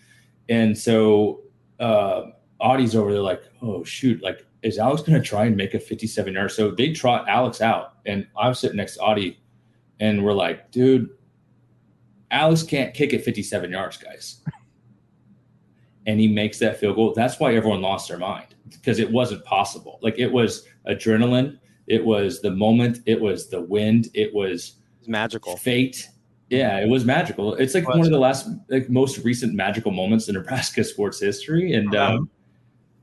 And 0.49 0.77
so 0.77 1.43
uh 1.81 2.27
Adi's 2.61 2.95
over 2.95 3.13
there 3.13 3.21
like, 3.21 3.43
oh 3.61 3.83
shoot, 3.83 4.23
like 4.23 4.47
is 4.63 4.79
Alex 4.79 5.03
gonna 5.03 5.21
try 5.21 5.47
and 5.47 5.57
make 5.57 5.75
a 5.75 5.81
57 5.81 6.33
yard? 6.33 6.53
So 6.53 6.71
they 6.71 6.93
trot 6.93 7.29
Alex 7.29 7.61
out 7.61 7.95
and 8.07 8.27
I'm 8.37 8.55
sitting 8.55 8.77
next 8.77 8.95
to 8.95 9.03
Adi, 9.03 9.41
and 10.01 10.25
we're 10.25 10.33
like, 10.33 10.71
dude, 10.71 11.11
Alex 12.31 12.63
can't 12.63 12.95
kick 12.95 13.13
it 13.13 13.25
57 13.25 13.71
yards, 13.71 13.97
guys. 13.97 14.41
and 16.07 16.19
he 16.19 16.29
makes 16.29 16.59
that 16.59 16.79
field 16.79 16.97
goal. 16.97 17.13
That's 17.15 17.39
why 17.39 17.55
everyone 17.55 17.83
lost 17.83 18.09
their 18.09 18.19
mind 18.19 18.55
because 18.71 18.99
it 18.99 19.11
wasn't 19.11 19.45
possible. 19.45 19.99
Like 20.03 20.19
it 20.19 20.31
was 20.31 20.67
adrenaline, 20.89 21.59
it 21.93 22.05
was 22.05 22.41
the 22.41 22.51
moment, 22.51 23.01
it 23.07 23.21
was 23.21 23.49
the 23.51 23.61
wind, 23.61 24.09
it 24.15 24.35
was 24.35 24.77
it's 24.99 25.09
magical 25.09 25.57
fate. 25.57 26.09
Yeah, 26.49 26.81
it 26.81 26.89
was 26.89 27.05
magical. 27.05 27.55
It's 27.55 27.75
like 27.75 27.85
it 27.85 27.89
one 27.89 28.01
of 28.01 28.11
the 28.11 28.19
last, 28.19 28.49
like 28.69 28.91
most 28.91 29.25
recent 29.25 29.55
magical 29.55 29.91
moments 29.91 30.29
in 30.29 30.35
Nebraska 30.41 30.85
sports 30.85 31.21
history, 31.21 31.75
and 31.75 31.95
uh-huh. 31.95 32.17
um, 32.17 32.31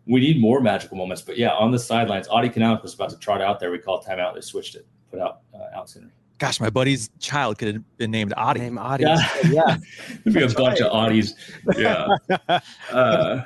we 0.06 0.20
need 0.20 0.40
more 0.40 0.60
magical 0.62 0.98
moments. 0.98 1.22
But 1.22 1.38
yeah, 1.38 1.52
on 1.52 1.72
the 1.72 1.80
sidelines, 1.80 2.28
Adi 2.28 2.50
Kunalic 2.50 2.84
was 2.84 2.94
about 2.94 3.10
to 3.12 3.18
trot 3.18 3.42
out 3.42 3.60
there. 3.60 3.72
We 3.72 3.80
called 3.80 4.06
timeout. 4.06 4.36
They 4.36 4.42
switched 4.42 4.76
it, 4.76 4.86
put 5.10 5.20
out 5.20 5.42
uh, 5.54 5.76
Alex 5.76 5.94
Henery 5.94 6.12
gosh, 6.40 6.60
my 6.60 6.70
buddy's 6.70 7.10
child 7.20 7.58
could 7.58 7.76
have 7.76 7.98
been 7.98 8.12
named 8.12 8.34
Adi. 8.36 8.62
Name 8.62 8.78
Adi. 8.78 9.04
Yeah. 9.04 9.28
yeah. 9.50 9.78
There'd 10.24 10.34
be 10.34 10.42
a 10.42 10.48
bunch 10.58 10.80
right. 10.80 10.90
of 10.90 10.94
Audis. 10.94 11.34
Yeah. 11.78 12.60
uh, 12.92 13.42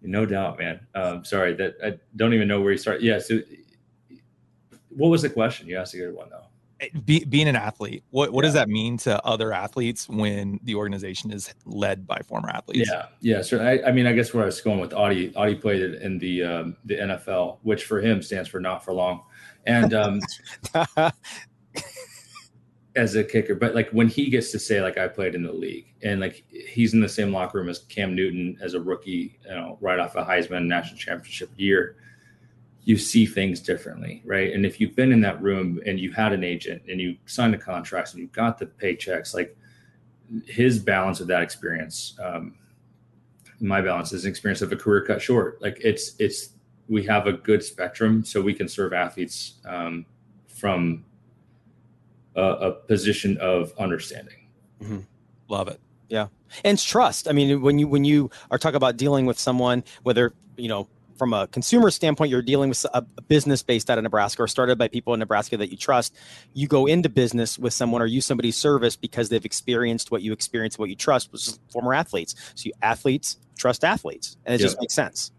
no 0.00 0.26
doubt, 0.26 0.58
man. 0.58 0.80
Um, 0.94 1.24
sorry 1.24 1.54
that 1.54 1.74
I 1.84 1.98
don't 2.16 2.34
even 2.34 2.48
know 2.48 2.60
where 2.60 2.72
you 2.72 2.78
start. 2.78 3.02
Yeah. 3.02 3.18
So 3.18 3.40
what 4.96 5.08
was 5.08 5.22
the 5.22 5.30
question? 5.30 5.68
You 5.68 5.78
asked 5.78 5.94
a 5.94 5.98
good 5.98 6.14
one 6.14 6.28
though. 6.30 6.46
Eh, 6.80 6.88
be, 7.04 7.24
being 7.24 7.48
an 7.48 7.56
athlete, 7.56 8.02
what, 8.10 8.32
what 8.32 8.42
yeah. 8.42 8.48
does 8.48 8.54
that 8.54 8.68
mean 8.68 8.96
to 8.98 9.24
other 9.24 9.52
athletes 9.52 10.08
when 10.08 10.58
the 10.64 10.74
organization 10.74 11.30
is 11.30 11.54
led 11.64 12.06
by 12.06 12.18
former 12.26 12.50
athletes? 12.50 12.90
Yeah, 12.92 13.06
yeah. 13.20 13.42
So 13.42 13.58
I, 13.58 13.88
I 13.88 13.92
mean, 13.92 14.06
I 14.06 14.12
guess 14.12 14.34
where 14.34 14.42
I 14.42 14.46
was 14.46 14.60
going 14.60 14.80
with 14.80 14.92
Adi, 14.92 15.34
Adi 15.36 15.54
played 15.54 15.82
in 15.82 16.18
the 16.18 16.42
um, 16.42 16.76
the 16.84 16.96
NFL, 16.96 17.58
which 17.62 17.84
for 17.84 18.00
him 18.00 18.22
stands 18.22 18.48
for 18.48 18.60
not 18.60 18.84
for 18.84 18.92
long, 18.92 19.22
and 19.66 19.94
um, 19.94 20.20
as 22.96 23.14
a 23.14 23.24
kicker, 23.24 23.54
but 23.54 23.74
like 23.74 23.90
when 23.90 24.08
he 24.08 24.28
gets 24.28 24.50
to 24.52 24.58
say 24.58 24.82
like 24.82 24.98
I 24.98 25.08
played 25.08 25.34
in 25.34 25.42
the 25.42 25.52
league 25.52 25.94
and 26.02 26.20
like 26.20 26.44
he's 26.50 26.94
in 26.94 27.00
the 27.00 27.08
same 27.08 27.32
locker 27.32 27.58
room 27.58 27.68
as 27.68 27.80
Cam 27.80 28.14
Newton 28.14 28.58
as 28.60 28.74
a 28.74 28.80
rookie, 28.80 29.38
you 29.44 29.50
know, 29.50 29.78
right 29.80 29.98
off 29.98 30.16
a 30.16 30.24
Heisman 30.24 30.66
national 30.66 30.98
championship 30.98 31.50
year, 31.56 31.96
you 32.84 32.96
see 32.98 33.26
things 33.26 33.60
differently, 33.60 34.22
right? 34.24 34.52
And 34.52 34.66
if 34.66 34.80
you've 34.80 34.96
been 34.96 35.12
in 35.12 35.20
that 35.20 35.40
room 35.40 35.80
and 35.86 36.00
you 36.00 36.10
had 36.12 36.32
an 36.32 36.42
agent 36.42 36.82
and 36.88 37.00
you 37.00 37.16
signed 37.26 37.54
the 37.54 37.58
contracts 37.58 38.12
and 38.12 38.20
you 38.20 38.26
got 38.28 38.58
the 38.58 38.66
paychecks, 38.66 39.34
like 39.34 39.56
his 40.46 40.78
balance 40.78 41.20
of 41.20 41.28
that 41.28 41.42
experience, 41.42 42.18
um, 42.22 42.54
my 43.60 43.80
balance 43.80 44.12
is 44.12 44.24
an 44.24 44.30
experience 44.30 44.62
of 44.62 44.72
a 44.72 44.76
career 44.76 45.04
cut 45.04 45.22
short. 45.22 45.62
Like 45.62 45.78
it's 45.84 46.14
it's 46.18 46.50
we 46.88 47.04
have 47.04 47.28
a 47.28 47.32
good 47.32 47.62
spectrum, 47.62 48.24
so 48.24 48.40
we 48.40 48.52
can 48.52 48.68
serve 48.68 48.92
athletes 48.92 49.54
um, 49.64 50.04
from 50.48 51.04
a, 52.34 52.42
a, 52.42 52.72
position 52.72 53.38
of 53.38 53.72
understanding. 53.78 54.48
Mm-hmm. 54.82 54.98
Love 55.48 55.68
it. 55.68 55.80
Yeah, 56.08 56.26
and 56.64 56.78
trust. 56.78 57.28
I 57.28 57.32
mean, 57.32 57.62
when 57.62 57.78
you 57.78 57.86
when 57.86 58.04
you 58.04 58.30
are 58.50 58.58
talking 58.58 58.76
about 58.76 58.96
dealing 58.96 59.26
with 59.26 59.38
someone, 59.38 59.84
whether 60.02 60.32
you 60.56 60.68
know 60.68 60.88
from 61.22 61.34
a 61.34 61.46
consumer 61.46 61.88
standpoint, 61.92 62.32
you're 62.32 62.42
dealing 62.42 62.68
with 62.68 62.84
a, 62.92 63.06
a, 63.16 63.22
business 63.22 63.62
based 63.62 63.88
out 63.88 63.96
of 63.96 64.02
Nebraska 64.02 64.42
or 64.42 64.48
started 64.48 64.76
by 64.76 64.88
people 64.88 65.14
in 65.14 65.20
Nebraska 65.20 65.56
that 65.56 65.70
you 65.70 65.76
trust. 65.76 66.16
You 66.52 66.66
go 66.66 66.86
into 66.86 67.08
business 67.08 67.60
with 67.60 67.72
someone 67.72 68.02
or 68.02 68.06
use 68.06 68.26
somebody's 68.26 68.56
service 68.56 68.96
because 68.96 69.28
they've 69.28 69.44
experienced 69.44 70.10
what 70.10 70.22
you 70.22 70.32
experience, 70.32 70.80
what 70.80 70.88
you 70.88 70.96
trust, 70.96 71.30
which 71.30 71.46
is 71.46 71.60
former 71.70 71.94
athletes. 71.94 72.34
So 72.56 72.66
you 72.66 72.72
athletes 72.82 73.38
trust 73.56 73.84
athletes, 73.84 74.36
and 74.44 74.56
it 74.56 74.60
yep. 74.60 74.66
just 74.66 74.80
makes 74.80 74.94
sense. 74.94 75.30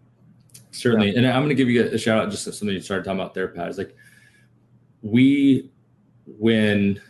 Certainly, 0.71 1.11
yeah. 1.11 1.17
and 1.17 1.27
I'm 1.27 1.41
going 1.41 1.49
to 1.49 1.55
give 1.55 1.69
you 1.69 1.83
a 1.83 1.97
shout 1.97 2.17
out 2.17 2.31
just 2.31 2.45
something 2.45 2.69
you 2.69 2.79
started 2.79 3.03
talking 3.03 3.19
about 3.19 3.33
there, 3.33 3.49
Pat. 3.49 3.67
Is 3.67 3.77
like 3.77 3.93
we 5.01 5.69
win 6.25 7.01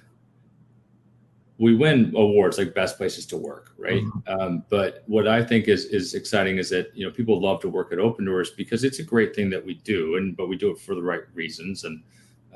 we 1.64 1.74
win 1.74 2.11
awards 2.18 2.57
like 2.57 2.76
best 2.76 2.97
places 2.97 3.26
to 3.26 3.38
work, 3.38 3.72
right? 3.78 4.03
Mm-hmm. 4.03 4.39
Um, 4.39 4.66
but 4.70 5.05
what 5.07 5.30
I 5.30 5.41
think 5.41 5.70
is 5.70 5.86
is 5.86 6.14
exciting 6.14 6.57
is 6.57 6.70
that 6.72 6.91
you 6.93 7.05
know 7.05 7.11
people 7.11 7.39
love 7.39 7.61
to 7.61 7.70
work 7.70 7.93
at 7.93 7.99
Opendorse 7.99 8.49
because 8.57 8.84
it's 8.84 8.99
a 8.99 9.03
great 9.03 9.34
thing 9.34 9.49
that 9.51 9.66
we 9.66 9.76
do, 9.76 10.18
and 10.18 10.36
but 10.36 10.49
we 10.49 10.57
do 10.57 10.72
it 10.72 10.78
for 10.78 10.93
the 10.93 11.01
right 11.01 11.22
reasons 11.34 11.86
and 11.86 12.03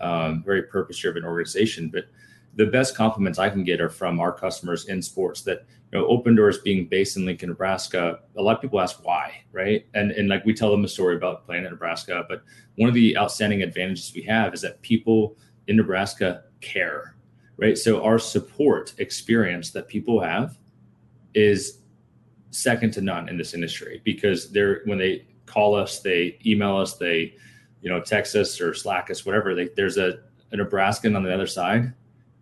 um, 0.02 0.44
very 0.44 0.64
purpose 0.64 0.98
driven 0.98 1.24
organization. 1.24 1.90
But 1.90 2.08
the 2.56 2.66
best 2.66 2.98
compliments 2.98 3.40
I 3.40 3.50
can 3.50 3.64
get 3.64 3.80
are 3.80 3.90
from 3.90 4.20
our 4.20 4.34
customers 4.34 4.90
in 4.90 5.02
sports 5.02 5.42
that 5.44 5.66
you 5.94 6.00
know 6.00 6.08
Opendorse 6.10 6.62
being 6.62 6.86
based 6.86 7.16
in 7.16 7.24
Lincoln, 7.24 7.48
Nebraska. 7.48 8.20
A 8.36 8.42
lot 8.42 8.58
of 8.58 8.62
people 8.62 8.82
ask 8.82 9.06
why, 9.06 9.42
right? 9.54 9.86
And 9.94 10.12
and 10.12 10.28
like 10.28 10.44
we 10.44 10.54
tell 10.54 10.70
them 10.70 10.84
a 10.84 10.90
story 10.90 11.16
about 11.16 11.46
playing 11.46 11.64
in 11.64 11.72
Nebraska, 11.72 12.26
but 12.28 12.44
one 12.76 12.90
of 12.90 12.94
the 12.94 13.18
outstanding 13.18 13.64
advantages 13.64 14.12
we 14.14 14.24
have 14.24 14.54
is 14.54 14.60
that 14.64 14.82
people 14.82 15.38
in 15.68 15.78
Nebraska 15.78 16.44
care 16.60 17.17
right? 17.58 17.78
So 17.78 18.04
our 18.04 18.20
support 18.20 18.94
experience 18.98 19.72
that 19.72 19.88
people 19.88 20.22
have 20.22 20.58
is 21.34 21.80
second 22.52 22.92
to 22.94 23.02
none 23.02 23.30
in 23.30 23.38
this 23.38 23.54
industry 23.54 24.02
because 24.04 24.52
they're 24.52 24.82
when 24.86 24.98
they 24.98 25.26
call 25.46 25.76
us, 25.76 26.00
they 26.00 26.38
email 26.46 26.78
us, 26.78 26.96
they 26.96 27.36
you 27.82 27.90
know 27.90 28.00
text 28.00 28.36
us 28.36 28.60
or 28.62 28.74
Slack 28.74 29.10
us, 29.10 29.26
whatever. 29.26 29.56
They, 29.56 29.70
there's 29.76 29.98
a, 29.98 30.20
a 30.52 30.58
Nebraskan 30.58 31.16
on 31.16 31.24
the 31.24 31.34
other 31.34 31.48
side, 31.48 31.94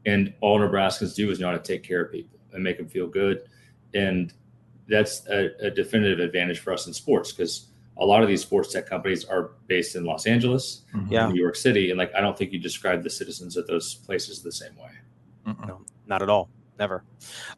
and 0.05 0.33
all 0.41 0.59
Nebraskans 0.59 1.15
do 1.15 1.29
is 1.31 1.39
know 1.39 1.47
how 1.47 1.57
to 1.57 1.59
take 1.59 1.83
care 1.83 2.03
of 2.03 2.11
people 2.11 2.39
and 2.53 2.63
make 2.63 2.77
them 2.77 2.87
feel 2.87 3.07
good, 3.07 3.47
and 3.93 4.33
that's 4.87 5.25
a, 5.27 5.49
a 5.65 5.71
definitive 5.71 6.19
advantage 6.19 6.59
for 6.59 6.71
us 6.71 6.87
in 6.87 6.93
sports 6.93 7.31
because 7.31 7.67
a 7.97 8.05
lot 8.05 8.21
of 8.21 8.27
these 8.27 8.41
sports 8.41 8.71
tech 8.73 8.85
companies 8.85 9.25
are 9.25 9.51
based 9.67 9.95
in 9.95 10.03
Los 10.03 10.27
Angeles, 10.27 10.81
mm-hmm. 10.93 11.11
yeah. 11.11 11.27
New 11.27 11.41
York 11.41 11.55
City, 11.55 11.89
and 11.89 11.97
like 11.97 12.13
I 12.13 12.21
don't 12.21 12.37
think 12.37 12.51
you 12.51 12.59
describe 12.59 13.03
the 13.03 13.09
citizens 13.09 13.57
of 13.57 13.67
those 13.67 13.95
places 13.95 14.41
the 14.41 14.51
same 14.51 14.75
way. 14.75 14.91
No, 15.45 15.81
not 16.07 16.21
at 16.21 16.29
all. 16.29 16.49
Never. 16.77 17.03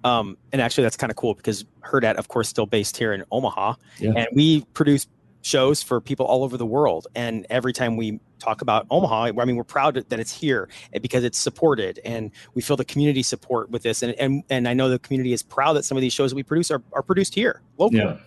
Um, 0.04 0.38
and 0.52 0.62
actually, 0.62 0.84
that's 0.84 0.98
kind 0.98 1.10
of 1.10 1.18
cool 1.18 1.34
because 1.34 1.66
Hurrdat, 1.82 2.16
of 2.16 2.28
course, 2.28 2.48
still 2.48 2.66
based 2.68 2.98
here 2.98 3.14
in 3.14 3.24
Omaha, 3.32 3.74
yeah. 4.00 4.12
and 4.16 4.28
we 4.34 4.62
produce 4.74 5.08
shows 5.42 5.82
for 5.82 6.02
people 6.02 6.26
all 6.26 6.44
over 6.44 6.58
the 6.58 6.66
world. 6.66 7.08
And 7.16 7.48
every 7.50 7.74
time 7.74 7.98
we 7.98 8.20
talk 8.38 8.62
about 8.62 8.86
Omaha, 8.92 9.32
I 9.40 9.46
mean, 9.46 9.56
we're 9.56 9.64
proud 9.64 9.96
that 9.96 10.20
it's 10.20 10.32
here 10.32 10.70
because 11.02 11.24
it's 11.24 11.38
supported, 11.38 12.00
and 12.06 12.32
we 12.54 12.62
feel 12.62 12.78
the 12.78 12.86
community 12.86 13.24
support 13.24 13.72
with 13.72 13.82
this. 13.82 14.04
And 14.04 14.14
and 14.16 14.44
and 14.50 14.68
I 14.68 14.74
know 14.74 14.90
the 14.90 15.00
community 15.00 15.34
is 15.34 15.42
proud 15.42 15.74
that 15.74 15.84
some 15.84 15.98
of 15.98 16.02
these 16.02 16.14
shows 16.14 16.32
that 16.32 16.36
we 16.36 16.44
produce 16.44 16.70
are, 16.70 16.84
are 16.94 17.02
produced 17.02 17.34
here 17.34 17.62
locally. 17.78 18.02
Yeah, 18.02 18.18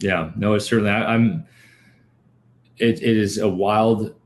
yeah. 0.00 0.30
No, 0.36 0.54
it's 0.54 0.66
certainly. 0.66 0.90
I, 0.90 1.14
I'm. 1.14 1.46
It, 2.76 3.00
it 3.02 3.16
is 3.16 3.38
a 3.38 3.48
wild 3.48 4.16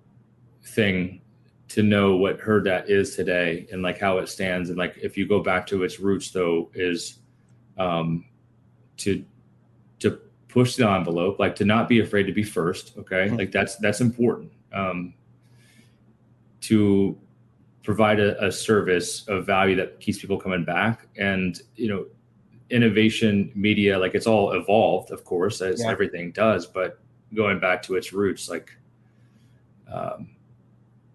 thing 0.65 1.21
to 1.69 1.83
know 1.83 2.17
what 2.17 2.41
Hurrdat 2.41 2.89
is 2.89 3.15
today 3.15 3.67
and 3.71 3.83
like 3.83 3.99
how 3.99 4.19
it 4.19 4.29
stands 4.29 4.71
and 4.71 4.79
like 4.79 4.97
if 5.03 5.17
you 5.17 5.27
go 5.27 5.43
back 5.43 5.67
to 5.69 5.85
its 5.85 6.01
roots 6.01 6.31
though 6.31 6.71
is 6.75 7.19
um 7.77 8.25
to 8.97 9.25
to 10.01 10.19
push 10.49 10.77
the 10.77 10.89
envelope 10.89 11.39
like 11.39 11.55
to 11.57 11.65
not 11.65 11.89
be 11.89 12.01
afraid 12.01 12.25
to 12.25 12.33
be 12.33 12.43
first 12.43 12.97
okay 12.97 13.27
mm-hmm. 13.27 13.37
like 13.37 13.53
that's 13.53 13.77
that's 13.77 14.01
important 14.01 14.51
um 14.73 15.13
to 16.61 17.17
provide 17.83 18.19
a, 18.19 18.47
a, 18.47 18.53
service 18.53 19.27
of 19.29 19.47
value 19.47 19.77
that 19.77 20.01
keeps 20.01 20.19
people 20.19 20.39
coming 20.39 20.65
back 20.65 21.07
and 21.17 21.63
you 21.77 21.89
know 21.89 22.07
innovation 22.71 23.53
media 23.55 23.99
like 23.99 24.15
it's 24.15 24.27
all 24.27 24.53
evolved 24.53 25.11
of 25.11 25.25
course 25.25 25.61
as 25.61 25.83
yeah. 25.83 25.91
everything 25.91 26.31
does 26.33 26.67
but 26.67 26.99
going 27.35 27.61
back 27.61 27.83
to 27.83 27.95
its 27.95 28.13
roots 28.13 28.49
like 28.49 28.73
um 29.93 30.29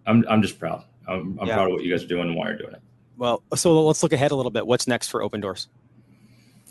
I'm 0.06 0.26
I'm 0.30 0.42
just 0.42 0.60
proud. 0.60 0.84
I'm, 1.08 1.38
I'm 1.40 1.48
yeah. 1.48 1.56
proud 1.56 1.68
of 1.68 1.74
what 1.74 1.84
you 1.84 1.92
guys 1.92 2.04
are 2.04 2.08
doing 2.08 2.28
and 2.28 2.36
why 2.36 2.48
you're 2.48 2.58
doing 2.58 2.74
it. 2.74 2.82
Well, 3.18 3.44
so 3.56 3.86
let's 3.86 4.02
look 4.04 4.14
ahead 4.14 4.32
a 4.32 4.36
little 4.36 4.52
bit. 4.52 4.66
What's 4.66 4.88
next 4.88 5.10
for 5.10 5.22
Opendorse? 5.22 5.68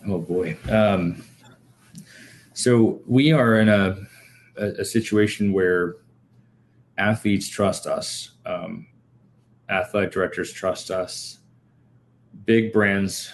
Oh 0.06 0.18
boy. 0.18 0.56
Um, 0.70 1.22
so 2.54 3.00
we 3.06 3.32
are 3.32 3.60
in 3.60 3.68
a, 3.68 3.96
a, 4.56 4.66
a 4.80 4.84
situation 4.84 5.52
where 5.52 5.96
athletes 6.98 7.48
trust 7.48 7.86
us, 7.86 8.32
um, 8.44 8.86
athletic 9.68 10.12
directors 10.12 10.52
trust 10.52 10.90
us, 10.90 11.38
big 12.44 12.72
brands 12.72 13.32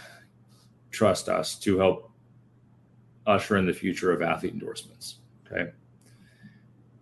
trust 0.90 1.28
us 1.28 1.58
to 1.60 1.78
help 1.78 2.10
usher 3.26 3.56
in 3.56 3.66
the 3.66 3.72
future 3.72 4.12
of 4.12 4.22
athlete 4.22 4.52
endorsements. 4.52 5.16
Okay. 5.46 5.70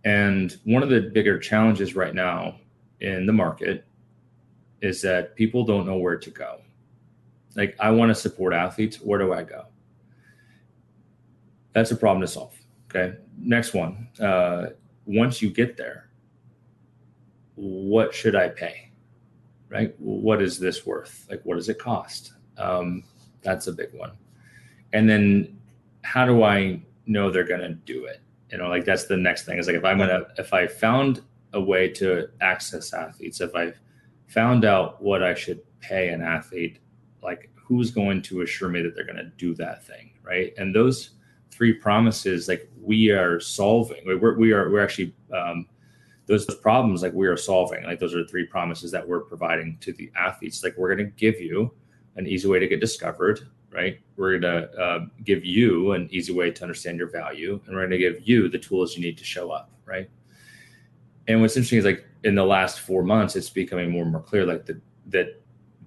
And 0.05 0.57
one 0.65 0.83
of 0.83 0.89
the 0.89 1.01
bigger 1.01 1.39
challenges 1.39 1.97
right 1.97 2.15
now 2.15 2.61
in 3.01 3.27
the 3.27 3.33
market 3.33 3.85
is 4.81 5.03
that 5.03 5.35
people 5.37 5.65
don't 5.65 5.87
know 5.87 5.97
where 5.97 6.17
to 6.17 6.31
go. 6.31 6.61
Like, 7.55 7.77
I 7.81 7.91
want 7.91 8.11
to 8.11 8.15
support 8.15 8.53
athletes. 8.53 8.97
Where 9.01 9.19
do 9.19 9.33
I 9.33 9.43
go? 9.43 9.67
That's 11.73 11.91
a 11.91 11.97
problem 11.97 12.21
to 12.21 12.27
solve. 12.27 12.55
Okay. 12.91 13.17
Next 13.39 13.75
one. 13.75 14.09
Uh, 14.21 14.67
once 15.07 15.41
you 15.41 15.51
get 15.51 15.77
there, 15.77 16.11
what 17.55 18.15
should 18.15 18.37
I 18.37 18.49
pay? 18.49 18.91
Right? 19.69 19.95
What 19.99 20.43
is 20.43 20.59
this 20.59 20.87
worth? 20.87 21.27
Like, 21.31 21.41
what 21.45 21.57
does 21.57 21.69
it 21.69 21.79
cost? 21.79 22.33
Um, 22.59 23.03
that's 23.43 23.67
a 23.67 23.73
big 23.73 23.93
one. 23.93 24.13
And 24.93 25.09
then, 25.09 25.59
how 26.03 26.25
do 26.25 26.43
I 26.43 26.81
know 27.07 27.31
they're 27.31 27.45
going 27.45 27.61
to 27.61 27.75
do 27.75 28.05
it? 28.05 28.21
You 28.51 28.59
know, 28.59 28.69
like 28.69 28.85
that's 28.85 29.05
the 29.07 29.17
next 29.17 29.45
thing. 29.45 29.59
Is 29.59 29.67
like 29.67 29.77
if 29.77 29.85
I'm 29.85 29.99
gonna 29.99 30.27
if 30.39 30.53
I 30.53 30.67
found 30.67 31.23
a 31.57 31.61
way 31.61 31.89
to 31.89 32.29
access 32.41 32.93
athletes. 32.93 33.41
If 33.41 33.55
I 33.55 33.73
found 34.27 34.65
out 34.65 35.03
what 35.03 35.23
I 35.23 35.35
should 35.35 35.61
pay 35.81 36.09
an 36.11 36.23
athlete, 36.23 36.79
like 37.23 37.51
who's 37.55 37.91
going 37.91 38.23
to 38.23 38.43
assure 38.43 38.69
me 38.69 38.83
that 38.83 38.95
they're 38.95 39.05
going 39.05 39.17
to 39.17 39.33
do 39.37 39.55
that 39.55 39.85
thing, 39.85 40.13
right? 40.23 40.53
And 40.59 40.75
those 40.75 41.11
three 41.51 41.73
promises, 41.73 42.47
like 42.47 42.71
we 42.81 43.11
are 43.11 43.41
solving, 43.41 44.03
we're, 44.05 44.37
we 44.39 44.53
are 44.53 44.71
we're 44.71 44.85
actually 44.85 45.15
um, 45.35 45.67
those 46.27 46.45
problems 46.57 47.03
like 47.03 47.15
we 47.15 47.27
are 47.27 47.37
solving. 47.37 47.85
Like 47.85 47.99
those 47.99 48.15
are 48.15 48.25
three 48.27 48.45
promises 48.45 48.91
that 48.93 49.07
we're 49.07 49.21
providing 49.21 49.79
to 49.81 49.93
the 49.93 50.11
athletes. 50.17 50.63
Like 50.63 50.77
we're 50.77 50.95
going 50.95 51.11
to 51.11 51.17
give 51.17 51.41
you 51.41 51.73
an 52.17 52.27
easy 52.27 52.49
way 52.49 52.59
to 52.59 52.67
get 52.67 52.81
discovered, 52.81 53.49
right? 53.71 53.99
We're 54.17 54.39
going 54.39 54.53
to 54.53 54.71
uh, 54.79 55.07
give 55.25 55.45
you 55.45 55.93
an 55.93 56.09
easy 56.11 56.33
way 56.33 56.51
to 56.51 56.63
understand 56.63 56.99
your 56.99 57.11
value, 57.11 57.61
and 57.67 57.75
we're 57.75 57.87
going 57.87 57.91
to 57.91 57.99
give 57.99 58.29
you 58.29 58.49
the 58.49 58.59
tools 58.59 58.97
you 58.97 59.03
need 59.03 59.17
to 59.19 59.25
show 59.25 59.51
up, 59.51 59.71
right? 59.87 60.11
And 61.29 61.41
what's 61.41 61.57
interesting 61.57 61.79
is 61.79 61.85
like 61.85 62.05
in 62.25 62.35
the 62.35 62.45
last 62.45 62.81
four 62.81 63.03
months, 63.03 63.37
it's 63.37 63.51
becoming 63.51 63.91
more 63.91 64.03
and 64.03 64.13
more 64.13 64.23
clear 64.23 64.45
like 64.45 64.67
that 64.67 64.81
that 65.09 65.43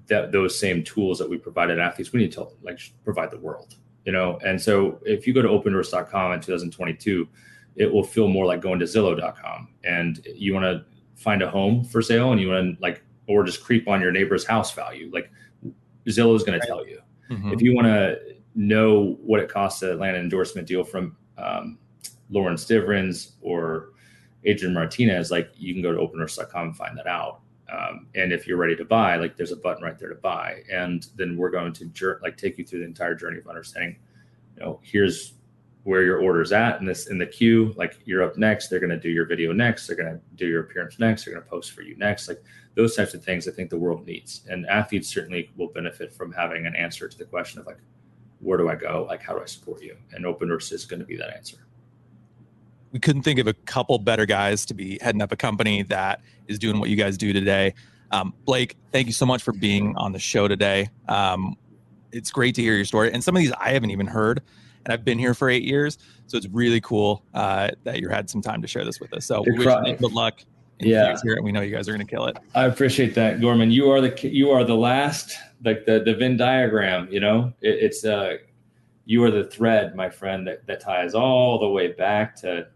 that 0.08 0.32
those 0.32 0.58
same 0.58 0.84
tools 0.84 1.20
that 1.20 1.30
we 1.30 1.38
provided 1.38 1.80
athletes, 1.80 2.12
we 2.12 2.20
need 2.20 2.32
to 2.32 2.48
like 2.64 2.80
provide 3.04 3.32
the 3.32 3.40
world, 3.40 3.76
you 4.06 4.12
know. 4.12 4.40
And 4.46 4.60
so 4.60 5.00
if 5.06 5.28
you 5.28 5.34
go 5.34 5.42
to 5.42 5.48
opendorse.com 5.48 6.34
in 6.34 6.42
2022, 6.42 7.28
it 7.76 7.92
will 7.92 8.04
feel 8.04 8.28
more 8.28 8.46
like 8.46 8.62
going 8.62 8.80
to 8.80 8.86
Zillow.com, 8.86 9.70
and 9.84 10.26
you 10.36 10.54
want 10.54 10.66
to 10.66 10.86
find 11.16 11.42
a 11.42 11.50
home 11.50 11.84
for 11.84 12.02
sale, 12.02 12.32
and 12.32 12.42
you 12.42 12.50
want 12.50 12.78
to 12.78 12.82
like 12.82 13.04
or 13.28 13.44
just 13.44 13.64
creep 13.64 13.88
on 13.88 14.02
your 14.02 14.12
neighbor's 14.12 14.46
house 14.46 14.74
value, 14.74 15.10
like 15.14 15.32
Zillow 16.08 16.36
is 16.36 16.44
going 16.44 16.60
to 16.60 16.66
tell 16.66 16.86
you. 16.86 17.00
Mm-hmm. 17.30 17.54
If 17.54 17.62
you 17.62 17.76
want 17.76 17.86
to 17.86 18.18
know 18.56 19.18
what 19.22 19.40
it 19.40 19.48
costs 19.48 19.82
to 19.82 19.94
land 19.94 20.18
an 20.18 20.24
endorsement 20.24 20.68
deal 20.68 20.84
from 20.84 21.16
um, 21.38 21.78
Lauren 22.32 22.56
Stivrins 22.56 23.34
or 23.42 23.90
Adrian 24.46 24.74
Martinez, 24.74 25.32
like 25.32 25.52
you 25.58 25.74
can 25.74 25.82
go 25.82 25.92
to 25.92 26.00
opendorse.com 26.00 26.68
and 26.68 26.78
find 26.78 26.98
that 26.98 27.08
out. 27.08 27.42
Um, 27.72 28.08
and 28.16 28.32
if 28.34 28.48
you're 28.48 28.58
ready 28.58 28.76
to 28.76 28.86
buy, 28.86 29.16
like 29.18 29.38
there's 29.38 29.52
a 29.52 29.58
button 29.58 29.84
right 29.84 29.98
there 30.00 30.10
to 30.10 30.16
buy. 30.16 30.64
And 30.72 31.06
then 31.16 31.38
we're 31.38 31.52
going 31.52 31.74
to 31.74 32.18
like 32.22 32.38
take 32.38 32.58
you 32.58 32.66
through 32.66 32.80
the 32.80 32.86
entire 32.86 33.16
journey 33.16 33.40
of 33.40 33.48
understanding, 33.48 33.98
you 34.56 34.64
know, 34.64 34.80
here's 34.82 35.34
where 35.84 36.04
your 36.04 36.20
order's 36.20 36.52
at 36.52 36.80
in 36.80 36.86
this 36.86 37.08
in 37.08 37.18
the 37.18 37.26
queue. 37.26 37.74
Like 37.78 38.00
you're 38.06 38.24
up 38.24 38.38
next, 38.38 38.68
they're 38.68 38.80
going 38.80 38.90
to 38.90 39.00
do 39.00 39.10
your 39.10 39.26
video 39.26 39.52
next, 39.52 39.88
they're 39.88 39.96
going 39.96 40.14
to 40.14 40.22
do 40.36 40.48
your 40.48 40.62
appearance 40.62 41.00
next, 41.00 41.26
they're 41.26 41.34
going 41.34 41.44
to 41.44 41.50
post 41.50 41.72
for 41.72 41.82
you 41.82 41.96
next. 41.98 42.28
Like 42.28 42.44
those 42.76 42.96
types 42.96 43.14
of 43.14 43.24
things, 43.24 43.48
I 43.48 43.52
think 43.52 43.70
the 43.70 43.78
world 43.78 44.06
needs, 44.06 44.42
and 44.50 44.66
athletes 44.68 45.08
certainly 45.10 45.50
will 45.58 45.70
benefit 45.70 46.14
from 46.14 46.32
having 46.32 46.66
an 46.66 46.76
answer 46.76 47.08
to 47.08 47.18
the 47.18 47.26
question 47.26 47.60
of 47.60 47.66
like, 47.66 47.80
where 48.40 48.58
do 48.58 48.70
I 48.70 48.76
go? 48.76 49.06
Like, 49.08 49.22
how 49.22 49.34
do 49.34 49.42
I 49.42 49.46
support 49.46 49.82
you? 49.82 49.98
And 50.14 50.26
Opendorse 50.26 50.72
is 50.72 50.86
going 50.86 51.02
to 51.02 51.06
be 51.06 51.18
that 51.18 51.36
answer. 51.36 51.58
We 52.92 53.00
couldn't 53.00 53.22
think 53.22 53.40
of 53.40 53.48
a 53.48 53.54
couple 53.54 53.98
better 54.00 54.26
guys 54.26 54.66
to 54.68 54.74
be 54.74 54.98
heading 55.02 55.22
up 55.22 55.32
a 55.32 55.36
company 55.36 55.84
that 55.84 56.22
is 56.48 56.58
doing 56.58 56.80
what 56.80 56.90
you 56.90 56.96
guys 56.96 57.18
do 57.18 57.34
today. 57.34 57.76
Um, 58.12 58.34
Blake, 58.46 58.76
thank 58.92 59.08
you 59.08 59.14
so 59.14 59.26
much 59.26 59.44
for 59.44 59.54
being 59.54 59.96
on 59.96 60.12
the 60.12 60.20
show 60.20 60.48
today. 60.48 60.90
Um, 61.08 61.56
it's 62.12 62.32
great 62.32 62.56
to 62.56 62.62
hear 62.62 62.76
your 62.76 62.86
story. 62.86 63.14
And 63.14 63.24
some 63.24 63.36
of 63.36 63.42
these 63.42 63.52
I 63.60 63.70
haven't 63.70 63.92
even 63.92 64.08
heard, 64.08 64.42
and 64.86 64.94
I've 64.94 65.06
been 65.06 65.20
here 65.20 65.34
for 65.34 65.50
eight 65.50 65.64
years. 65.64 65.98
So 66.28 66.38
it's 66.38 66.48
really 66.48 66.82
cool 66.82 67.24
uh, 67.34 67.70
that 67.84 68.00
you 68.00 68.10
had 68.10 68.30
some 68.30 68.42
time 68.42 68.62
to 68.62 68.68
share 68.68 68.86
this 68.86 69.00
with 69.00 69.14
us. 69.14 69.26
So 69.26 69.44
we 69.46 69.52
wish 69.54 69.68
you 69.86 69.96
good 69.96 70.14
luck. 70.14 70.42
Yeah, 70.82 71.18
here, 71.22 71.34
and 71.34 71.44
we 71.44 71.52
know 71.52 71.60
you 71.60 71.76
guys 71.76 71.90
are 71.90 71.92
going 71.92 72.08
to 72.08 72.10
kill 72.10 72.28
it. 72.28 72.38
I 72.56 72.64
appreciate 72.66 73.14
that, 73.16 73.42
Gorman. 73.42 73.70
You 73.70 73.92
are 73.92 74.00
the 74.00 74.30
you 74.30 74.50
are 74.52 74.64
the 74.64 74.78
last, 74.78 75.36
like 75.66 75.86
the 75.86 76.00
the 76.00 76.16
Venn 76.16 76.38
diagram. 76.38 77.10
You 77.12 77.20
know, 77.20 77.54
it, 77.62 77.84
it's 77.84 78.06
uh, 78.06 78.38
you 79.06 79.22
are 79.26 79.32
the 79.32 79.44
thread, 79.44 79.94
my 79.94 80.10
friend, 80.10 80.48
that 80.48 80.66
that 80.68 80.80
ties 80.80 81.16
all 81.16 81.60
the 81.60 81.68
way 81.68 81.92
back 81.92 82.34
to 82.38 82.68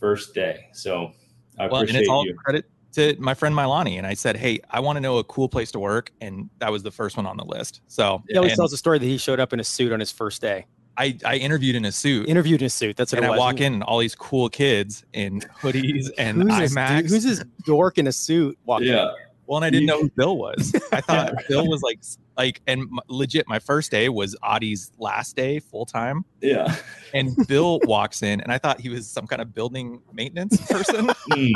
first 0.00 0.34
day. 0.34 0.66
So 0.72 1.12
I 1.58 1.66
well, 1.66 1.76
appreciate 1.82 1.88
and 1.90 1.96
it's 2.02 2.08
all 2.10 2.26
you. 2.26 2.34
credit 2.34 2.64
to 2.92 3.14
my 3.20 3.34
friend 3.34 3.54
Milani, 3.54 3.98
and 3.98 4.06
I 4.06 4.14
said, 4.14 4.36
"Hey, 4.36 4.58
I 4.70 4.80
want 4.80 4.96
to 4.96 5.00
know 5.00 5.18
a 5.18 5.24
cool 5.24 5.48
place 5.48 5.70
to 5.72 5.78
work," 5.78 6.10
and 6.20 6.50
that 6.58 6.72
was 6.72 6.82
the 6.82 6.90
first 6.90 7.16
one 7.16 7.26
on 7.26 7.36
the 7.36 7.44
list. 7.44 7.82
So 7.86 8.22
He 8.28 8.36
always 8.36 8.52
and 8.52 8.58
tells 8.58 8.72
a 8.72 8.76
story 8.76 8.98
that 8.98 9.04
he 9.06 9.18
showed 9.18 9.38
up 9.38 9.52
in 9.52 9.60
a 9.60 9.64
suit 9.64 9.92
on 9.92 10.00
his 10.00 10.10
first 10.10 10.40
day. 10.42 10.66
I 10.96 11.16
I 11.24 11.36
interviewed 11.36 11.76
in 11.76 11.84
a 11.84 11.92
suit, 11.92 12.28
Interviewed 12.28 12.62
in 12.62 12.66
a 12.66 12.70
suit. 12.70 12.96
That's 12.96 13.12
what 13.12 13.18
and 13.18 13.24
it 13.26 13.28
I 13.28 13.30
was. 13.30 13.38
walk 13.38 13.60
in, 13.60 13.74
and 13.74 13.82
all 13.84 13.98
these 14.00 14.14
cool 14.16 14.48
kids 14.48 15.04
in 15.12 15.40
hoodies 15.62 16.10
and 16.18 16.42
Who's 16.42 16.58
this, 16.58 16.74
IMAX. 16.74 17.02
dude? 17.02 17.10
who's 17.10 17.24
this 17.24 17.44
dork 17.64 17.98
in 17.98 18.06
a 18.08 18.12
suit 18.12 18.58
walking? 18.64 18.88
Yeah, 18.88 19.10
Well, 19.46 19.58
and 19.58 19.64
I 19.64 19.70
didn't 19.70 19.86
know 19.86 20.00
who 20.02 20.10
Bill 20.10 20.36
was. 20.36 20.74
I 20.92 21.00
thought 21.00 21.32
Bill 21.48 21.68
was 21.68 21.82
like 21.82 22.00
like 22.36 22.60
and 22.66 22.82
m- 22.82 22.98
legit. 23.08 23.46
My 23.48 23.58
first 23.58 23.90
day 23.90 24.08
was 24.08 24.36
Adi's 24.42 24.92
last 24.98 25.36
day 25.36 25.58
full 25.58 25.84
time, 25.86 26.24
yeah. 26.40 26.74
and 27.14 27.36
Bill 27.48 27.80
walks 27.84 28.22
in, 28.22 28.40
and 28.40 28.52
I 28.52 28.58
thought 28.58 28.80
he 28.80 28.88
was 28.88 29.08
some 29.08 29.26
kind 29.26 29.42
of 29.42 29.54
building 29.54 30.00
maintenance 30.12 30.56
person. 30.70 31.08
Mm. 31.32 31.52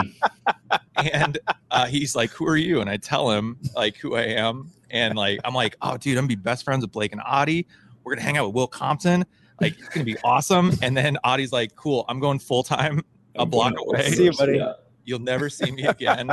and 0.96 1.38
uh, 1.70 1.86
he's 1.86 2.14
like, 2.14 2.30
"Who 2.30 2.46
are 2.46 2.56
you?" 2.56 2.80
And 2.80 2.88
I 2.90 2.96
tell 2.96 3.30
him 3.30 3.58
like 3.74 3.96
who 3.96 4.14
I 4.16 4.22
am, 4.22 4.70
and 4.90 5.16
like 5.16 5.40
I'm 5.44 5.54
like, 5.54 5.76
"Oh, 5.82 5.96
dude, 5.96 6.16
I'm 6.18 6.22
gonna 6.24 6.28
be 6.28 6.34
best 6.36 6.64
friends 6.64 6.82
with 6.82 6.92
Blake 6.92 7.12
and 7.12 7.20
Adi. 7.24 7.66
We're 8.02 8.14
gonna 8.14 8.24
hang 8.26 8.36
out 8.36 8.46
with 8.46 8.54
Will 8.54 8.66
Compton. 8.66 9.24
Like, 9.60 9.78
it's 9.78 9.88
gonna 9.88 10.04
be 10.04 10.16
awesome." 10.24 10.72
And 10.82 10.96
then 10.96 11.16
Adi's 11.24 11.52
like, 11.52 11.74
"Cool, 11.76 12.04
I'm 12.08 12.20
going 12.20 12.38
full 12.38 12.62
time 12.62 13.00
a 13.36 13.42
I'm 13.42 13.50
block 13.50 13.74
going 13.76 13.88
away. 13.88 14.10
See 14.10 14.24
you, 14.24 14.32
buddy. 14.32 14.58
Yeah. 14.58 14.74
You'll 15.06 15.18
never 15.20 15.48
see 15.50 15.70
me 15.70 15.84
again." 15.84 16.30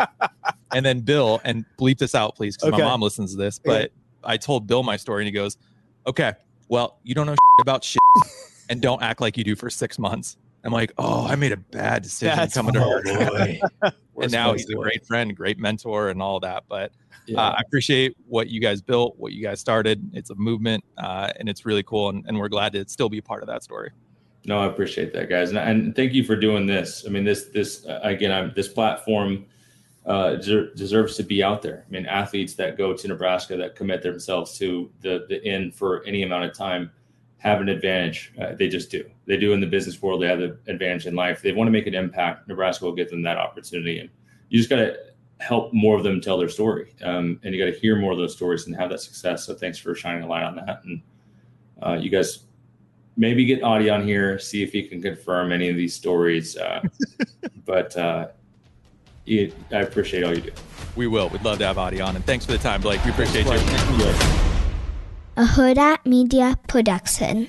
and 0.74 0.86
then 0.86 1.02
Bill 1.02 1.42
and 1.44 1.66
bleep 1.78 1.98
this 1.98 2.16
out, 2.16 2.36
please, 2.36 2.56
because 2.56 2.70
Okay. 2.74 2.82
my 2.82 2.90
mom 2.90 3.02
listens 3.02 3.32
to 3.32 3.38
this. 3.38 3.60
But 3.60 3.92
I 4.24 4.38
told 4.38 4.68
Bill 4.68 4.84
my 4.84 4.98
story, 4.98 5.24
and 5.24 5.28
he 5.28 5.32
goes, 5.32 5.58
"Okay, 6.08 6.34
well, 6.70 7.00
you 7.04 7.14
don't 7.16 7.26
know 7.26 7.36
about 7.60 7.84
shit, 7.84 8.02
and 8.70 8.82
don't 8.82 9.02
act 9.02 9.22
like 9.22 9.38
you 9.38 9.44
do 9.44 9.56
for 9.56 9.70
six 9.70 10.00
months." 10.00 10.38
I'm 10.64 10.72
like, 10.72 10.94
"Oh, 10.98 11.26
I 11.28 11.36
made 11.36 11.52
a 11.52 11.58
bad 11.58 12.04
decision 12.04 12.38
That's 12.38 12.54
coming 12.54 12.74
to 12.74 12.82
work." 12.82 13.06
Boy. 13.06 13.60
and 14.22 14.32
now 14.32 14.54
he's 14.54 14.70
a 14.70 14.76
great 14.76 15.06
friend, 15.06 15.36
great 15.36 15.58
mentor, 15.58 16.10
and 16.10 16.22
all 16.22 16.40
that. 16.42 16.66
But 16.70 16.92
Yeah. 17.28 17.40
uh, 17.42 17.52
I 17.58 17.62
appreciate 17.62 18.16
what 18.28 18.50
you 18.50 18.60
guys 18.60 18.82
built, 18.82 19.16
what 19.18 19.34
you 19.34 19.42
guys 19.42 19.60
started. 19.60 20.02
It's 20.14 20.30
a 20.30 20.36
movement, 20.36 20.84
uh, 20.98 21.32
and 21.40 21.50
it's 21.50 21.66
really 21.66 21.84
cool. 21.84 22.10
And, 22.10 22.24
and 22.28 22.38
we're 22.38 22.50
glad 22.50 22.74
to 22.74 22.88
still 22.88 23.10
be 23.10 23.18
a 23.18 23.24
part 23.24 23.42
of 23.42 23.48
that 23.48 23.64
story. 23.64 23.92
No, 24.46 24.60
I 24.60 24.66
appreciate 24.66 25.14
that, 25.14 25.30
guys, 25.30 25.50
and, 25.50 25.60
and 25.60 25.96
thank 25.96 26.14
you 26.14 26.24
for 26.24 26.36
doing 26.36 26.66
this. 26.66 27.04
I 27.06 27.10
mean, 27.10 27.24
this 27.24 27.46
this 27.54 27.86
uh, 27.86 28.00
again, 28.04 28.32
I'm, 28.32 28.54
this 28.56 28.68
platform 28.68 29.46
uh, 30.06 30.38
deser- 30.38 30.76
deserves 30.76 31.16
to 31.18 31.24
be 31.24 31.44
out 31.44 31.62
there. 31.62 31.86
I 31.88 31.92
mean, 31.92 32.06
athletes 32.06 32.56
that 32.56 32.78
go 32.78 32.94
to 32.96 33.08
Nebraska 33.08 33.56
that 33.58 33.76
commit 33.76 34.02
themselves 34.02 34.58
to 34.58 34.90
the 35.02 35.26
the 35.30 35.44
end 35.46 35.76
for 35.76 36.04
any 36.06 36.24
amount 36.24 36.46
of 36.46 36.54
time 36.54 36.92
have 37.42 37.60
an 37.60 37.70
advantage. 37.70 38.32
Uh, 38.40 38.54
they 38.54 38.68
just 38.68 38.92
do. 38.92 39.04
They 39.26 39.36
do 39.36 39.54
in 39.54 39.62
the 39.62 39.68
business 39.68 40.00
world. 40.00 40.22
They 40.22 40.28
have 40.28 40.40
the 40.40 40.58
advantage 40.68 41.08
in 41.08 41.16
life. 41.16 41.42
They 41.42 41.52
want 41.52 41.68
to 41.68 41.72
make 41.72 41.88
an 41.88 41.96
impact. 41.96 42.48
Nebraska 42.48 42.86
will 42.86 42.94
give 42.94 43.10
them 43.10 43.24
that 43.24 43.38
opportunity, 43.38 44.00
and 44.00 44.10
you 44.50 44.60
just 44.60 44.70
got 44.70 44.78
to 44.78 44.96
help 45.40 45.74
more 45.74 45.98
of 45.98 46.04
them 46.04 46.22
tell 46.22 46.38
their 46.38 46.50
story, 46.50 46.94
um, 47.04 47.40
and 47.44 47.54
you 47.54 47.64
got 47.64 47.72
to 47.72 47.80
hear 47.80 47.96
more 47.96 48.12
of 48.12 48.20
those 48.20 48.36
stories 48.36 48.68
and 48.68 48.76
have 48.76 48.92
that 48.92 49.02
success. 49.02 49.46
So, 49.46 49.56
thanks 49.56 49.80
for 49.80 49.96
shining 49.96 50.24
a 50.24 50.28
light 50.28 50.44
on 50.44 50.56
that, 50.56 50.84
and 50.84 51.02
uh, 51.82 51.94
you 51.94 52.12
guys 52.12 52.44
maybe 53.18 53.44
get 53.44 53.64
Adi 53.64 53.90
on 53.90 54.06
here, 54.06 54.38
see 54.38 54.62
if 54.62 54.72
he 54.72 54.84
can 54.84 55.02
confirm 55.02 55.52
any 55.52 55.68
of 55.68 55.76
these 55.76 55.96
stories. 55.96 56.58
Uh, 56.58 56.82
but 57.66 57.98
uh, 57.98 58.28
it, 59.26 59.54
I 59.72 59.78
appreciate 59.78 60.24
all 60.24 60.34
you 60.34 60.42
do. 60.42 60.52
We 60.96 61.08
will. 61.08 61.30
We'd 61.30 61.44
love 61.44 61.60
to 61.60 61.66
have 61.66 61.78
Adi 61.78 62.02
on. 62.02 62.16
And 62.16 62.26
thanks 62.26 62.46
for 62.46 62.52
the 62.52 62.58
time, 62.58 62.82
Blake. 62.82 63.04
We 63.06 63.12
appreciate 63.12 63.46
you. 63.46 63.52
a 65.38 65.44
Hurrdat 65.44 66.06
Media 66.06 66.58
Production. 66.68 67.48